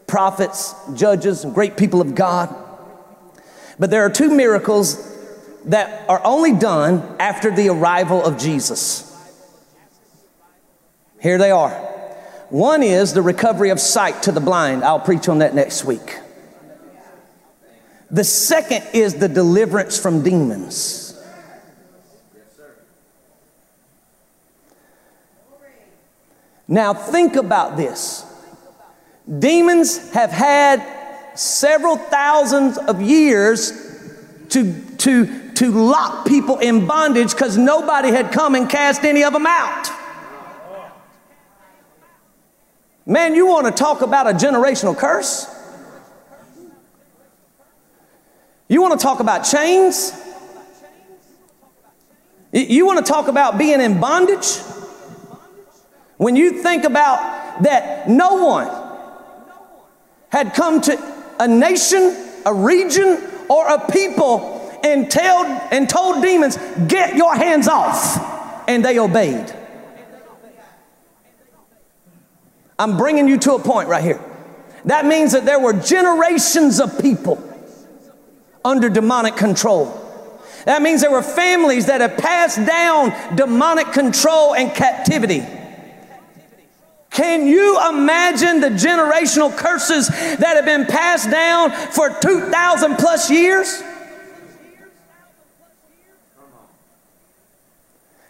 prophets, 0.05 0.76
judges, 0.93 1.43
and 1.43 1.55
great 1.55 1.76
people 1.76 2.01
of 2.01 2.14
God. 2.14 2.55
But 3.80 3.89
there 3.89 4.05
are 4.05 4.12
two 4.12 4.30
miracles 4.30 5.07
that 5.66 6.07
are 6.07 6.22
only 6.24 6.53
done 6.53 7.16
after 7.20 7.49
the 7.49 7.70
arrival 7.70 8.24
of 8.24 8.38
Jesus. 8.38 9.07
Here 11.20 11.39
they 11.39 11.49
are. 11.49 11.72
One 12.49 12.84
is 12.84 13.14
the 13.14 13.24
recovery 13.24 13.72
of 13.72 13.80
sight 13.80 14.22
to 14.24 14.32
the 14.32 14.39
blind. 14.39 14.84
I'll 14.84 14.99
preach 14.99 15.28
on 15.28 15.39
that 15.39 15.55
next 15.55 15.84
week. 15.84 16.20
The 18.12 18.26
second 18.26 18.84
is 18.93 19.16
the 19.16 19.30
deliverance 19.30 19.97
from 19.97 20.22
demons. 20.22 21.18
Now, 26.68 26.93
think 26.93 27.38
about 27.38 27.78
this. 27.78 28.26
Demons 29.39 30.12
have 30.12 30.30
had 30.30 30.84
several 31.36 31.95
thousands 31.95 32.78
of 32.78 33.01
years 33.01 33.72
to, 34.49 34.82
to, 34.97 35.53
to 35.53 35.72
lock 35.72 36.26
people 36.26 36.59
in 36.59 36.86
bondage 36.86 37.32
because 37.32 37.57
nobody 37.57 38.09
had 38.09 38.32
come 38.34 38.55
and 38.55 38.70
cast 38.70 39.03
any 39.03 39.24
of 39.24 39.32
them 39.32 39.45
out. 39.45 39.89
Man, 43.05 43.36
you 43.36 43.47
want 43.47 43.68
to 43.68 43.72
talk 43.72 44.01
about 44.01 44.30
a 44.30 44.34
generational 44.34 44.97
curse? 44.97 45.61
You 48.72 48.82
want 48.82 48.98
to 48.98 49.04
talk 49.06 49.20
about 49.20 49.42
chains? 49.42 50.14
You 52.54 52.86
want 52.86 53.06
to 53.06 53.12
talk 53.12 53.28
about 53.28 53.58
being 53.58 53.82
in 53.82 54.00
bondage? 54.00 54.60
When 56.16 56.38
you 56.38 56.64
think 56.64 56.86
about 56.86 57.64
that, 57.64 58.08
no 58.08 58.36
one 58.36 58.70
had 60.30 60.54
come 60.54 60.80
to 60.84 60.98
a 61.38 61.50
nation, 61.50 62.16
a 62.46 62.54
region, 62.54 63.22
or 63.50 63.68
a 63.68 63.92
people 63.92 64.80
and, 64.86 65.12
told, 65.12 65.48
and 65.48 65.90
told 65.90 66.24
demons, 66.24 66.58
Get 66.88 67.18
your 67.18 67.36
hands 67.36 67.68
off. 67.68 68.70
And 68.70 68.86
they 68.86 69.00
obeyed. 69.00 69.54
I'm 72.80 72.96
bringing 72.96 73.28
you 73.28 73.38
to 73.40 73.56
a 73.56 73.60
point 73.60 73.90
right 73.90 74.02
here. 74.02 74.22
That 74.86 75.06
means 75.06 75.34
that 75.34 75.44
there 75.44 75.60
were 75.60 75.74
generations 75.74 76.80
of 76.80 76.98
people 77.02 77.51
under 78.64 78.89
demonic 78.89 79.36
control. 79.36 79.97
That 80.66 80.82
means 80.82 81.01
there 81.01 81.12
were 81.12 81.24
families 81.24 81.88
that 81.88 82.01
have 82.01 82.18
passed 82.18 82.66
down 82.66 83.36
demonic 83.36 83.91
control 83.91 84.53
and 84.53 84.74
captivity. 84.74 85.43
Can 87.09 87.45
you 87.45 87.78
imagine 87.89 88.62
the 88.62 88.70
generational 88.70 89.55
curses 89.55 90.07
that 90.07 90.55
have 90.55 90.66
been 90.66 90.86
passed 90.86 91.30
down 91.30 91.72
for 91.72 92.09
2,000 92.09 92.95
plus 92.97 93.30
years? 93.30 93.84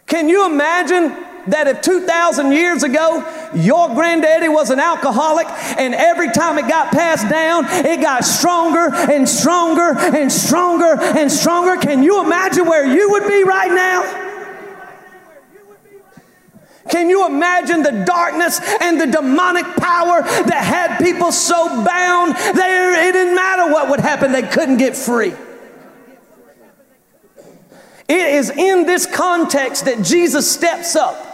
Can 0.06 0.28
you 0.28 0.46
imagine 0.46 1.16
that 1.48 1.66
if 1.66 1.80
2,000 1.80 2.52
years 2.52 2.82
ago 2.82 3.24
your 3.54 3.88
granddaddy 3.94 4.48
was 4.48 4.70
an 4.70 4.80
alcoholic 4.80 5.46
and 5.78 5.94
every 5.94 6.30
time 6.30 6.58
it 6.58 6.68
got 6.68 6.92
passed 6.92 7.28
down, 7.28 7.64
it 7.66 8.00
got 8.00 8.24
stronger 8.24 8.92
and 8.92 9.28
stronger 9.28 9.98
and 9.98 10.30
stronger 10.30 11.00
and 11.00 11.30
stronger? 11.30 11.76
Can 11.76 12.02
you 12.02 12.24
imagine 12.24 12.66
where 12.66 12.86
you 12.86 13.10
would 13.10 13.26
be 13.26 13.44
right 13.44 13.70
now? 13.70 14.30
Can 16.90 17.08
you 17.08 17.26
imagine 17.26 17.82
the 17.82 18.04
darkness 18.04 18.60
and 18.80 19.00
the 19.00 19.06
demonic 19.06 19.64
power 19.76 20.22
that 20.22 20.64
had 20.64 20.98
people 20.98 21.30
so 21.32 21.84
bound 21.84 22.34
there 22.56 23.08
it 23.08 23.12
didn't 23.12 23.34
matter 23.34 23.72
what 23.72 23.88
would 23.88 24.00
happen, 24.00 24.32
they 24.32 24.42
couldn't 24.42 24.78
get 24.78 24.96
free? 24.96 25.32
It 28.08 28.34
is 28.34 28.50
in 28.50 28.84
this 28.84 29.06
context 29.06 29.86
that 29.86 30.02
Jesus 30.02 30.50
steps 30.50 30.96
up. 30.96 31.31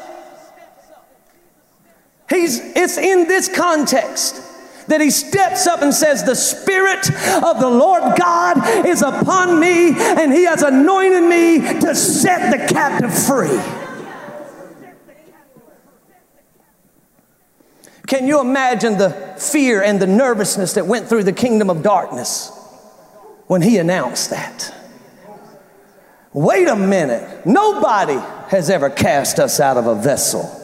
He's, 2.28 2.60
it's 2.60 2.98
in 2.98 3.26
this 3.26 3.48
context 3.48 4.42
that 4.88 5.00
he 5.00 5.10
steps 5.10 5.66
up 5.66 5.82
and 5.82 5.94
says, 5.94 6.24
The 6.24 6.34
Spirit 6.34 7.10
of 7.42 7.60
the 7.60 7.68
Lord 7.68 8.02
God 8.18 8.86
is 8.86 9.02
upon 9.02 9.60
me, 9.60 9.94
and 9.96 10.32
he 10.32 10.44
has 10.44 10.62
anointed 10.62 11.22
me 11.22 11.80
to 11.80 11.94
set 11.94 12.50
the 12.50 12.72
captive 12.72 13.16
free. 13.16 13.60
Can 18.06 18.26
you 18.26 18.40
imagine 18.40 18.96
the 18.96 19.10
fear 19.38 19.82
and 19.82 20.00
the 20.00 20.06
nervousness 20.06 20.72
that 20.74 20.86
went 20.86 21.08
through 21.08 21.24
the 21.24 21.32
kingdom 21.32 21.68
of 21.68 21.82
darkness 21.82 22.50
when 23.46 23.60
he 23.60 23.76
announced 23.76 24.30
that? 24.30 24.74
Wait 26.32 26.68
a 26.68 26.76
minute. 26.76 27.46
Nobody 27.46 28.18
has 28.48 28.70
ever 28.70 28.88
cast 28.88 29.38
us 29.38 29.60
out 29.60 29.76
of 29.76 29.86
a 29.86 29.94
vessel. 29.94 30.57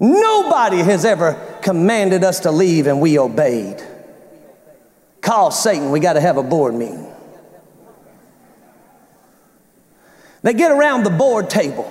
Nobody 0.00 0.78
has 0.78 1.04
ever 1.04 1.58
commanded 1.62 2.24
us 2.24 2.40
to 2.40 2.50
leave 2.50 2.86
and 2.86 3.00
we 3.00 3.18
obeyed. 3.18 3.82
Call 5.20 5.50
Satan, 5.50 5.90
we 5.90 6.00
got 6.00 6.14
to 6.14 6.20
have 6.20 6.36
a 6.36 6.42
board 6.42 6.74
meeting. 6.74 7.10
They 10.42 10.52
get 10.52 10.70
around 10.70 11.04
the 11.04 11.10
board 11.10 11.48
table. 11.48 11.90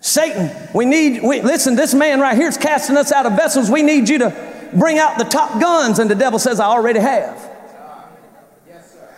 Satan, 0.00 0.50
we 0.74 0.84
need, 0.84 1.22
we, 1.22 1.42
listen, 1.42 1.76
this 1.76 1.94
man 1.94 2.20
right 2.20 2.36
here 2.36 2.48
is 2.48 2.56
casting 2.56 2.96
us 2.96 3.12
out 3.12 3.26
of 3.26 3.32
vessels. 3.32 3.70
We 3.70 3.82
need 3.82 4.08
you 4.08 4.18
to 4.18 4.70
bring 4.74 4.98
out 4.98 5.18
the 5.18 5.24
top 5.24 5.60
guns. 5.60 5.98
And 6.00 6.10
the 6.10 6.14
devil 6.14 6.38
says, 6.38 6.58
I 6.58 6.66
already 6.66 6.98
have. 6.98 7.52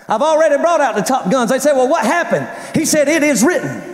I've 0.08 0.22
already 0.22 0.56
brought 0.56 0.80
out 0.80 0.94
the 0.94 1.02
top 1.02 1.30
guns. 1.30 1.50
They 1.50 1.58
say, 1.58 1.72
Well, 1.72 1.88
what 1.88 2.04
happened? 2.04 2.48
He 2.74 2.86
said, 2.86 3.08
It 3.08 3.22
is 3.22 3.42
written. 3.42 3.87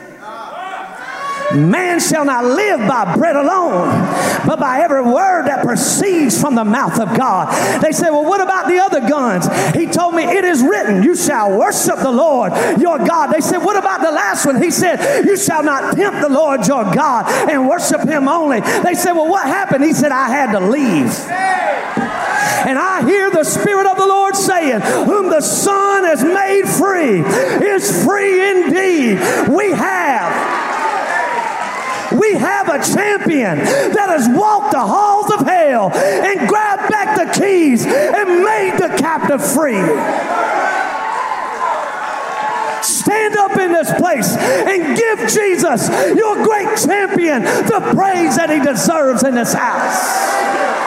Man 1.55 2.01
shall 2.01 2.25
not 2.25 2.45
live 2.45 2.81
by 2.89 3.15
bread 3.17 3.37
alone, 3.37 3.89
but 4.47 4.59
by 4.59 4.81
every 4.81 5.03
word 5.03 5.47
that 5.47 5.65
proceeds 5.65 6.41
from 6.41 6.55
the 6.55 6.65
mouth 6.65 6.99
of 6.99 7.17
God. 7.17 7.83
They 7.83 7.93
said, 7.93 8.11
Well, 8.11 8.25
what 8.25 8.41
about 8.41 8.69
the 8.69 8.79
other 8.79 9.01
guns? 9.01 9.47
He 9.75 9.87
told 9.87 10.15
me, 10.15 10.25
It 10.25 10.45
is 10.45 10.63
written, 10.63 11.03
You 11.03 11.15
shall 11.15 11.57
worship 11.57 11.99
the 11.99 12.11
Lord 12.11 12.53
your 12.81 12.99
God. 12.99 13.29
They 13.29 13.41
said, 13.41 13.59
What 13.59 13.77
about 13.77 14.01
the 14.01 14.11
last 14.11 14.47
one? 14.47 14.61
He 14.61 14.71
said, 14.71 15.25
You 15.25 15.37
shall 15.37 15.63
not 15.63 15.97
tempt 15.97 16.21
the 16.21 16.29
Lord 16.29 16.67
your 16.67 16.85
God 16.85 17.27
and 17.49 17.69
worship 17.69 18.03
him 18.03 18.29
only. 18.29 18.61
They 18.61 18.95
said, 18.95 19.13
Well, 19.13 19.29
what 19.29 19.47
happened? 19.47 19.85
He 19.85 19.93
said, 19.93 20.13
I 20.13 20.29
had 20.29 20.53
to 20.53 20.61
leave. 20.61 21.13
And 22.67 22.79
I 22.79 23.07
hear 23.07 23.31
the 23.31 23.45
Spirit 23.45 23.87
of 23.87 23.99
the 23.99 24.07
Lord 24.07 24.35
saying, 24.35 24.81
Whom 24.81 25.29
the 25.29 25.43
Son 25.43 26.05
has 26.05 26.25
made 26.25 26.65
free 26.67 27.21
is 27.67 28.05
free 28.05 28.51
indeed. 28.51 29.19
We 29.49 29.71
have 29.73 30.33
we 32.19 32.35
have 32.35 32.69
a 32.69 32.79
champion 32.85 33.59
that 33.59 34.09
has 34.09 34.29
walked 34.29 34.73
the 34.73 34.81
halls 34.81 35.31
of 35.33 35.47
hell 35.47 35.91
and 35.93 36.49
grabbed 36.49 36.91
back 36.91 37.17
the 37.17 37.41
keys 37.41 37.85
and 37.85 38.45
made 38.45 38.75
the 38.79 38.95
captive 38.99 39.45
free. 39.45 39.83
Stand 42.83 43.37
up 43.37 43.57
in 43.59 43.73
this 43.73 43.93
place 43.95 44.37
and 44.37 44.97
give 44.97 45.19
Jesus, 45.31 45.89
your 46.15 46.43
great 46.45 46.77
champion, 46.79 47.43
the 47.43 47.81
praise 47.95 48.37
that 48.37 48.51
he 48.51 48.61
deserves 48.61 49.23
in 49.25 49.35
this 49.35 49.53
house. 49.53 50.84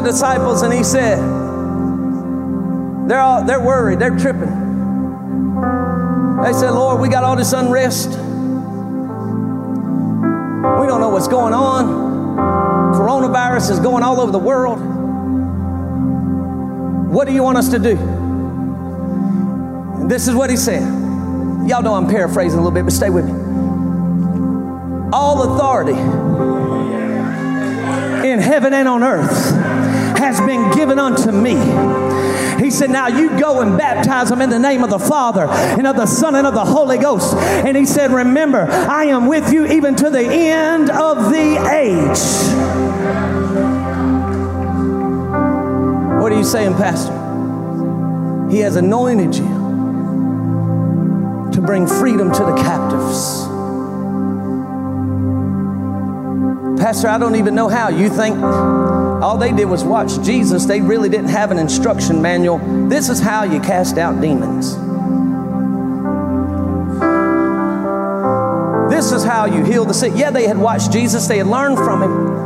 The 0.00 0.10
disciples 0.10 0.62
and 0.62 0.72
he 0.72 0.82
said, 0.82 1.18
they're, 3.08 3.20
all, 3.20 3.44
they're 3.44 3.60
worried, 3.60 3.98
they're 3.98 4.16
tripping. 4.16 4.48
They 6.42 6.52
said, 6.52 6.70
Lord, 6.70 7.00
we 7.00 7.08
got 7.08 7.24
all 7.24 7.36
this 7.36 7.52
unrest. 7.52 8.08
We 8.08 8.14
don't 10.86 11.00
know 11.00 11.10
what's 11.10 11.28
going 11.28 11.52
on. 11.52 12.94
Coronavirus 12.94 13.72
is 13.72 13.80
going 13.80 14.02
all 14.02 14.20
over 14.20 14.32
the 14.32 14.38
world. 14.38 14.78
What 17.12 17.26
do 17.26 17.34
you 17.34 17.42
want 17.42 17.58
us 17.58 17.68
to 17.70 17.78
do? 17.78 17.96
And 19.98 20.10
this 20.10 20.28
is 20.28 20.34
what 20.34 20.48
he 20.50 20.56
said. 20.56 20.82
Y'all 21.68 21.82
know 21.82 21.94
I'm 21.94 22.08
paraphrasing 22.08 22.58
a 22.58 22.62
little 22.62 22.74
bit, 22.74 22.84
but 22.84 22.92
stay 22.92 23.10
with 23.10 23.26
me. 23.26 23.32
All 25.12 25.54
authority 25.54 25.98
in 28.30 28.38
heaven 28.38 28.72
and 28.72 28.88
on 28.88 29.02
earth 29.02 29.50
has 30.18 30.40
been 30.40 30.70
given 30.72 30.98
unto 30.98 31.30
me. 31.32 31.54
He 32.62 32.70
said, 32.70 32.90
Now 32.90 33.08
you 33.08 33.38
go 33.38 33.62
and 33.62 33.78
baptize 33.78 34.28
them 34.28 34.42
in 34.42 34.50
the 34.50 34.58
name 34.58 34.84
of 34.84 34.90
the 34.90 34.98
Father 34.98 35.46
and 35.48 35.86
of 35.86 35.96
the 35.96 36.06
Son 36.06 36.34
and 36.34 36.46
of 36.46 36.54
the 36.54 36.64
Holy 36.64 36.98
Ghost. 36.98 37.34
And 37.34 37.76
he 37.76 37.86
said, 37.86 38.10
Remember, 38.10 38.66
I 38.70 39.04
am 39.06 39.26
with 39.26 39.52
you 39.52 39.66
even 39.66 39.96
to 39.96 40.10
the 40.10 40.22
end 40.22 40.90
of 40.90 41.30
the 41.30 41.56
age. 41.72 42.18
What 46.22 46.32
are 46.32 46.36
you 46.36 46.44
saying, 46.44 46.74
Pastor? 46.74 47.16
He 48.50 48.58
has 48.60 48.76
anointed 48.76 49.34
you 49.34 49.60
to 51.52 51.60
bring 51.60 51.86
freedom 51.86 52.30
to 52.30 52.44
the 52.44 52.54
captives. 52.56 53.49
Pastor, 56.80 57.08
I 57.08 57.18
don't 57.18 57.36
even 57.36 57.54
know 57.54 57.68
how. 57.68 57.90
You 57.90 58.08
think 58.08 58.38
all 58.42 59.36
they 59.36 59.52
did 59.52 59.66
was 59.66 59.84
watch 59.84 60.18
Jesus. 60.22 60.64
They 60.64 60.80
really 60.80 61.10
didn't 61.10 61.28
have 61.28 61.50
an 61.50 61.58
instruction 61.58 62.22
manual. 62.22 62.58
This 62.88 63.10
is 63.10 63.20
how 63.20 63.42
you 63.42 63.60
cast 63.60 63.98
out 63.98 64.18
demons. 64.22 64.74
This 68.90 69.12
is 69.12 69.22
how 69.22 69.44
you 69.44 69.62
heal 69.62 69.84
the 69.84 69.92
sick. 69.92 70.14
Yeah, 70.16 70.30
they 70.30 70.46
had 70.46 70.56
watched 70.56 70.90
Jesus, 70.90 71.26
they 71.26 71.36
had 71.36 71.48
learned 71.48 71.76
from 71.76 72.02
him. 72.02 72.40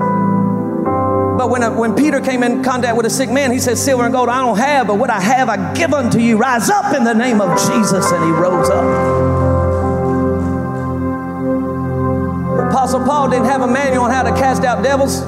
But 1.38 1.50
when, 1.50 1.62
uh, 1.62 1.72
when 1.72 1.94
Peter 1.94 2.20
came 2.20 2.42
in 2.42 2.64
contact 2.64 2.96
with 2.96 3.06
a 3.06 3.10
sick 3.10 3.30
man, 3.30 3.52
he 3.52 3.60
said, 3.60 3.78
Silver 3.78 4.04
and 4.04 4.12
gold 4.12 4.28
I 4.28 4.40
don't 4.40 4.58
have, 4.58 4.88
but 4.88 4.96
what 4.96 5.10
I 5.10 5.20
have 5.20 5.48
I 5.48 5.74
give 5.74 5.94
unto 5.94 6.18
you. 6.18 6.38
Rise 6.38 6.70
up 6.70 6.92
in 6.92 7.04
the 7.04 7.14
name 7.14 7.40
of 7.40 7.56
Jesus. 7.68 8.10
And 8.10 8.24
he 8.24 8.30
rose 8.30 8.68
up. 8.68 9.33
Apostle 12.74 13.04
Paul 13.04 13.30
didn't 13.30 13.44
have 13.44 13.60
a 13.60 13.68
manual 13.68 14.02
on 14.02 14.10
how 14.10 14.24
to 14.24 14.30
cast 14.30 14.64
out 14.64 14.82
devils. 14.82 15.20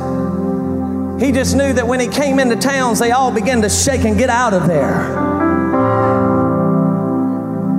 He 1.22 1.30
just 1.30 1.54
knew 1.54 1.72
that 1.74 1.86
when 1.86 2.00
he 2.00 2.08
came 2.08 2.40
into 2.40 2.56
towns, 2.56 2.98
they 2.98 3.12
all 3.12 3.30
began 3.30 3.62
to 3.62 3.68
shake 3.68 4.00
and 4.00 4.18
get 4.18 4.30
out 4.30 4.52
of 4.52 4.66
there. 4.66 5.14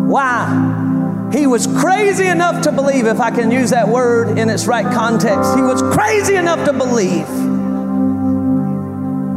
Why? 0.08 1.30
He 1.34 1.48
was 1.48 1.68
crazy 1.68 2.28
enough 2.28 2.62
to 2.62 2.72
believe, 2.72 3.08
if 3.08 3.20
I 3.20 3.30
can 3.30 3.52
use 3.52 3.72
that 3.72 3.90
word 3.90 4.38
in 4.40 4.50
its 4.50 4.68
right 4.68 4.86
context, 4.86 5.54
he 5.58 5.62
was 5.62 5.82
crazy 5.94 6.36
enough 6.36 6.66
to 6.66 6.72
believe 6.72 7.28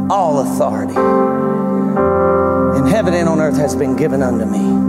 all 0.09 0.39
authority 0.39 0.95
in 2.79 2.87
heaven 2.87 3.13
and 3.13 3.27
on 3.27 3.41
earth 3.41 3.57
has 3.57 3.75
been 3.75 3.97
given 3.97 4.23
unto 4.23 4.45
me. 4.45 4.79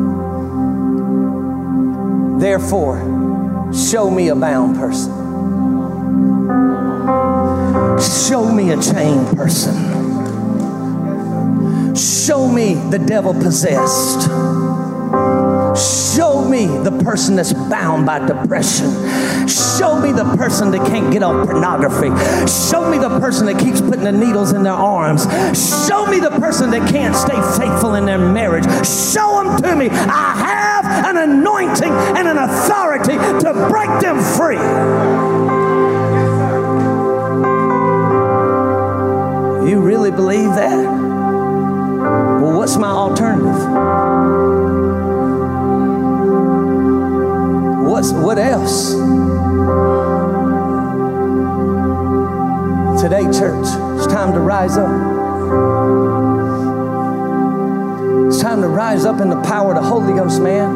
Therefore, 2.40 3.72
show 3.74 4.08
me 4.08 4.28
a 4.28 4.36
bound 4.36 4.76
person. 4.76 5.21
Show 8.00 8.50
me 8.50 8.70
a 8.70 8.80
chained 8.80 9.36
person. 9.36 9.74
Show 11.94 12.48
me 12.48 12.74
the 12.90 12.98
devil 12.98 13.34
possessed. 13.34 14.28
Show 16.16 16.46
me 16.48 16.66
the 16.66 17.02
person 17.04 17.36
that's 17.36 17.52
bound 17.52 18.06
by 18.06 18.18
depression. 18.26 18.90
Show 19.48 19.98
me 20.00 20.12
the 20.12 20.24
person 20.36 20.70
that 20.70 20.86
can't 20.86 21.12
get 21.12 21.22
off 21.22 21.46
pornography. 21.46 22.08
Show 22.46 22.88
me 22.90 22.98
the 22.98 23.18
person 23.18 23.46
that 23.46 23.58
keeps 23.58 23.80
putting 23.80 24.04
the 24.04 24.12
needles 24.12 24.52
in 24.52 24.62
their 24.62 24.72
arms. 24.72 25.24
Show 25.86 26.06
me 26.06 26.20
the 26.20 26.30
person 26.30 26.70
that 26.70 26.88
can't 26.90 27.14
stay 27.14 27.40
faithful 27.58 27.94
in 27.94 28.06
their 28.06 28.18
marriage. 28.18 28.64
Show 28.86 29.42
them 29.42 29.62
to 29.62 29.76
me. 29.76 29.88
I 29.90 30.34
have 30.36 31.06
an 31.06 31.30
anointing 31.30 31.92
and 31.92 32.28
an 32.28 32.38
authority 32.38 33.16
to 33.44 33.52
break 33.70 33.90
them 34.00 34.20
free. 34.36 35.31
You 39.72 39.80
really 39.80 40.10
believe 40.10 40.50
that? 40.50 40.84
Well, 40.84 42.58
what's 42.58 42.76
my 42.76 42.90
alternative? 42.90 43.56
What's 47.88 48.12
what 48.12 48.36
else? 48.36 48.90
Today, 53.00 53.22
church, 53.32 53.64
it's 53.96 54.06
time 54.08 54.34
to 54.34 54.40
rise 54.40 54.76
up. 54.76 54.90
It's 58.28 58.42
time 58.42 58.60
to 58.60 58.68
rise 58.68 59.06
up 59.06 59.22
in 59.22 59.30
the 59.30 59.40
power 59.40 59.74
of 59.74 59.82
the 59.82 59.88
Holy 59.88 60.12
Ghost, 60.12 60.42
man. 60.42 60.68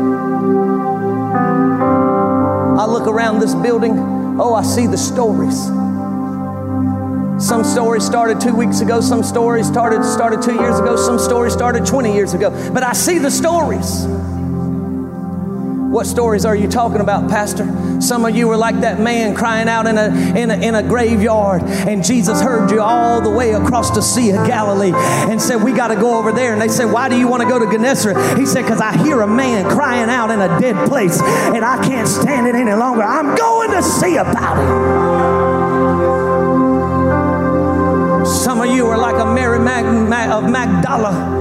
I 2.78 2.86
look 2.86 3.06
around 3.06 3.40
this 3.40 3.54
building, 3.56 3.98
oh, 4.40 4.54
I 4.54 4.62
see 4.62 4.86
the 4.86 4.96
stories. 4.96 5.75
Some 7.38 7.64
stories 7.64 8.04
started 8.04 8.40
two 8.40 8.54
weeks 8.54 8.80
ago, 8.80 9.02
some 9.02 9.22
stories 9.22 9.66
started, 9.66 10.02
started 10.04 10.40
two 10.40 10.54
years 10.54 10.78
ago, 10.78 10.96
some 10.96 11.18
stories 11.18 11.52
started 11.52 11.84
20 11.84 12.14
years 12.14 12.32
ago. 12.32 12.50
But 12.72 12.82
I 12.82 12.94
see 12.94 13.18
the 13.18 13.30
stories. 13.30 14.06
What 15.92 16.06
stories 16.06 16.46
are 16.46 16.56
you 16.56 16.66
talking 16.66 17.00
about, 17.00 17.28
Pastor? 17.28 17.66
Some 18.00 18.24
of 18.24 18.34
you 18.34 18.48
were 18.48 18.56
like 18.56 18.80
that 18.80 18.98
man 19.00 19.34
crying 19.34 19.68
out 19.68 19.86
in 19.86 19.98
a, 19.98 20.08
in 20.34 20.50
a, 20.50 20.54
in 20.54 20.74
a 20.74 20.82
graveyard, 20.82 21.62
and 21.62 22.02
Jesus 22.02 22.40
heard 22.40 22.70
you 22.70 22.80
all 22.80 23.20
the 23.20 23.30
way 23.30 23.52
across 23.52 23.90
the 23.90 24.00
Sea 24.00 24.30
of 24.30 24.46
Galilee 24.46 24.92
and 24.94 25.40
said, 25.40 25.62
We 25.62 25.72
got 25.72 25.88
to 25.88 25.94
go 25.94 26.18
over 26.18 26.32
there. 26.32 26.54
And 26.54 26.60
they 26.60 26.68
said, 26.68 26.86
Why 26.86 27.10
do 27.10 27.18
you 27.18 27.28
want 27.28 27.42
to 27.42 27.48
go 27.48 27.58
to 27.58 27.66
Gennesaret? 27.70 28.38
He 28.38 28.46
said, 28.46 28.62
Because 28.62 28.80
I 28.80 28.96
hear 29.04 29.20
a 29.20 29.26
man 29.26 29.70
crying 29.70 30.08
out 30.08 30.30
in 30.30 30.40
a 30.40 30.58
dead 30.58 30.88
place, 30.88 31.20
and 31.20 31.64
I 31.64 31.86
can't 31.86 32.08
stand 32.08 32.46
it 32.46 32.54
any 32.54 32.72
longer. 32.72 33.02
I'm 33.02 33.36
going 33.36 33.70
to 33.72 33.82
see 33.82 34.16
about 34.16 35.42
it. 35.42 35.45
Mag- 39.66 40.08
Mag- 40.08 40.30
of 40.30 40.44
Magdala. 40.48 41.35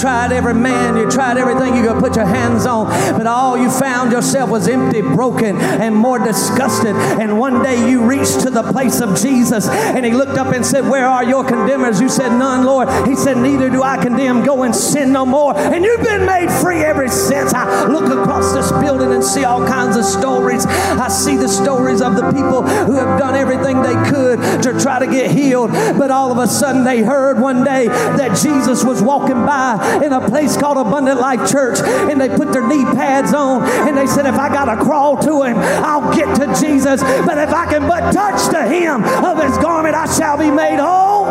Tried 0.00 0.30
every 0.30 0.54
man, 0.54 0.96
you 0.96 1.10
tried 1.10 1.38
everything 1.38 1.74
you 1.74 1.82
could 1.82 1.98
put 1.98 2.14
your 2.14 2.24
hands 2.24 2.66
on, 2.66 2.86
but 3.18 3.26
all 3.26 3.58
you 3.58 3.68
found 3.68 4.12
yourself 4.12 4.48
was 4.48 4.68
empty, 4.68 5.02
broken, 5.02 5.56
and 5.56 5.92
more 5.92 6.20
disgusted. 6.20 6.94
And 6.94 7.36
one 7.36 7.64
day 7.64 7.90
you 7.90 8.04
reached 8.04 8.42
to 8.42 8.50
the 8.50 8.62
place 8.62 9.00
of 9.00 9.20
Jesus, 9.20 9.68
and 9.68 10.06
He 10.06 10.12
looked 10.12 10.38
up 10.38 10.54
and 10.54 10.64
said, 10.64 10.88
Where 10.88 11.04
are 11.04 11.24
your 11.24 11.42
condemners? 11.42 12.00
You 12.00 12.08
said, 12.08 12.28
None, 12.28 12.64
Lord. 12.64 12.88
He 13.08 13.16
said, 13.16 13.38
Neither 13.38 13.70
do 13.70 13.82
I 13.82 14.00
condemn. 14.00 14.44
Go 14.44 14.62
and 14.62 14.74
sin 14.74 15.12
no 15.12 15.26
more. 15.26 15.56
And 15.58 15.84
you've 15.84 16.04
been 16.04 16.24
made 16.24 16.48
free 16.48 16.84
ever 16.84 17.08
since. 17.08 17.52
I 17.52 17.88
look 17.88 18.04
across 18.04 18.52
this 18.54 18.70
building 18.80 19.12
and 19.12 19.24
see 19.24 19.42
all 19.42 19.66
kinds 19.66 19.96
of 19.96 20.04
stories. 20.04 20.64
I 20.64 21.08
see 21.08 21.36
the 21.36 21.48
stories 21.48 22.00
of 22.00 22.14
the 22.14 22.30
people 22.30 22.62
who 22.62 22.94
have 22.94 23.18
done 23.18 23.34
everything 23.34 23.82
they 23.82 23.94
could 24.08 24.62
to 24.62 24.80
try 24.80 25.00
to 25.00 25.06
get 25.06 25.32
healed, 25.32 25.72
but 25.72 26.12
all 26.12 26.30
of 26.30 26.38
a 26.38 26.46
sudden 26.46 26.84
they 26.84 27.02
heard 27.02 27.40
one 27.40 27.64
day 27.64 27.88
that 27.88 28.38
Jesus 28.40 28.84
was 28.84 29.02
walking 29.02 29.44
by 29.44 29.87
in 30.02 30.12
a 30.12 30.28
place 30.28 30.56
called 30.56 30.78
Abundant 30.78 31.20
Life 31.20 31.50
Church, 31.50 31.78
and 31.80 32.20
they 32.20 32.28
put 32.28 32.52
their 32.52 32.66
knee 32.66 32.84
pads 32.84 33.34
on, 33.34 33.62
and 33.88 33.96
they 33.96 34.06
said, 34.06 34.26
If 34.26 34.34
I 34.34 34.48
got 34.48 34.66
to 34.66 34.82
crawl 34.82 35.16
to 35.22 35.42
him, 35.42 35.56
I'll 35.58 36.14
get 36.14 36.34
to 36.36 36.46
Jesus. 36.60 37.02
But 37.02 37.38
if 37.38 37.50
I 37.50 37.66
can 37.66 37.86
but 37.86 38.12
touch 38.12 38.50
the 38.50 38.62
hem 38.62 39.04
of 39.24 39.42
his 39.42 39.56
garment, 39.58 39.94
I 39.94 40.06
shall 40.16 40.36
be 40.36 40.50
made 40.50 40.78
whole. 40.78 41.26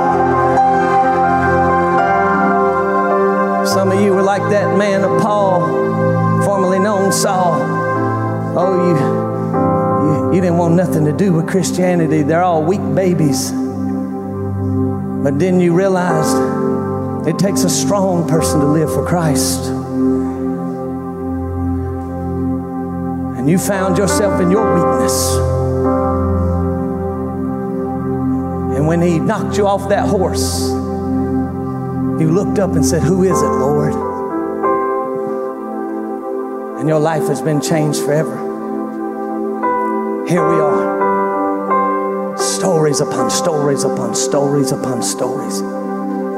Some 3.65 3.91
of 3.91 4.01
you 4.01 4.13
were 4.13 4.23
like 4.23 4.41
that 4.49 4.77
man 4.77 5.03
of 5.03 5.21
Paul, 5.21 6.43
formerly 6.43 6.79
known 6.79 7.11
Saul. 7.11 7.61
Oh, 8.57 8.73
you, 8.87 10.31
you, 10.31 10.35
you 10.35 10.41
didn't 10.41 10.57
want 10.57 10.73
nothing 10.73 11.05
to 11.05 11.11
do 11.11 11.33
with 11.33 11.47
Christianity. 11.47 12.23
They're 12.23 12.43
all 12.43 12.63
weak 12.63 12.81
babies. 12.95 13.51
But 13.51 15.39
then 15.39 15.59
you 15.59 15.73
realized 15.73 16.37
it 17.26 17.39
takes 17.39 17.63
a 17.63 17.70
strong 17.70 18.28
person 18.28 18.59
to 18.59 18.65
live 18.65 18.93
for 18.93 19.05
Christ. 19.05 19.70
And 23.38 23.49
you 23.49 23.57
found 23.57 23.97
yourself 23.97 24.41
in 24.41 24.51
your 24.51 24.65
weakness. 24.76 25.36
And 28.78 28.86
when 28.86 29.01
he 29.01 29.20
knocked 29.20 29.57
you 29.57 29.65
off 29.65 29.88
that 29.89 30.07
horse, 30.07 30.70
you 32.20 32.32
looked 32.32 32.59
up 32.59 32.72
and 32.72 32.86
said, 32.86 33.03
Who 33.03 33.24
is 33.24 33.41
it, 33.41 33.45
Lord? 33.45 33.93
And 36.80 36.89
your 36.89 36.99
life 36.99 37.28
has 37.28 37.41
been 37.41 37.61
changed 37.61 37.99
forever. 38.01 38.36
Here 40.28 40.45
we 40.45 40.55
are. 40.59 42.38
Stories 42.38 42.99
upon 42.99 43.30
stories 43.30 43.84
upon 43.84 44.13
stories 44.13 44.72
upon 44.72 45.01
stories. 45.01 45.61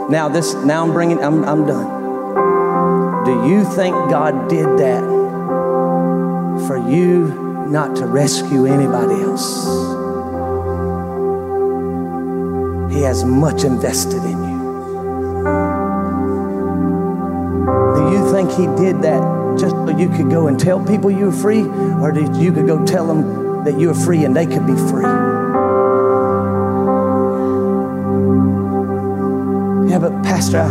Now 0.09 0.27
this 0.27 0.55
now 0.55 0.83
I'm 0.83 0.91
bringing 0.91 1.23
I'm 1.23 1.43
I'm 1.43 1.67
done. 1.67 3.25
Do 3.25 3.47
you 3.47 3.63
think 3.63 3.93
God 4.09 4.49
did 4.49 4.65
that 4.79 5.03
for 6.65 6.77
you 6.77 7.67
not 7.69 7.95
to 7.97 8.07
rescue 8.07 8.65
anybody 8.65 9.21
else? 9.21 9.65
He 12.91 13.03
has 13.03 13.23
much 13.23 13.63
invested 13.63 14.23
in 14.23 14.43
you. 14.49 14.59
Do 17.95 18.11
you 18.11 18.31
think 18.31 18.49
he 18.51 18.65
did 18.83 19.03
that 19.03 19.21
just 19.59 19.75
so 19.75 19.95
you 19.95 20.09
could 20.09 20.31
go 20.31 20.47
and 20.47 20.59
tell 20.59 20.83
people 20.83 21.11
you 21.11 21.25
were 21.25 21.31
free 21.31 21.65
or 22.01 22.11
did 22.11 22.35
you 22.35 22.51
could 22.51 22.65
go 22.65 22.83
tell 22.83 23.05
them 23.05 23.63
that 23.63 23.79
you 23.79 23.89
were 23.89 23.93
free 23.93 24.25
and 24.25 24.35
they 24.35 24.47
could 24.47 24.65
be 24.65 24.75
free? 24.89 25.28
Yeah, 29.89 29.97
but 29.97 30.21
Pastor, 30.21 30.59
I, 30.59 30.69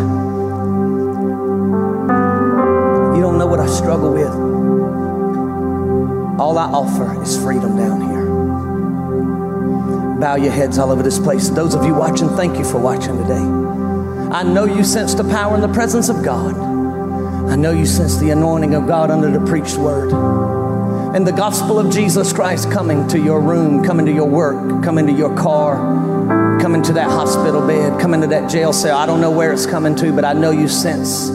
you 3.16 3.20
don't 3.20 3.36
know 3.36 3.48
what 3.48 3.58
I 3.58 3.66
struggle 3.66 4.12
with. 4.12 4.30
All 6.38 6.56
I 6.56 6.66
offer 6.66 7.20
is 7.20 7.36
freedom 7.42 7.76
down 7.76 8.00
here. 8.00 8.26
Bow 10.20 10.36
your 10.36 10.52
heads 10.52 10.78
all 10.78 10.92
over 10.92 11.02
this 11.02 11.18
place. 11.18 11.48
Those 11.48 11.74
of 11.74 11.84
you 11.84 11.94
watching, 11.94 12.28
thank 12.28 12.58
you 12.58 12.64
for 12.64 12.78
watching 12.78 13.18
today. 13.18 13.42
I 14.32 14.44
know 14.44 14.66
you 14.66 14.84
sense 14.84 15.14
the 15.14 15.24
power 15.24 15.54
and 15.54 15.64
the 15.64 15.72
presence 15.74 16.08
of 16.08 16.22
God. 16.22 16.54
I 17.50 17.56
know 17.56 17.72
you 17.72 17.86
sense 17.86 18.18
the 18.18 18.30
anointing 18.30 18.74
of 18.74 18.86
God 18.86 19.10
under 19.10 19.36
the 19.36 19.44
preached 19.46 19.78
word. 19.78 20.12
And 21.16 21.26
the 21.26 21.32
gospel 21.32 21.80
of 21.80 21.90
Jesus 21.92 22.32
Christ 22.32 22.70
coming 22.70 23.08
to 23.08 23.18
your 23.18 23.40
room, 23.40 23.82
coming 23.82 24.06
to 24.06 24.12
your 24.12 24.28
work, 24.28 24.84
coming 24.84 25.08
to 25.08 25.12
your 25.12 25.34
car, 25.34 25.76
coming 26.68 26.82
to 26.82 26.92
that 26.92 27.08
hospital 27.08 27.66
bed, 27.66 27.98
coming 27.98 28.20
to 28.20 28.26
that 28.26 28.50
jail 28.50 28.74
cell. 28.74 28.98
I 28.98 29.06
don't 29.06 29.22
know 29.22 29.30
where 29.30 29.54
it's 29.54 29.64
coming 29.64 29.96
to, 29.96 30.12
but 30.12 30.26
I 30.26 30.34
know 30.34 30.50
you 30.50 30.68
sense 30.68 31.30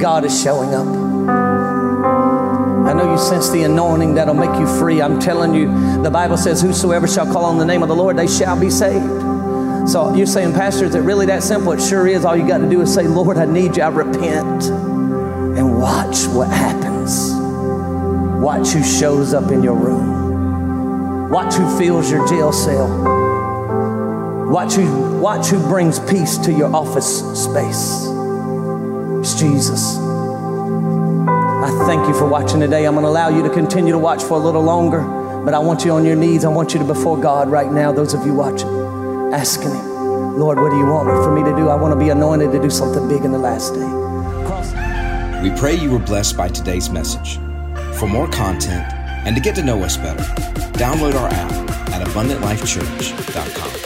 God 0.00 0.24
is 0.24 0.42
showing 0.42 0.72
up. 0.72 0.86
I 2.86 2.94
know 2.94 3.12
you 3.12 3.18
sense 3.18 3.50
the 3.50 3.64
anointing 3.64 4.14
that'll 4.14 4.32
make 4.32 4.58
you 4.58 4.66
free. 4.78 5.02
I'm 5.02 5.20
telling 5.20 5.52
you, 5.52 5.66
the 6.02 6.10
Bible 6.10 6.38
says, 6.38 6.62
Whosoever 6.62 7.06
shall 7.06 7.30
call 7.30 7.44
on 7.44 7.58
the 7.58 7.66
name 7.66 7.82
of 7.82 7.90
the 7.90 7.94
Lord, 7.94 8.16
they 8.16 8.26
shall 8.26 8.58
be 8.58 8.70
saved. 8.70 9.04
So 9.90 10.14
you're 10.14 10.24
saying, 10.24 10.54
Pastor, 10.54 10.86
is 10.86 10.94
it 10.94 11.00
really 11.00 11.26
that 11.26 11.42
simple? 11.42 11.72
It 11.72 11.82
sure 11.82 12.08
is. 12.08 12.24
All 12.24 12.34
you 12.34 12.48
got 12.48 12.58
to 12.58 12.70
do 12.70 12.80
is 12.80 12.94
say, 12.94 13.06
Lord, 13.06 13.36
I 13.36 13.44
need 13.44 13.76
you. 13.76 13.82
I 13.82 13.88
repent. 13.88 14.64
And 14.64 15.78
watch 15.78 16.24
what 16.28 16.48
happens. 16.48 17.30
Watch 18.42 18.68
who 18.68 18.82
shows 18.82 19.34
up 19.34 19.50
in 19.50 19.62
your 19.62 19.74
room. 19.74 21.28
Watch 21.28 21.56
who 21.56 21.78
fills 21.78 22.10
your 22.10 22.26
jail 22.26 22.52
cell. 22.52 23.21
Watch 24.52 24.74
who, 24.74 25.18
watch 25.18 25.46
who 25.46 25.58
brings 25.66 25.98
peace 25.98 26.36
to 26.38 26.52
your 26.52 26.74
office 26.74 27.20
space. 27.42 28.04
It's 29.20 29.34
Jesus. 29.40 29.96
I 31.64 31.70
thank 31.86 32.06
you 32.06 32.14
for 32.14 32.26
watching 32.28 32.60
today. 32.60 32.84
I'm 32.86 32.92
going 32.94 33.04
to 33.04 33.08
allow 33.08 33.28
you 33.30 33.42
to 33.42 33.50
continue 33.50 33.92
to 33.92 33.98
watch 33.98 34.22
for 34.22 34.34
a 34.34 34.38
little 34.40 34.62
longer, 34.62 35.00
but 35.44 35.54
I 35.54 35.58
want 35.58 35.84
you 35.84 35.92
on 35.92 36.04
your 36.04 36.16
knees. 36.16 36.44
I 36.44 36.48
want 36.48 36.74
you 36.74 36.80
to 36.80 36.84
before 36.84 37.18
God 37.18 37.50
right 37.50 37.70
now, 37.72 37.92
those 37.92 38.12
of 38.14 38.26
you 38.26 38.34
watching, 38.34 38.68
asking 39.32 39.70
Him, 39.70 40.38
Lord, 40.38 40.58
what 40.60 40.70
do 40.70 40.76
you 40.76 40.86
want 40.86 41.08
for 41.24 41.32
me 41.34 41.42
to 41.50 41.56
do? 41.56 41.68
I 41.68 41.74
want 41.76 41.92
to 41.94 41.98
be 41.98 42.10
anointed 42.10 42.52
to 42.52 42.60
do 42.60 42.68
something 42.68 43.08
big 43.08 43.24
in 43.24 43.32
the 43.32 43.38
last 43.38 43.72
day. 43.74 43.88
Cross- 44.46 44.74
We 45.42 45.50
pray 45.58 45.74
you 45.76 45.90
were 45.90 45.98
blessed 45.98 46.36
by 46.36 46.48
today's 46.48 46.90
message. 46.90 47.38
For 47.98 48.06
more 48.06 48.28
content 48.28 48.84
and 49.24 49.34
to 49.34 49.40
get 49.40 49.54
to 49.54 49.62
know 49.62 49.82
us 49.82 49.96
better, 49.96 50.24
download 50.74 51.14
our 51.14 51.28
app 51.28 51.52
at 51.92 52.06
abundantlifechurch.com. 52.08 53.81